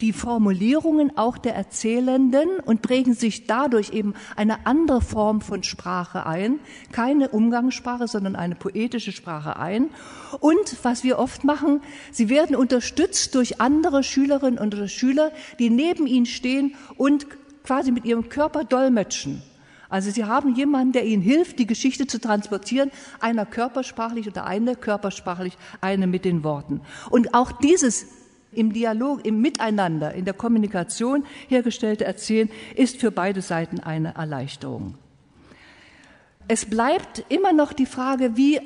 die 0.00 0.12
Formulierungen 0.12 1.16
auch 1.16 1.38
der 1.38 1.54
Erzählenden 1.54 2.48
und 2.64 2.82
prägen 2.82 3.14
sich 3.14 3.46
dadurch 3.46 3.90
eben 3.90 4.14
eine 4.36 4.66
andere 4.66 5.00
Form 5.00 5.40
von 5.40 5.62
Sprache 5.62 6.26
ein, 6.26 6.58
keine 6.92 7.28
Umgangssprache, 7.28 8.08
sondern 8.08 8.36
eine 8.36 8.54
poetische 8.54 9.12
Sprache 9.12 9.56
ein. 9.56 9.90
Und 10.40 10.76
was 10.82 11.04
wir 11.04 11.18
oft 11.18 11.44
machen, 11.44 11.82
sie 12.10 12.28
werden 12.28 12.56
unterstützt 12.56 13.34
durch 13.34 13.60
andere 13.60 14.02
Schülerinnen 14.02 14.58
und 14.58 14.74
Schüler, 14.90 15.32
die 15.58 15.70
neben 15.70 16.06
ihnen 16.06 16.26
stehen 16.26 16.74
und 16.96 17.26
quasi 17.64 17.92
mit 17.92 18.04
ihrem 18.04 18.28
Körper 18.28 18.64
dolmetschen. 18.64 19.42
Also 19.90 20.10
sie 20.12 20.24
haben 20.24 20.54
jemanden, 20.54 20.92
der 20.92 21.04
ihnen 21.04 21.20
hilft, 21.20 21.58
die 21.58 21.66
Geschichte 21.66 22.06
zu 22.06 22.20
transportieren, 22.20 22.92
einer 23.18 23.44
körpersprachlich 23.44 24.28
oder 24.28 24.46
eine 24.46 24.76
körpersprachlich, 24.76 25.58
eine 25.80 26.06
mit 26.06 26.24
den 26.24 26.44
Worten. 26.44 26.80
Und 27.10 27.34
auch 27.34 27.50
dieses 27.50 28.06
im 28.52 28.72
Dialog, 28.72 29.24
im 29.24 29.40
Miteinander, 29.40 30.14
in 30.14 30.24
der 30.24 30.34
Kommunikation 30.34 31.24
hergestellte 31.48 32.04
Erzählen 32.04 32.50
ist 32.74 33.00
für 33.00 33.10
beide 33.10 33.42
Seiten 33.42 33.80
eine 33.80 34.14
Erleichterung. 34.14 34.96
Es 36.48 36.66
bleibt 36.66 37.24
immer 37.28 37.52
noch 37.52 37.72
die 37.72 37.86
Frage, 37.86 38.36
wie 38.36 38.60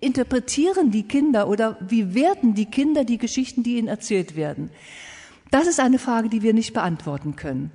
interpretieren 0.00 0.90
die 0.90 1.04
Kinder 1.04 1.48
oder 1.48 1.78
wie 1.80 2.14
werten 2.14 2.54
die 2.54 2.66
Kinder 2.66 3.04
die 3.04 3.16
Geschichten, 3.16 3.62
die 3.62 3.78
ihnen 3.78 3.88
erzählt 3.88 4.36
werden? 4.36 4.70
Das 5.50 5.66
ist 5.66 5.80
eine 5.80 5.98
Frage, 5.98 6.28
die 6.28 6.42
wir 6.42 6.52
nicht 6.52 6.74
beantworten 6.74 7.36
können. 7.36 7.70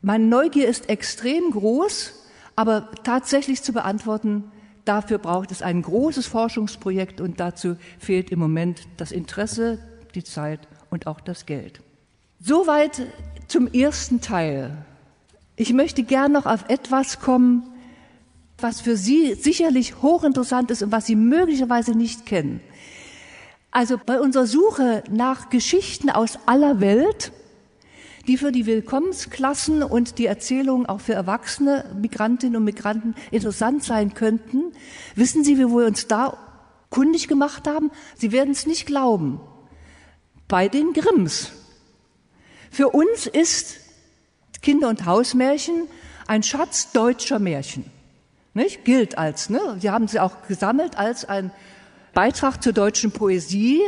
Meine 0.00 0.24
Neugier 0.24 0.66
ist 0.66 0.88
extrem 0.88 1.52
groß, 1.52 2.26
aber 2.56 2.90
tatsächlich 3.04 3.62
zu 3.62 3.72
beantworten, 3.72 4.50
dafür 4.84 5.18
braucht 5.18 5.52
es 5.52 5.62
ein 5.62 5.82
großes 5.82 6.26
Forschungsprojekt 6.26 7.20
und 7.20 7.38
dazu 7.38 7.76
fehlt 8.00 8.32
im 8.32 8.40
Moment 8.40 8.80
das 8.96 9.12
Interesse, 9.12 9.78
die 10.12 10.24
Zeit 10.24 10.60
und 10.90 11.06
auch 11.06 11.20
das 11.20 11.46
Geld. 11.46 11.80
Soweit 12.40 13.02
zum 13.48 13.68
ersten 13.68 14.20
Teil. 14.20 14.84
Ich 15.56 15.72
möchte 15.72 16.02
gern 16.02 16.32
noch 16.32 16.46
auf 16.46 16.64
etwas 16.68 17.20
kommen, 17.20 17.64
was 18.58 18.80
für 18.80 18.96
Sie 18.96 19.34
sicherlich 19.34 20.02
hochinteressant 20.02 20.70
ist 20.70 20.82
und 20.82 20.92
was 20.92 21.06
Sie 21.06 21.16
möglicherweise 21.16 21.92
nicht 21.92 22.26
kennen. 22.26 22.60
Also 23.70 23.98
bei 23.98 24.20
unserer 24.20 24.46
Suche 24.46 25.04
nach 25.10 25.50
Geschichten 25.50 26.10
aus 26.10 26.38
aller 26.46 26.80
Welt, 26.80 27.32
die 28.26 28.36
für 28.36 28.52
die 28.52 28.66
Willkommensklassen 28.66 29.82
und 29.82 30.18
die 30.18 30.26
Erzählungen 30.26 30.86
auch 30.86 31.00
für 31.00 31.14
erwachsene 31.14 31.84
Migrantinnen 32.00 32.56
und 32.56 32.64
Migranten 32.64 33.14
interessant 33.30 33.82
sein 33.82 34.14
könnten, 34.14 34.72
wissen 35.14 35.44
Sie, 35.44 35.58
wie 35.58 35.68
wir 35.68 35.86
uns 35.86 36.06
da 36.06 36.36
kundig 36.90 37.28
gemacht 37.28 37.66
haben? 37.66 37.90
Sie 38.16 38.32
werden 38.32 38.50
es 38.50 38.66
nicht 38.66 38.86
glauben 38.86 39.40
bei 40.52 40.68
den 40.68 40.92
Grimms. 40.92 41.50
Für 42.70 42.90
uns 42.90 43.26
ist 43.26 43.80
Kinder- 44.60 44.90
und 44.90 45.06
Hausmärchen 45.06 45.88
ein 46.26 46.42
Schatz 46.42 46.92
deutscher 46.92 47.38
Märchen. 47.38 47.86
Nicht? 48.52 48.84
Gilt 48.84 49.16
als, 49.16 49.48
ne? 49.48 49.78
Sie 49.80 49.88
haben 49.88 50.08
sie 50.08 50.20
auch 50.20 50.46
gesammelt 50.46 50.98
als 50.98 51.24
ein 51.24 51.52
Beitrag 52.12 52.62
zur 52.62 52.74
deutschen 52.74 53.12
Poesie. 53.12 53.80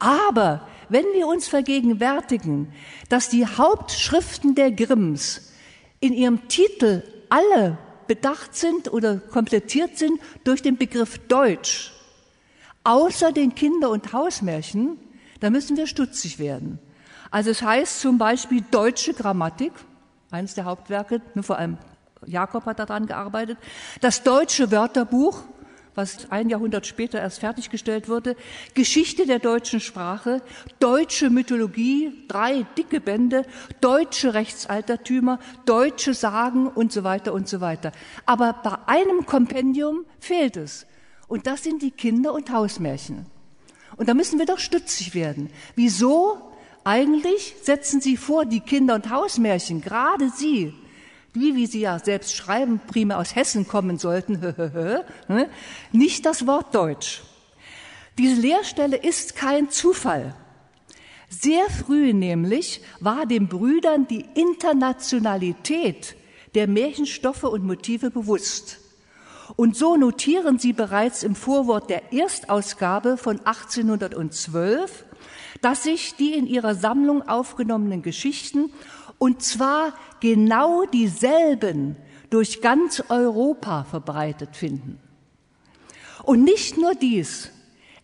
Aber 0.00 0.66
wenn 0.88 1.04
wir 1.14 1.28
uns 1.28 1.46
vergegenwärtigen, 1.46 2.72
dass 3.08 3.28
die 3.28 3.46
Hauptschriften 3.46 4.56
der 4.56 4.72
Grimms 4.72 5.52
in 6.00 6.12
ihrem 6.12 6.48
Titel 6.48 7.04
alle 7.28 7.78
bedacht 8.08 8.56
sind 8.56 8.92
oder 8.92 9.18
komplettiert 9.18 9.96
sind 9.96 10.18
durch 10.42 10.60
den 10.60 10.76
Begriff 10.76 11.18
Deutsch, 11.28 11.92
außer 12.82 13.30
den 13.30 13.54
Kinder- 13.54 13.90
und 13.90 14.12
Hausmärchen, 14.12 14.98
da 15.40 15.50
müssen 15.50 15.76
wir 15.76 15.86
stutzig 15.86 16.38
werden. 16.38 16.78
Also 17.30 17.50
es 17.50 17.62
heißt 17.62 18.00
zum 18.00 18.18
Beispiel 18.18 18.62
deutsche 18.70 19.14
Grammatik, 19.14 19.72
eines 20.30 20.54
der 20.54 20.64
Hauptwerke, 20.64 21.20
nur 21.34 21.44
vor 21.44 21.58
allem 21.58 21.78
Jakob 22.26 22.66
hat 22.66 22.78
daran 22.78 23.06
gearbeitet, 23.06 23.58
das 24.00 24.22
deutsche 24.22 24.70
Wörterbuch, 24.70 25.42
was 25.94 26.30
ein 26.30 26.48
Jahrhundert 26.48 26.86
später 26.86 27.18
erst 27.18 27.40
fertiggestellt 27.40 28.08
wurde, 28.08 28.36
Geschichte 28.74 29.26
der 29.26 29.38
deutschen 29.38 29.80
Sprache, 29.80 30.42
deutsche 30.78 31.30
Mythologie, 31.30 32.24
drei 32.28 32.64
dicke 32.76 33.00
Bände, 33.00 33.44
deutsche 33.80 34.34
Rechtsaltertümer, 34.34 35.38
deutsche 35.66 36.14
Sagen 36.14 36.68
und 36.68 36.92
so 36.92 37.04
weiter 37.04 37.32
und 37.32 37.48
so 37.48 37.60
weiter. 37.60 37.92
Aber 38.26 38.52
bei 38.52 38.76
einem 38.86 39.26
Kompendium 39.26 40.04
fehlt 40.20 40.56
es. 40.56 40.86
Und 41.26 41.46
das 41.46 41.64
sind 41.64 41.82
die 41.82 41.90
Kinder- 41.90 42.34
und 42.34 42.50
Hausmärchen. 42.50 43.26
Und 43.96 44.08
da 44.08 44.14
müssen 44.14 44.38
wir 44.38 44.46
doch 44.46 44.58
stützig 44.58 45.14
werden. 45.14 45.50
Wieso 45.74 46.38
eigentlich 46.84 47.54
setzen 47.62 48.00
Sie 48.00 48.16
vor, 48.16 48.46
die 48.46 48.60
Kinder- 48.60 48.94
und 48.94 49.10
Hausmärchen, 49.10 49.80
gerade 49.80 50.30
Sie, 50.30 50.74
die, 51.34 51.54
wie 51.54 51.66
Sie 51.66 51.80
ja 51.80 51.98
selbst 51.98 52.34
schreiben, 52.34 52.80
prima 52.86 53.16
aus 53.16 53.36
Hessen 53.36 53.68
kommen 53.68 53.98
sollten, 53.98 54.40
ne, 55.28 55.50
nicht 55.92 56.26
das 56.26 56.46
Wort 56.46 56.74
Deutsch. 56.74 57.22
Diese 58.18 58.40
Lehrstelle 58.40 58.96
ist 58.96 59.36
kein 59.36 59.70
Zufall. 59.70 60.34
Sehr 61.28 61.70
früh 61.70 62.12
nämlich 62.12 62.82
war 62.98 63.24
den 63.24 63.46
Brüdern 63.46 64.08
die 64.08 64.26
Internationalität 64.34 66.16
der 66.56 66.66
Märchenstoffe 66.66 67.44
und 67.44 67.64
Motive 67.64 68.10
bewusst. 68.10 68.79
Und 69.56 69.76
so 69.76 69.96
notieren 69.96 70.58
sie 70.58 70.72
bereits 70.72 71.22
im 71.22 71.34
Vorwort 71.34 71.90
der 71.90 72.12
Erstausgabe 72.12 73.16
von 73.16 73.40
1812, 73.40 75.04
dass 75.60 75.82
sich 75.82 76.16
die 76.16 76.34
in 76.34 76.46
ihrer 76.46 76.74
Sammlung 76.74 77.28
aufgenommenen 77.28 78.02
Geschichten 78.02 78.70
Und 79.20 79.42
zwar 79.42 79.92
genau 80.20 80.86
dieselben 80.86 81.94
durch 82.30 82.62
ganz 82.62 83.02
Europa 83.10 83.84
verbreitet 83.84 84.56
finden. 84.56 84.98
Und 86.22 86.42
nicht 86.42 86.78
nur 86.78 86.94
dies, 86.94 87.50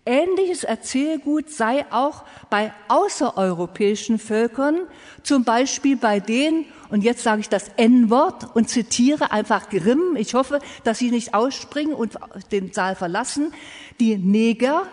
Ähnliches 0.07 0.63
Erzählgut 0.63 1.51
sei 1.51 1.85
auch 1.91 2.23
bei 2.49 2.73
außereuropäischen 2.87 4.21
Völkern, 4.21 4.83
zum 5.25 5.43
Beispiel 5.43 5.97
bei 5.97 6.21
denen, 6.21 6.65
und 6.91 7.03
jetzt 7.03 7.25
sage 7.25 7.41
ich 7.41 7.49
das 7.49 7.71
N-Wort 7.77 8.55
und 8.55 8.71
zitiere 8.71 9.33
einfach 9.33 9.69
Grimm, 9.69 10.15
ich 10.17 10.35
hoffe, 10.35 10.61
dass 10.85 10.99
Sie 10.99 11.11
nicht 11.11 11.35
ausspringen 11.35 11.93
und 11.93 12.15
den 12.53 12.73
Saal 12.73 12.95
verlassen, 12.95 13.53
die 13.99 14.17
Neger, 14.17 14.85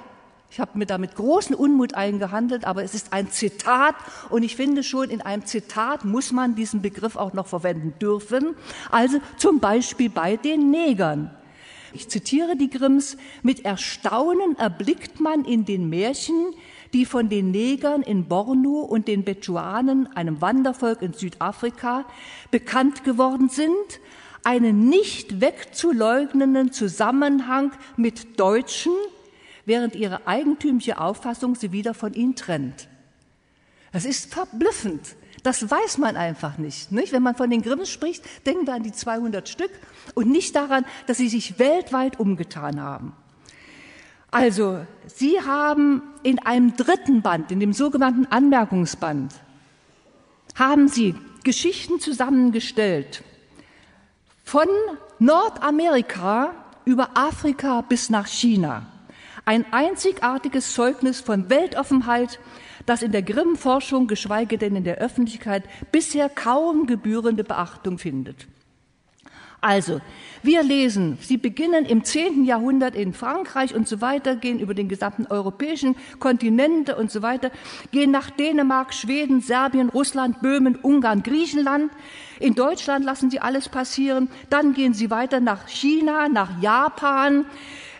ich 0.49 0.59
habe 0.59 0.77
mir 0.77 0.85
damit 0.85 1.15
großen 1.15 1.55
Unmut 1.55 1.95
eingehandelt, 1.95 2.65
aber 2.65 2.83
es 2.83 2.93
ist 2.93 3.13
ein 3.13 3.31
Zitat 3.31 3.95
und 4.29 4.43
ich 4.43 4.55
finde 4.55 4.83
schon, 4.83 5.09
in 5.09 5.21
einem 5.21 5.45
Zitat 5.45 6.05
muss 6.05 6.31
man 6.31 6.53
diesen 6.53 6.81
Begriff 6.81 7.15
auch 7.15 7.33
noch 7.33 7.47
verwenden 7.47 7.93
dürfen. 7.99 8.55
Also 8.91 9.17
zum 9.37 9.59
Beispiel 9.59 10.11
bei 10.11 10.37
den 10.37 10.69
Negern. 10.69 11.35
Ich 11.93 12.09
zitiere 12.09 12.55
die 12.55 12.69
Grimms, 12.69 13.17
mit 13.43 13.65
Erstaunen 13.65 14.57
erblickt 14.57 15.19
man 15.19 15.45
in 15.45 15.65
den 15.65 15.89
Märchen, 15.89 16.53
die 16.93 17.05
von 17.05 17.29
den 17.29 17.51
Negern 17.51 18.01
in 18.01 18.25
Bornu 18.25 18.79
und 18.79 19.07
den 19.07 19.23
Bechuanen, 19.23 20.07
einem 20.15 20.41
Wandervolk 20.41 21.01
in 21.01 21.13
Südafrika, 21.13 22.05
bekannt 22.51 23.03
geworden 23.03 23.49
sind, 23.49 23.99
einen 24.43 24.89
nicht 24.89 25.39
wegzuleugnenden 25.39 26.71
Zusammenhang 26.71 27.71
mit 27.95 28.39
Deutschen, 28.39 28.93
während 29.65 29.95
ihre 29.95 30.27
eigentümliche 30.27 30.99
Auffassung 30.99 31.55
sie 31.55 31.71
wieder 31.71 31.93
von 31.93 32.13
ihnen 32.13 32.35
trennt. 32.35 32.87
Das 33.91 34.05
ist 34.05 34.33
verblüffend. 34.33 35.15
Das 35.43 35.69
weiß 35.69 35.97
man 35.97 36.15
einfach 36.15 36.57
nicht, 36.57 36.91
nicht. 36.91 37.11
Wenn 37.11 37.21
man 37.21 37.35
von 37.35 37.49
den 37.49 37.61
Grimms 37.61 37.89
spricht, 37.89 38.23
denken 38.45 38.65
wir 38.65 38.73
an 38.73 38.83
die 38.83 38.93
200 38.93 39.47
Stück 39.49 39.71
und 40.15 40.29
nicht 40.29 40.55
daran, 40.55 40.85
dass 41.05 41.17
sie 41.17 41.27
sich 41.27 41.59
weltweit 41.59 42.19
umgetan 42.19 42.81
haben. 42.81 43.13
Also, 44.31 44.83
Sie 45.05 45.39
haben 45.41 46.01
in 46.23 46.39
einem 46.39 46.75
dritten 46.75 47.21
Band, 47.21 47.51
in 47.51 47.59
dem 47.59 47.71
sogenannten 47.71 48.25
Anmerkungsband, 48.25 49.31
haben 50.55 50.87
Sie 50.87 51.13
Geschichten 51.43 51.99
zusammengestellt 51.99 53.21
von 54.43 54.67
Nordamerika 55.19 56.55
über 56.85 57.11
Afrika 57.15 57.81
bis 57.81 58.09
nach 58.09 58.27
China. 58.27 58.87
Ein 59.45 59.65
einzigartiges 59.71 60.73
Zeugnis 60.73 61.19
von 61.21 61.49
Weltoffenheit, 61.49 62.39
das 62.85 63.01
in 63.01 63.11
der 63.11 63.21
Grimm-Forschung, 63.21 64.07
geschweige 64.07 64.57
denn 64.57 64.75
in 64.75 64.83
der 64.83 64.97
Öffentlichkeit, 64.97 65.63
bisher 65.91 66.29
kaum 66.29 66.85
gebührende 66.85 67.43
Beachtung 67.43 67.97
findet. 67.97 68.47
Also, 69.63 70.01
wir 70.41 70.61
lesen, 70.61 71.17
sie 71.21 71.37
beginnen 71.37 71.85
im 71.85 72.03
10. 72.03 72.43
Jahrhundert 72.43 72.95
in 72.95 73.13
Frankreich 73.13 73.73
und 73.73 73.87
so 73.87 74.01
weiter, 74.01 74.35
gehen 74.35 74.59
über 74.59 74.73
den 74.73 74.89
gesamten 74.89 75.25
europäischen 75.25 75.95
Kontinente 76.19 76.97
und 76.97 77.09
so 77.09 77.21
weiter, 77.21 77.49
gehen 77.91 78.11
nach 78.11 78.29
Dänemark, 78.29 78.93
Schweden, 78.93 79.39
Serbien, 79.39 79.87
Russland, 79.87 80.41
Böhmen, 80.41 80.75
Ungarn, 80.75 81.23
Griechenland. 81.23 81.93
In 82.41 82.55
Deutschland 82.55 83.05
lassen 83.05 83.31
sie 83.31 83.39
alles 83.39 83.69
passieren. 83.69 84.27
Dann 84.49 84.73
gehen 84.73 84.93
sie 84.93 85.09
weiter 85.09 85.39
nach 85.39 85.69
China, 85.69 86.27
nach 86.27 86.61
Japan, 86.61 87.45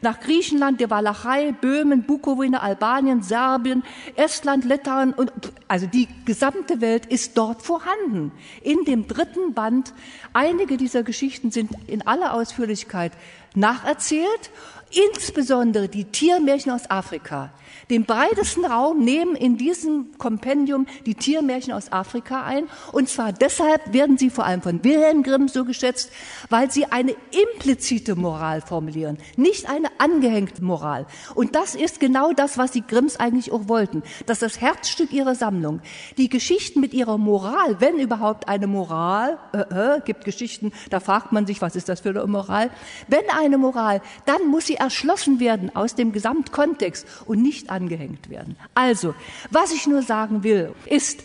nach 0.03 0.19
Griechenland, 0.19 0.79
der 0.79 0.89
Walachei, 0.89 1.51
Böhmen, 1.51 2.03
Bukowina, 2.03 2.59
Albanien, 2.59 3.23
Serbien, 3.23 3.83
Estland, 4.15 4.65
Litauen 4.65 5.13
und 5.13 5.31
also 5.67 5.87
die 5.87 6.07
gesamte 6.25 6.81
Welt 6.81 7.05
ist 7.07 7.37
dort 7.37 7.63
vorhanden. 7.63 8.31
In 8.61 8.83
dem 8.85 9.07
dritten 9.07 9.53
Band 9.53 9.93
einige 10.33 10.77
dieser 10.77 11.03
Geschichten 11.03 11.51
sind 11.51 11.71
in 11.87 12.05
aller 12.05 12.33
Ausführlichkeit 12.33 13.13
nacherzählt, 13.55 14.51
insbesondere 14.91 15.87
die 15.87 16.05
Tiermärchen 16.05 16.71
aus 16.71 16.89
Afrika. 16.89 17.51
Den 17.89 18.05
breitesten 18.05 18.65
Raum 18.65 19.03
nehmen 19.03 19.35
in 19.35 19.57
diesem 19.57 20.17
Kompendium 20.17 20.87
die 21.05 21.15
Tiermärchen 21.15 21.73
aus 21.73 21.91
Afrika 21.91 22.43
ein. 22.43 22.67
Und 22.91 23.09
zwar 23.09 23.33
deshalb 23.33 23.93
werden 23.93 24.17
sie 24.17 24.29
vor 24.29 24.45
allem 24.45 24.61
von 24.61 24.83
Wilhelm 24.83 25.23
Grimm 25.23 25.47
so 25.47 25.65
geschätzt, 25.65 26.11
weil 26.49 26.71
sie 26.71 26.85
eine 26.85 27.15
implizite 27.31 28.15
Moral 28.15 28.61
formulieren, 28.61 29.17
nicht 29.35 29.69
eine 29.69 29.89
angehängte 29.97 30.63
Moral. 30.63 31.05
Und 31.35 31.55
das 31.55 31.75
ist 31.75 31.99
genau 31.99 32.31
das, 32.31 32.57
was 32.57 32.71
die 32.71 32.85
Grimms 32.85 33.17
eigentlich 33.17 33.51
auch 33.51 33.67
wollten. 33.67 34.03
Das 34.25 34.41
ist 34.41 34.55
das 34.55 34.61
Herzstück 34.61 35.11
ihrer 35.11 35.35
Sammlung. 35.35 35.81
Die 36.17 36.29
Geschichten 36.29 36.79
mit 36.79 36.93
ihrer 36.93 37.17
Moral, 37.17 37.79
wenn 37.79 37.99
überhaupt 37.99 38.47
eine 38.47 38.67
Moral, 38.67 39.39
äh, 39.53 39.97
äh, 39.97 40.01
gibt 40.05 40.25
Geschichten, 40.25 40.71
da 40.89 40.99
fragt 40.99 41.31
man 41.31 41.45
sich, 41.45 41.61
was 41.61 41.75
ist 41.75 41.89
das 41.89 42.01
für 42.01 42.09
eine 42.09 42.25
Moral? 42.27 42.69
Wenn 43.07 43.29
eine 43.43 43.57
Moral, 43.57 44.01
dann 44.25 44.47
muss 44.47 44.65
sie 44.67 44.75
erschlossen 44.75 45.39
werden 45.39 45.75
aus 45.75 45.95
dem 45.95 46.11
Gesamtkontext 46.11 47.05
und 47.25 47.41
nicht 47.41 47.69
angehängt 47.69 48.29
werden. 48.29 48.55
Also, 48.73 49.13
was 49.51 49.73
ich 49.73 49.87
nur 49.87 50.01
sagen 50.01 50.43
will, 50.43 50.73
ist, 50.85 51.23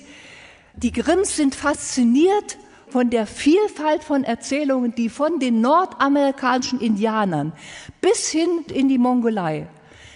die 0.74 0.92
Grimms 0.92 1.36
sind 1.36 1.54
fasziniert 1.54 2.58
von 2.88 3.10
der 3.10 3.26
Vielfalt 3.26 4.04
von 4.04 4.24
Erzählungen, 4.24 4.94
die 4.94 5.08
von 5.08 5.38
den 5.38 5.60
nordamerikanischen 5.60 6.80
Indianern 6.80 7.52
bis 8.00 8.28
hin 8.28 8.64
in 8.72 8.88
die 8.88 8.98
Mongolei 8.98 9.66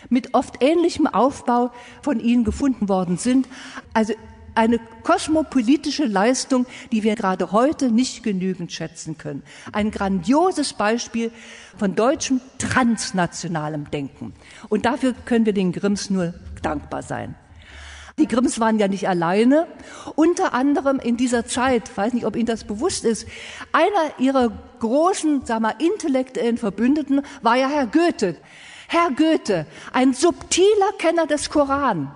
mit 0.09 0.35
oft 0.35 0.63
ähnlichem 0.63 1.07
Aufbau 1.07 1.71
von 2.03 2.21
ihnen 2.21 2.45
gefunden 2.45 2.89
worden 2.89 3.17
sind. 3.17 3.49
Also 3.95 4.13
eine 4.55 4.79
kosmopolitische 5.03 6.05
Leistung, 6.05 6.67
die 6.91 7.03
wir 7.03 7.15
gerade 7.15 7.53
heute 7.53 7.91
nicht 7.91 8.23
genügend 8.23 8.73
schätzen 8.73 9.19
können. 9.19 9.43
Ein 9.73 9.91
grandioses 9.91 10.75
Beispiel 10.75 11.31
von 11.77 11.95
deutschem 11.95 12.41
transnationalem 12.59 13.91
Denken. 13.91 14.35
Und 14.69 14.85
dafür 14.85 15.15
können 15.25 15.47
wir 15.47 15.53
den 15.53 15.73
Grimms 15.73 16.11
nur 16.11 16.35
dankbar 16.63 17.03
sein. 17.03 17.35
Die 18.19 18.29
Grimms 18.29 18.61
waren 18.61 18.79
ja 18.79 18.89
nicht 18.89 19.09
alleine. 19.09 19.67
Unter 20.17 20.53
anderem 20.53 20.99
in 20.99 21.17
dieser 21.17 21.47
Zeit, 21.47 21.97
weiß 21.97 22.13
nicht, 22.13 22.27
ob 22.27 22.37
Ihnen 22.37 22.47
das 22.47 22.65
bewusst 22.65 23.05
ist, 23.05 23.27
einer 23.73 24.19
ihrer 24.19 24.53
großen, 24.81 25.47
sag 25.47 25.61
mal, 25.61 25.75
intellektuellen 25.79 26.59
Verbündeten 26.59 27.23
war 27.41 27.57
ja 27.57 27.69
Herr 27.69 27.87
Goethe. 27.87 28.37
Herr 28.89 29.11
Goethe, 29.11 29.67
ein 29.93 30.13
subtiler 30.13 30.93
Kenner 30.99 31.27
des 31.27 31.49
Koran, 31.49 32.15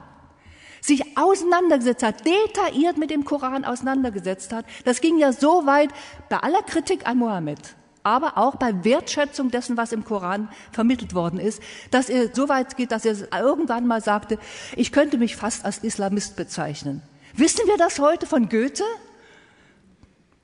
sich 0.86 1.18
auseinandergesetzt 1.18 2.02
hat, 2.02 2.24
detailliert 2.24 2.96
mit 2.96 3.10
dem 3.10 3.24
Koran 3.24 3.64
auseinandergesetzt 3.64 4.52
hat. 4.52 4.64
Das 4.84 5.00
ging 5.00 5.18
ja 5.18 5.32
so 5.32 5.66
weit 5.66 5.90
bei 6.28 6.38
aller 6.38 6.62
Kritik 6.62 7.06
an 7.06 7.18
Mohammed, 7.18 7.58
aber 8.04 8.38
auch 8.38 8.54
bei 8.54 8.84
Wertschätzung 8.84 9.50
dessen, 9.50 9.76
was 9.76 9.90
im 9.90 10.04
Koran 10.04 10.48
vermittelt 10.70 11.14
worden 11.14 11.40
ist, 11.40 11.60
dass 11.90 12.08
er 12.08 12.32
so 12.32 12.48
weit 12.48 12.76
geht, 12.76 12.92
dass 12.92 13.04
er 13.04 13.16
irgendwann 13.40 13.86
mal 13.86 14.00
sagte, 14.00 14.38
ich 14.76 14.92
könnte 14.92 15.18
mich 15.18 15.34
fast 15.34 15.64
als 15.64 15.78
Islamist 15.78 16.36
bezeichnen. 16.36 17.02
Wissen 17.34 17.66
wir 17.66 17.76
das 17.76 17.98
heute 17.98 18.26
von 18.26 18.48
Goethe? 18.48 18.84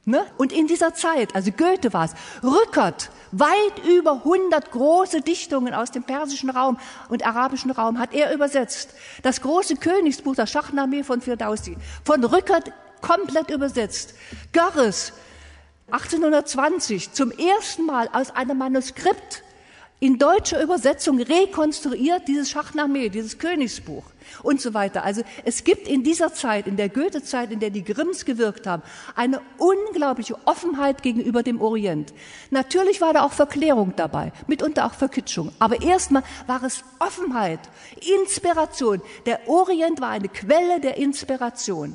Ne? 0.04 0.26
Und 0.36 0.52
in 0.52 0.66
dieser 0.66 0.94
Zeit, 0.94 1.36
also 1.36 1.52
Goethe 1.52 1.92
war 1.92 2.06
es, 2.06 2.14
Rückert, 2.42 3.10
weit 3.32 3.84
über 3.86 4.12
100 4.12 4.70
große 4.70 5.22
Dichtungen 5.22 5.74
aus 5.74 5.90
dem 5.90 6.04
persischen 6.04 6.50
Raum 6.50 6.78
und 7.08 7.26
arabischen 7.26 7.70
Raum 7.70 7.98
hat 7.98 8.14
er 8.14 8.32
übersetzt. 8.32 8.94
Das 9.22 9.40
große 9.40 9.76
Königsbuch, 9.76 10.36
das 10.36 10.50
Schachnameh 10.50 11.02
von 11.02 11.20
Firdausi, 11.20 11.76
von 12.04 12.22
Rückert 12.24 12.72
komplett 13.00 13.50
übersetzt. 13.50 14.14
Görres, 14.52 15.12
1820, 15.90 17.12
zum 17.12 17.30
ersten 17.32 17.84
Mal 17.86 18.08
aus 18.12 18.30
einem 18.30 18.58
Manuskript 18.58 19.42
in 20.02 20.18
deutscher 20.18 20.60
Übersetzung 20.60 21.20
rekonstruiert 21.20 22.26
dieses 22.26 22.50
Schachnameh, 22.50 23.08
dieses 23.08 23.38
Königsbuch 23.38 24.02
und 24.42 24.60
so 24.60 24.74
weiter. 24.74 25.04
Also 25.04 25.22
es 25.44 25.62
gibt 25.62 25.86
in 25.86 26.02
dieser 26.02 26.34
Zeit, 26.34 26.66
in 26.66 26.76
der 26.76 26.88
Goethe-Zeit, 26.88 27.52
in 27.52 27.60
der 27.60 27.70
die 27.70 27.84
Grimms 27.84 28.24
gewirkt 28.24 28.66
haben, 28.66 28.82
eine 29.14 29.40
unglaubliche 29.58 30.36
Offenheit 30.44 31.04
gegenüber 31.04 31.44
dem 31.44 31.60
Orient. 31.60 32.12
Natürlich 32.50 33.00
war 33.00 33.12
da 33.12 33.22
auch 33.22 33.30
Verklärung 33.30 33.92
dabei, 33.94 34.32
mitunter 34.48 34.86
auch 34.86 34.94
Verkitschung. 34.94 35.52
Aber 35.60 35.80
erstmal 35.80 36.24
war 36.48 36.64
es 36.64 36.82
Offenheit, 36.98 37.60
Inspiration. 38.20 39.02
Der 39.24 39.48
Orient 39.48 40.00
war 40.00 40.08
eine 40.08 40.28
Quelle 40.28 40.80
der 40.80 40.96
Inspiration. 40.96 41.94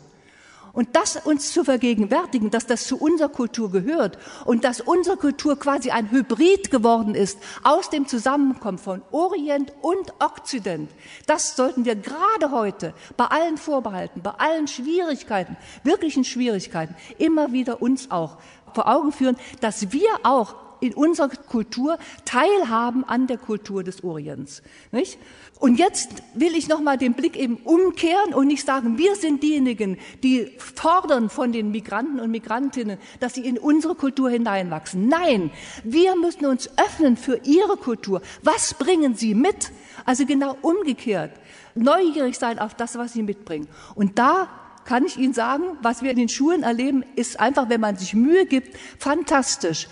Und 0.78 0.96
das 0.96 1.16
uns 1.16 1.54
zu 1.54 1.64
vergegenwärtigen, 1.64 2.52
dass 2.52 2.68
das 2.68 2.86
zu 2.86 2.98
unserer 2.98 3.30
Kultur 3.30 3.72
gehört 3.72 4.20
und 4.46 4.64
dass 4.64 4.80
unsere 4.80 5.18
Kultur 5.18 5.58
quasi 5.58 5.90
ein 5.90 6.12
Hybrid 6.12 6.70
geworden 6.70 7.16
ist 7.16 7.40
aus 7.64 7.90
dem 7.90 8.06
Zusammenkommen 8.06 8.78
von 8.78 9.02
Orient 9.10 9.74
und 9.82 10.14
Okzident, 10.20 10.92
das 11.26 11.56
sollten 11.56 11.84
wir 11.84 11.96
gerade 11.96 12.52
heute 12.52 12.94
bei 13.18 13.26
allen 13.26 13.58
Vorbehalten, 13.58 14.22
bei 14.22 14.30
allen 14.38 14.68
Schwierigkeiten, 14.68 15.58
wirklichen 15.84 16.24
Schwierigkeiten, 16.24 16.96
immer 17.18 17.54
wieder 17.54 17.82
uns 17.82 18.12
auch 18.12 18.38
vor 18.76 18.88
Augen 18.88 19.12
führen, 19.12 19.38
dass 19.62 19.92
wir 19.92 20.12
auch 20.22 20.67
in 20.80 20.94
unserer 20.94 21.30
Kultur 21.30 21.98
teilhaben 22.26 23.04
an 23.04 23.28
der 23.28 23.38
Kultur 23.38 23.84
des 23.84 24.04
Orients. 24.04 24.62
Nicht? 24.92 25.18
Und 25.60 25.80
jetzt 25.80 26.10
will 26.36 26.56
ich 26.56 26.68
nochmal 26.68 26.98
den 26.98 27.14
Blick 27.14 27.36
eben 27.36 27.58
umkehren 27.58 28.34
und 28.34 28.48
nicht 28.48 28.66
sagen, 28.66 28.98
wir 28.98 29.16
sind 29.16 29.42
diejenigen, 29.42 29.98
die 30.24 30.52
fordern 30.58 31.30
von 31.30 31.52
den 31.52 31.72
Migranten 31.72 32.20
und 32.20 32.30
Migrantinnen, 32.30 32.98
dass 33.20 33.34
sie 33.34 33.46
in 33.46 33.58
unsere 33.58 33.96
Kultur 33.96 34.30
hineinwachsen. 34.30 35.08
Nein, 35.08 35.52
wir 35.84 36.16
müssen 36.16 36.46
uns 36.46 36.70
öffnen 36.78 37.18
für 37.18 37.42
ihre 37.44 37.78
Kultur. 37.78 38.22
Was 38.44 38.76
bringen 38.76 39.16
sie 39.16 39.34
mit? 39.34 39.72
Also 40.06 40.26
genau 40.26 40.58
umgekehrt. 40.62 41.32
Neugierig 41.74 42.38
sein 42.38 42.60
auf 42.60 42.76
das, 42.76 42.98
was 42.98 43.14
sie 43.14 43.24
mitbringen. 43.24 43.68
Und 43.96 44.20
da 44.20 44.48
kann 44.88 45.06
ich 45.06 45.18
Ihnen 45.18 45.34
sagen, 45.34 45.64
was 45.82 46.02
wir 46.02 46.12
in 46.12 46.18
den 46.18 46.30
Schulen 46.30 46.64
erleben, 46.64 47.04
ist 47.16 47.40
einfach, 47.40 47.68
wenn 47.70 47.82
man 47.82 47.98
sich 47.98 48.14
Mühe 48.14 48.46
gibt, 48.46 48.78
fantastisch. 48.98 49.88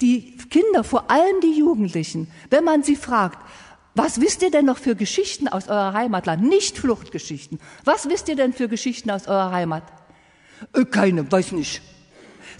Die 0.00 0.36
Kinder, 0.50 0.84
vor 0.84 1.10
allem 1.10 1.40
die 1.42 1.58
Jugendlichen, 1.58 2.30
wenn 2.48 2.64
man 2.64 2.82
sie 2.82 2.96
fragt, 2.96 3.38
was 3.94 4.20
wisst 4.20 4.42
ihr 4.42 4.50
denn 4.50 4.66
noch 4.66 4.78
für 4.78 4.94
Geschichten 4.94 5.48
aus 5.48 5.68
eurer 5.68 5.92
Heimatland? 5.92 6.42
Nicht 6.42 6.78
Fluchtgeschichten. 6.78 7.58
Was 7.84 8.08
wisst 8.08 8.28
ihr 8.28 8.36
denn 8.36 8.52
für 8.52 8.68
Geschichten 8.68 9.10
aus 9.10 9.26
eurer 9.26 9.50
Heimat? 9.50 9.82
Äh, 10.74 10.84
keine, 10.84 11.30
weiß 11.30 11.52
nicht. 11.52 11.82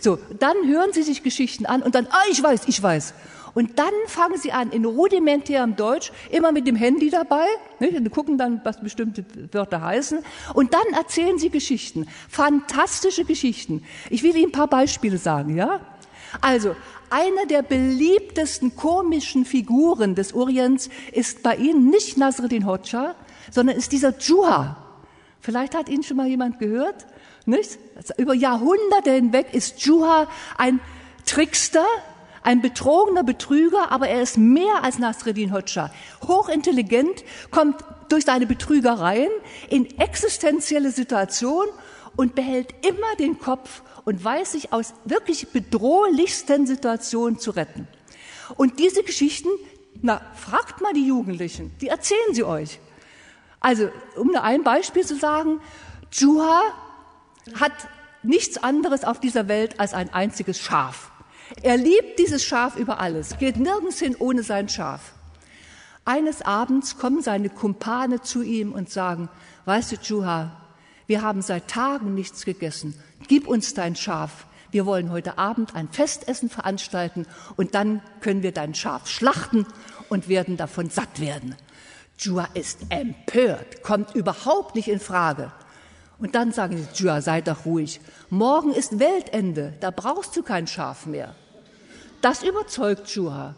So, 0.01 0.18
dann 0.38 0.57
hören 0.66 0.93
sie 0.93 1.03
sich 1.03 1.22
Geschichten 1.22 1.66
an 1.66 1.82
und 1.82 1.95
dann, 1.95 2.07
ah, 2.11 2.24
ich 2.30 2.43
weiß, 2.43 2.62
ich 2.66 2.82
weiß. 2.82 3.14
Und 3.55 3.78
dann 3.78 3.93
fangen 4.07 4.38
sie 4.38 4.53
an, 4.53 4.70
in 4.70 4.84
rudimentärem 4.84 5.76
Deutsch, 5.76 6.12
immer 6.30 6.53
mit 6.53 6.66
dem 6.66 6.76
Handy 6.76 7.11
dabei, 7.11 7.47
nicht? 7.80 7.97
und 7.97 8.11
gucken 8.11 8.38
dann, 8.38 8.61
was 8.64 8.80
bestimmte 8.80 9.24
Wörter 9.53 9.82
heißen. 9.82 10.20
Und 10.55 10.72
dann 10.72 10.86
erzählen 10.95 11.38
sie 11.38 11.51
Geschichten. 11.51 12.07
Fantastische 12.28 13.24
Geschichten. 13.24 13.82
Ich 14.09 14.22
will 14.22 14.36
Ihnen 14.36 14.49
ein 14.49 14.53
paar 14.53 14.68
Beispiele 14.68 15.18
sagen, 15.18 15.57
ja? 15.57 15.80
Also, 16.41 16.76
eine 17.11 17.47
der 17.49 17.62
beliebtesten 17.62 18.76
komischen 18.76 19.45
Figuren 19.45 20.14
des 20.14 20.33
Orients 20.33 20.89
ist 21.12 21.43
bei 21.43 21.57
Ihnen 21.57 21.91
nicht 21.91 22.16
Nasreddin 22.16 22.66
Hoxha, 22.66 23.16
sondern 23.51 23.76
ist 23.76 23.93
dieser 23.93 24.16
Juha. 24.16 24.76
Vielleicht 25.41 25.74
hat 25.74 25.89
ihn 25.89 26.03
schon 26.03 26.16
mal 26.16 26.28
jemand 26.28 26.59
gehört, 26.59 27.07
nicht? 27.47 27.78
Also 27.97 28.14
über 28.16 28.35
Jahrhunderte 28.35 29.12
hinweg 29.12 29.49
ist 29.53 29.85
Juha 29.85 30.28
ein 30.57 30.78
Trickster, 31.26 31.87
ein 32.43 32.62
betrogener 32.62 33.24
Betrüger, 33.24 33.91
aber 33.91 34.09
er 34.09 34.22
ist 34.22 34.39
mehr 34.39 34.83
als 34.83 34.99
Nasreddin 34.99 35.53
Hoxha. 35.53 35.91
Hochintelligent, 36.26 37.24
kommt 37.51 37.76
durch 38.09 38.24
seine 38.24 38.47
Betrügereien 38.47 39.31
in 39.68 39.99
existenzielle 39.99 40.91
Situationen 40.91 41.70
und 42.16 42.35
behält 42.35 42.74
immer 42.87 43.16
den 43.18 43.39
Kopf 43.39 43.83
und 44.05 44.23
weiß 44.25 44.53
sich 44.53 44.73
aus 44.73 44.95
wirklich 45.05 45.49
bedrohlichsten 45.49 46.67
Situationen 46.67 47.39
zu 47.39 47.51
retten. 47.53 47.87
Und 48.57 48.79
diese 48.79 49.03
Geschichten, 49.03 49.49
na, 50.03 50.21
fragt 50.35 50.81
mal 50.81 50.93
die 50.93 51.07
Jugendlichen, 51.07 51.73
die 51.81 51.89
erzählen 51.89 52.35
sie 52.35 52.45
euch. 52.45 52.79
Also, 53.61 53.91
um 54.17 54.29
nur 54.29 54.43
ein 54.43 54.65
Beispiel 54.65 55.05
zu 55.05 55.17
sagen, 55.17 55.61
Juha 56.13 56.63
hat 57.55 57.73
nichts 58.23 58.63
anderes 58.63 59.05
auf 59.05 59.21
dieser 59.21 59.49
Welt 59.49 59.79
als 59.79 59.95
ein 59.95 60.13
einziges 60.13 60.59
Schaf. 60.59 61.11
Er 61.63 61.77
liebt 61.77 62.19
dieses 62.19 62.45
Schaf 62.45 62.77
über 62.77 63.01
alles, 63.01 63.39
geht 63.39 63.57
nirgends 63.57 63.99
hin 63.99 64.17
ohne 64.19 64.43
sein 64.43 64.69
Schaf. 64.69 65.13
Eines 66.05 66.43
Abends 66.43 66.99
kommen 66.99 67.23
seine 67.23 67.51
Kumpane 67.51 68.23
zu 68.23 68.43
ihm 68.43 68.73
und 68.73 68.89
sagen, 68.91 69.29
weißt 69.67 69.93
du, 69.93 69.97
Juha, 69.97 70.57
wir 71.07 71.23
haben 71.23 71.43
seit 71.43 71.69
Tagen 71.69 72.15
nichts 72.15 72.45
gegessen. 72.45 72.95
Gib 73.29 73.47
uns 73.47 73.75
dein 73.75 73.97
Schaf. 73.97 74.47
Wir 74.71 74.87
wollen 74.87 75.11
heute 75.11 75.39
Abend 75.39 75.75
ein 75.75 75.89
Festessen 75.89 76.49
veranstalten 76.49 77.27
und 77.57 77.75
dann 77.75 78.03
können 78.21 78.43
wir 78.43 78.53
dein 78.53 78.75
Schaf 78.75 79.09
schlachten 79.09 79.66
und 80.09 80.29
werden 80.29 80.57
davon 80.57 80.91
satt 80.91 81.21
werden. 81.21 81.57
Jua 82.18 82.49
ist 82.55 82.81
empört, 82.91 83.83
kommt 83.83 84.14
überhaupt 84.14 84.75
nicht 84.75 84.89
in 84.89 85.01
Frage. 85.01 85.53
Und 86.18 86.35
dann 86.35 86.53
sagen 86.53 86.77
sie, 86.77 87.03
Jua, 87.03 87.23
sei 87.23 87.41
doch 87.41 87.64
ruhig. 87.64 88.01
Morgen 88.29 88.73
ist 88.73 88.99
Weltende, 88.99 89.73
da 89.81 89.91
brauchst 89.91 90.37
du 90.37 90.43
kein 90.43 90.66
Schaf 90.66 91.07
mehr. 91.07 91.35
Das 92.21 92.43
überzeugt 92.43 93.09
Jua. 93.09 93.55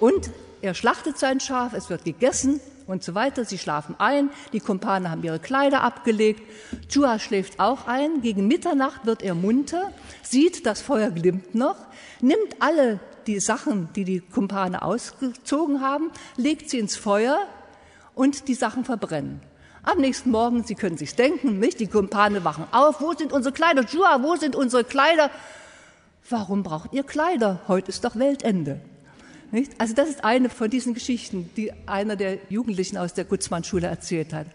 Und 0.00 0.30
er 0.62 0.74
schlachtet 0.74 1.16
sein 1.16 1.38
Schaf, 1.40 1.72
es 1.72 1.88
wird 1.88 2.04
gegessen 2.04 2.60
und 2.86 3.02
so 3.02 3.14
weiter. 3.14 3.44
Sie 3.44 3.58
schlafen 3.58 3.94
ein, 3.98 4.30
die 4.52 4.60
Kumpane 4.60 5.10
haben 5.10 5.22
ihre 5.22 5.38
Kleider 5.38 5.82
abgelegt. 5.82 6.42
Jua 6.90 7.18
schläft 7.18 7.60
auch 7.60 7.86
ein. 7.86 8.22
Gegen 8.22 8.46
Mitternacht 8.48 9.06
wird 9.06 9.22
er 9.22 9.34
munter, 9.34 9.92
sieht, 10.22 10.66
das 10.66 10.80
Feuer 10.80 11.10
glimmt 11.10 11.54
noch, 11.54 11.76
nimmt 12.20 12.60
alle 12.60 13.00
die 13.26 13.40
Sachen, 13.40 13.88
die 13.94 14.04
die 14.04 14.20
Kumpane 14.20 14.82
ausgezogen 14.82 15.80
haben, 15.80 16.10
legt 16.36 16.70
sie 16.70 16.78
ins 16.78 16.96
Feuer 16.96 17.38
und 18.14 18.48
die 18.48 18.54
Sachen 18.54 18.84
verbrennen. 18.84 19.40
Am 19.82 19.98
nächsten 19.98 20.30
Morgen, 20.30 20.64
Sie 20.64 20.74
können 20.74 20.96
sich's 20.96 21.14
denken, 21.14 21.60
nicht? 21.60 21.78
Die 21.78 21.86
Kumpane 21.86 22.42
wachen 22.42 22.64
auf. 22.72 23.00
Wo 23.00 23.12
sind 23.12 23.32
unsere 23.32 23.54
Kleider? 23.54 23.84
Jua, 23.84 24.20
wo 24.20 24.34
sind 24.34 24.56
unsere 24.56 24.82
Kleider? 24.82 25.30
Warum 26.28 26.64
braucht 26.64 26.92
ihr 26.92 27.04
Kleider? 27.04 27.60
Heute 27.68 27.90
ist 27.90 28.04
doch 28.04 28.16
Weltende. 28.16 28.80
Nicht? 29.52 29.72
Also 29.78 29.94
das 29.94 30.08
ist 30.08 30.24
eine 30.24 30.50
von 30.50 30.68
diesen 30.68 30.94
Geschichten, 30.94 31.50
die 31.56 31.72
einer 31.86 32.16
der 32.16 32.38
Jugendlichen 32.48 32.96
aus 32.96 33.14
der 33.14 33.24
Gutzmann-Schule 33.24 33.86
erzählt 33.86 34.32
hat. 34.32 34.46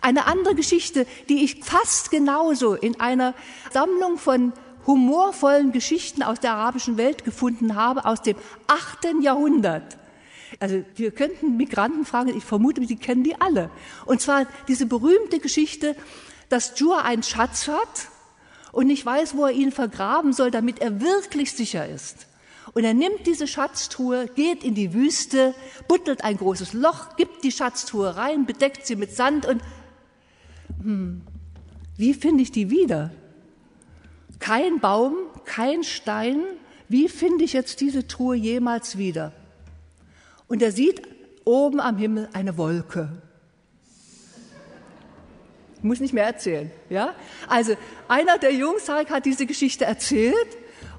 Eine 0.00 0.26
andere 0.26 0.54
Geschichte, 0.54 1.06
die 1.28 1.44
ich 1.44 1.64
fast 1.64 2.10
genauso 2.10 2.74
in 2.74 3.00
einer 3.00 3.34
Sammlung 3.72 4.18
von 4.18 4.52
humorvollen 4.86 5.72
Geschichten 5.72 6.22
aus 6.22 6.40
der 6.40 6.52
arabischen 6.52 6.96
Welt 6.96 7.24
gefunden 7.24 7.74
habe, 7.74 8.04
aus 8.04 8.20
dem 8.22 8.36
achten 8.66 9.22
Jahrhundert. 9.22 9.96
Also 10.60 10.84
wir 10.96 11.10
könnten 11.10 11.56
Migranten 11.56 12.04
fragen, 12.04 12.36
ich 12.36 12.44
vermute, 12.44 12.84
Sie 12.86 12.96
kennen 12.96 13.24
die 13.24 13.40
alle. 13.40 13.70
Und 14.04 14.20
zwar 14.20 14.46
diese 14.68 14.86
berühmte 14.86 15.38
Geschichte, 15.38 15.96
dass 16.48 16.78
Jua 16.78 17.02
einen 17.02 17.22
Schatz 17.22 17.68
hat 17.68 18.08
und 18.72 18.86
nicht 18.86 19.04
weiß, 19.06 19.36
wo 19.36 19.46
er 19.46 19.52
ihn 19.52 19.72
vergraben 19.72 20.32
soll, 20.32 20.50
damit 20.50 20.80
er 20.80 21.00
wirklich 21.00 21.52
sicher 21.52 21.88
ist. 21.88 22.26
Und 22.74 22.82
er 22.82 22.92
nimmt 22.92 23.26
diese 23.26 23.46
Schatztruhe, 23.46 24.26
geht 24.34 24.64
in 24.64 24.74
die 24.74 24.92
Wüste, 24.92 25.54
buttelt 25.86 26.24
ein 26.24 26.36
großes 26.36 26.72
Loch, 26.72 27.16
gibt 27.16 27.44
die 27.44 27.52
Schatztruhe 27.52 28.16
rein, 28.16 28.46
bedeckt 28.46 28.84
sie 28.84 28.96
mit 28.96 29.14
Sand 29.14 29.46
und 29.46 29.62
hm, 30.82 31.22
wie 31.96 32.14
finde 32.14 32.42
ich 32.42 32.50
die 32.50 32.70
wieder? 32.70 33.12
Kein 34.40 34.80
Baum, 34.80 35.14
kein 35.44 35.84
Stein. 35.84 36.42
Wie 36.88 37.08
finde 37.08 37.44
ich 37.44 37.52
jetzt 37.52 37.80
diese 37.80 38.08
Truhe 38.08 38.34
jemals 38.34 38.98
wieder? 38.98 39.32
Und 40.48 40.60
er 40.60 40.72
sieht 40.72 41.02
oben 41.44 41.80
am 41.80 41.96
Himmel 41.96 42.28
eine 42.32 42.58
Wolke. 42.58 43.22
Ich 45.76 45.84
muss 45.84 46.00
nicht 46.00 46.12
mehr 46.12 46.24
erzählen, 46.24 46.70
ja? 46.88 47.14
Also, 47.46 47.76
einer 48.08 48.38
der 48.38 48.52
Jungs 48.52 48.88
hat 48.88 49.24
diese 49.26 49.46
Geschichte 49.46 49.84
erzählt 49.84 50.34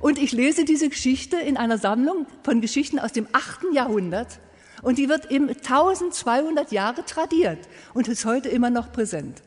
und 0.05 0.19
ich 0.19 0.33
lese 0.33 0.65
diese 0.65 0.87
Geschichte 0.87 1.35
in 1.35 1.57
einer 1.57 1.79
Sammlung 1.79 2.27
von 2.43 2.61
Geschichten 2.61 2.99
aus 2.99 3.11
dem 3.11 3.25
achten 3.31 3.73
Jahrhundert 3.73 4.39
und 4.83 4.99
die 4.99 5.09
wird 5.09 5.31
im 5.31 5.49
1200 5.49 6.71
Jahre 6.71 7.03
tradiert 7.05 7.57
und 7.95 8.07
ist 8.07 8.23
heute 8.23 8.49
immer 8.49 8.69
noch 8.69 8.91
präsent. 8.91 9.41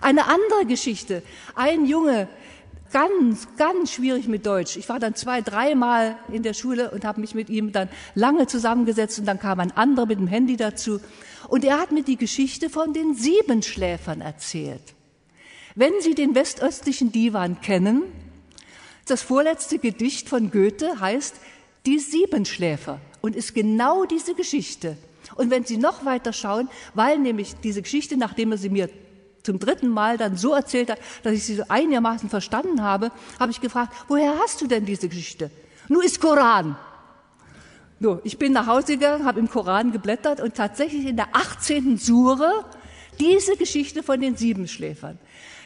Eine 0.00 0.24
andere 0.24 0.66
Geschichte, 0.66 1.22
ein 1.54 1.86
Junge, 1.86 2.28
ganz, 2.92 3.46
ganz 3.56 3.92
schwierig 3.92 4.26
mit 4.26 4.46
Deutsch. 4.46 4.76
Ich 4.76 4.88
war 4.88 4.98
dann 4.98 5.14
zwei, 5.14 5.42
dreimal 5.42 6.16
in 6.32 6.42
der 6.42 6.54
Schule 6.54 6.90
und 6.90 7.04
habe 7.04 7.20
mich 7.20 7.36
mit 7.36 7.48
ihm 7.48 7.70
dann 7.70 7.88
lange 8.16 8.48
zusammengesetzt 8.48 9.20
und 9.20 9.26
dann 9.26 9.38
kam 9.38 9.60
ein 9.60 9.70
anderer 9.76 10.06
mit 10.06 10.18
dem 10.18 10.26
Handy 10.26 10.56
dazu. 10.56 10.98
Und 11.46 11.64
er 11.64 11.78
hat 11.78 11.92
mir 11.92 12.02
die 12.02 12.16
Geschichte 12.16 12.68
von 12.68 12.92
den 12.92 13.14
Siebenschläfern 13.14 14.22
erzählt. 14.22 14.82
Wenn 15.76 15.92
Sie 16.00 16.16
den 16.16 16.34
westöstlichen 16.34 17.12
Divan 17.12 17.60
kennen, 17.60 18.02
das 19.10 19.22
vorletzte 19.22 19.78
Gedicht 19.78 20.28
von 20.28 20.50
Goethe 20.50 21.00
heißt 21.00 21.34
Die 21.86 21.98
Siebenschläfer 21.98 23.00
und 23.20 23.36
ist 23.36 23.54
genau 23.54 24.04
diese 24.04 24.34
Geschichte. 24.34 24.96
Und 25.36 25.50
wenn 25.50 25.64
Sie 25.64 25.76
noch 25.76 26.04
weiter 26.04 26.32
schauen, 26.32 26.68
weil 26.94 27.18
nämlich 27.18 27.54
diese 27.62 27.82
Geschichte, 27.82 28.16
nachdem 28.16 28.52
er 28.52 28.58
sie 28.58 28.68
mir 28.68 28.88
zum 29.42 29.58
dritten 29.58 29.88
Mal 29.88 30.18
dann 30.18 30.36
so 30.36 30.52
erzählt 30.52 30.90
hat, 30.90 30.98
dass 31.22 31.32
ich 31.32 31.44
sie 31.44 31.56
so 31.56 31.64
einigermaßen 31.68 32.28
verstanden 32.28 32.82
habe, 32.82 33.10
habe 33.38 33.50
ich 33.50 33.60
gefragt, 33.60 33.94
woher 34.08 34.38
hast 34.38 34.60
du 34.60 34.66
denn 34.66 34.84
diese 34.84 35.08
Geschichte? 35.08 35.50
Nur 35.88 36.04
ist 36.04 36.20
Koran. 36.20 36.76
So, 38.00 38.20
ich 38.24 38.38
bin 38.38 38.52
nach 38.52 38.66
Hause 38.66 38.94
gegangen, 38.98 39.24
habe 39.24 39.40
im 39.40 39.48
Koran 39.48 39.92
geblättert 39.92 40.40
und 40.40 40.54
tatsächlich 40.54 41.06
in 41.06 41.16
der 41.16 41.28
18. 41.32 41.98
Sure 41.98 42.64
diese 43.18 43.56
Geschichte 43.56 44.02
von 44.02 44.20
den 44.20 44.36
Siebenschläfern. 44.36 45.18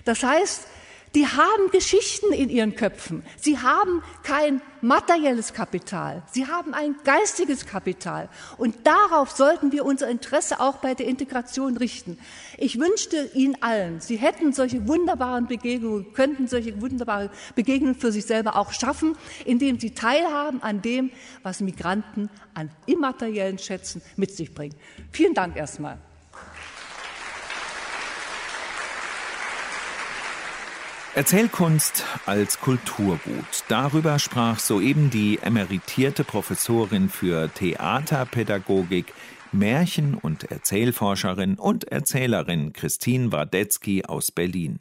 Das 0.05 0.23
heißt, 0.23 0.67
Die 1.15 1.29
haben 1.29 1.71
Geschichten 1.71 2.33
in 2.33 2.51
ihren 2.51 2.75
Köpfen. 2.75 3.23
Sie 3.41 3.59
haben 3.59 4.03
kein 4.25 4.61
materielles 4.81 5.53
Kapital. 5.53 6.25
Sie 6.33 6.47
haben 6.49 6.75
ein 6.75 6.97
geistiges 7.05 7.67
Kapital. 7.67 8.29
Und 8.59 8.85
darauf 8.85 9.31
sollten 9.31 9.71
wir 9.71 9.85
unser 9.85 10.09
Interesse 10.09 10.59
auch 10.59 10.79
bei 10.79 10.95
der 10.95 11.07
Integration 11.07 11.77
richten. 11.77 12.19
Ich 12.59 12.81
wünschte 12.81 13.31
Ihnen 13.35 13.57
allen, 13.63 14.01
Sie 14.01 14.17
hätten 14.17 14.53
solche 14.53 14.89
wunderbaren 14.89 15.47
Begegnungen, 15.47 16.13
könnten 16.15 16.49
solche 16.49 16.81
wunderbare 16.81 17.31
Begegnungen 17.55 17.95
für 17.95 18.11
sich 18.11 18.27
selber 18.27 18.57
auch 18.57 18.73
schaffen, 18.73 19.17
indem 19.45 19.79
Sie 19.79 19.93
teilhaben 19.93 20.63
an 20.65 20.83
dem, 20.83 21.13
was 21.45 21.61
Migranten 21.61 22.29
an 22.55 22.71
immateriellen 22.87 23.59
Schätzen 23.59 24.03
mit 24.17 24.35
sich 24.35 24.53
bringen. 24.53 24.75
Vielen 25.13 25.35
Dank 25.35 25.57
erstmal. 25.57 25.99
Erzählkunst 31.15 32.05
als 32.27 32.59
Kulturgut. 32.59 33.21
Darüber 33.69 34.19
sprach 34.19 34.59
soeben 34.59 35.11
die 35.11 35.39
emeritierte 35.41 36.25
Professorin 36.25 37.09
für 37.09 37.49
Theaterpädagogik, 37.55 39.15
Märchen- 39.53 40.17
und 40.17 40.51
Erzählforscherin 40.51 41.55
und 41.55 41.85
Erzählerin 41.85 42.73
Christine 42.73 43.31
Wardetzky 43.31 44.05
aus 44.05 44.33
Berlin. 44.33 44.81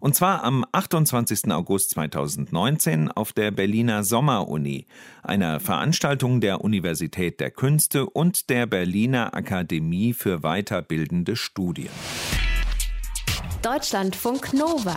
Und 0.00 0.14
zwar 0.14 0.42
am 0.42 0.64
28. 0.72 1.52
August 1.52 1.90
2019 1.90 3.10
auf 3.10 3.34
der 3.34 3.50
Berliner 3.50 4.04
Sommeruni, 4.04 4.86
einer 5.22 5.60
Veranstaltung 5.60 6.40
der 6.40 6.62
Universität 6.62 7.40
der 7.40 7.50
Künste 7.50 8.06
und 8.06 8.48
der 8.48 8.64
Berliner 8.64 9.34
Akademie 9.34 10.14
für 10.14 10.38
weiterbildende 10.40 11.36
Studien. 11.36 11.90
Deutschlandfunk 13.60 14.54
Nova 14.54 14.96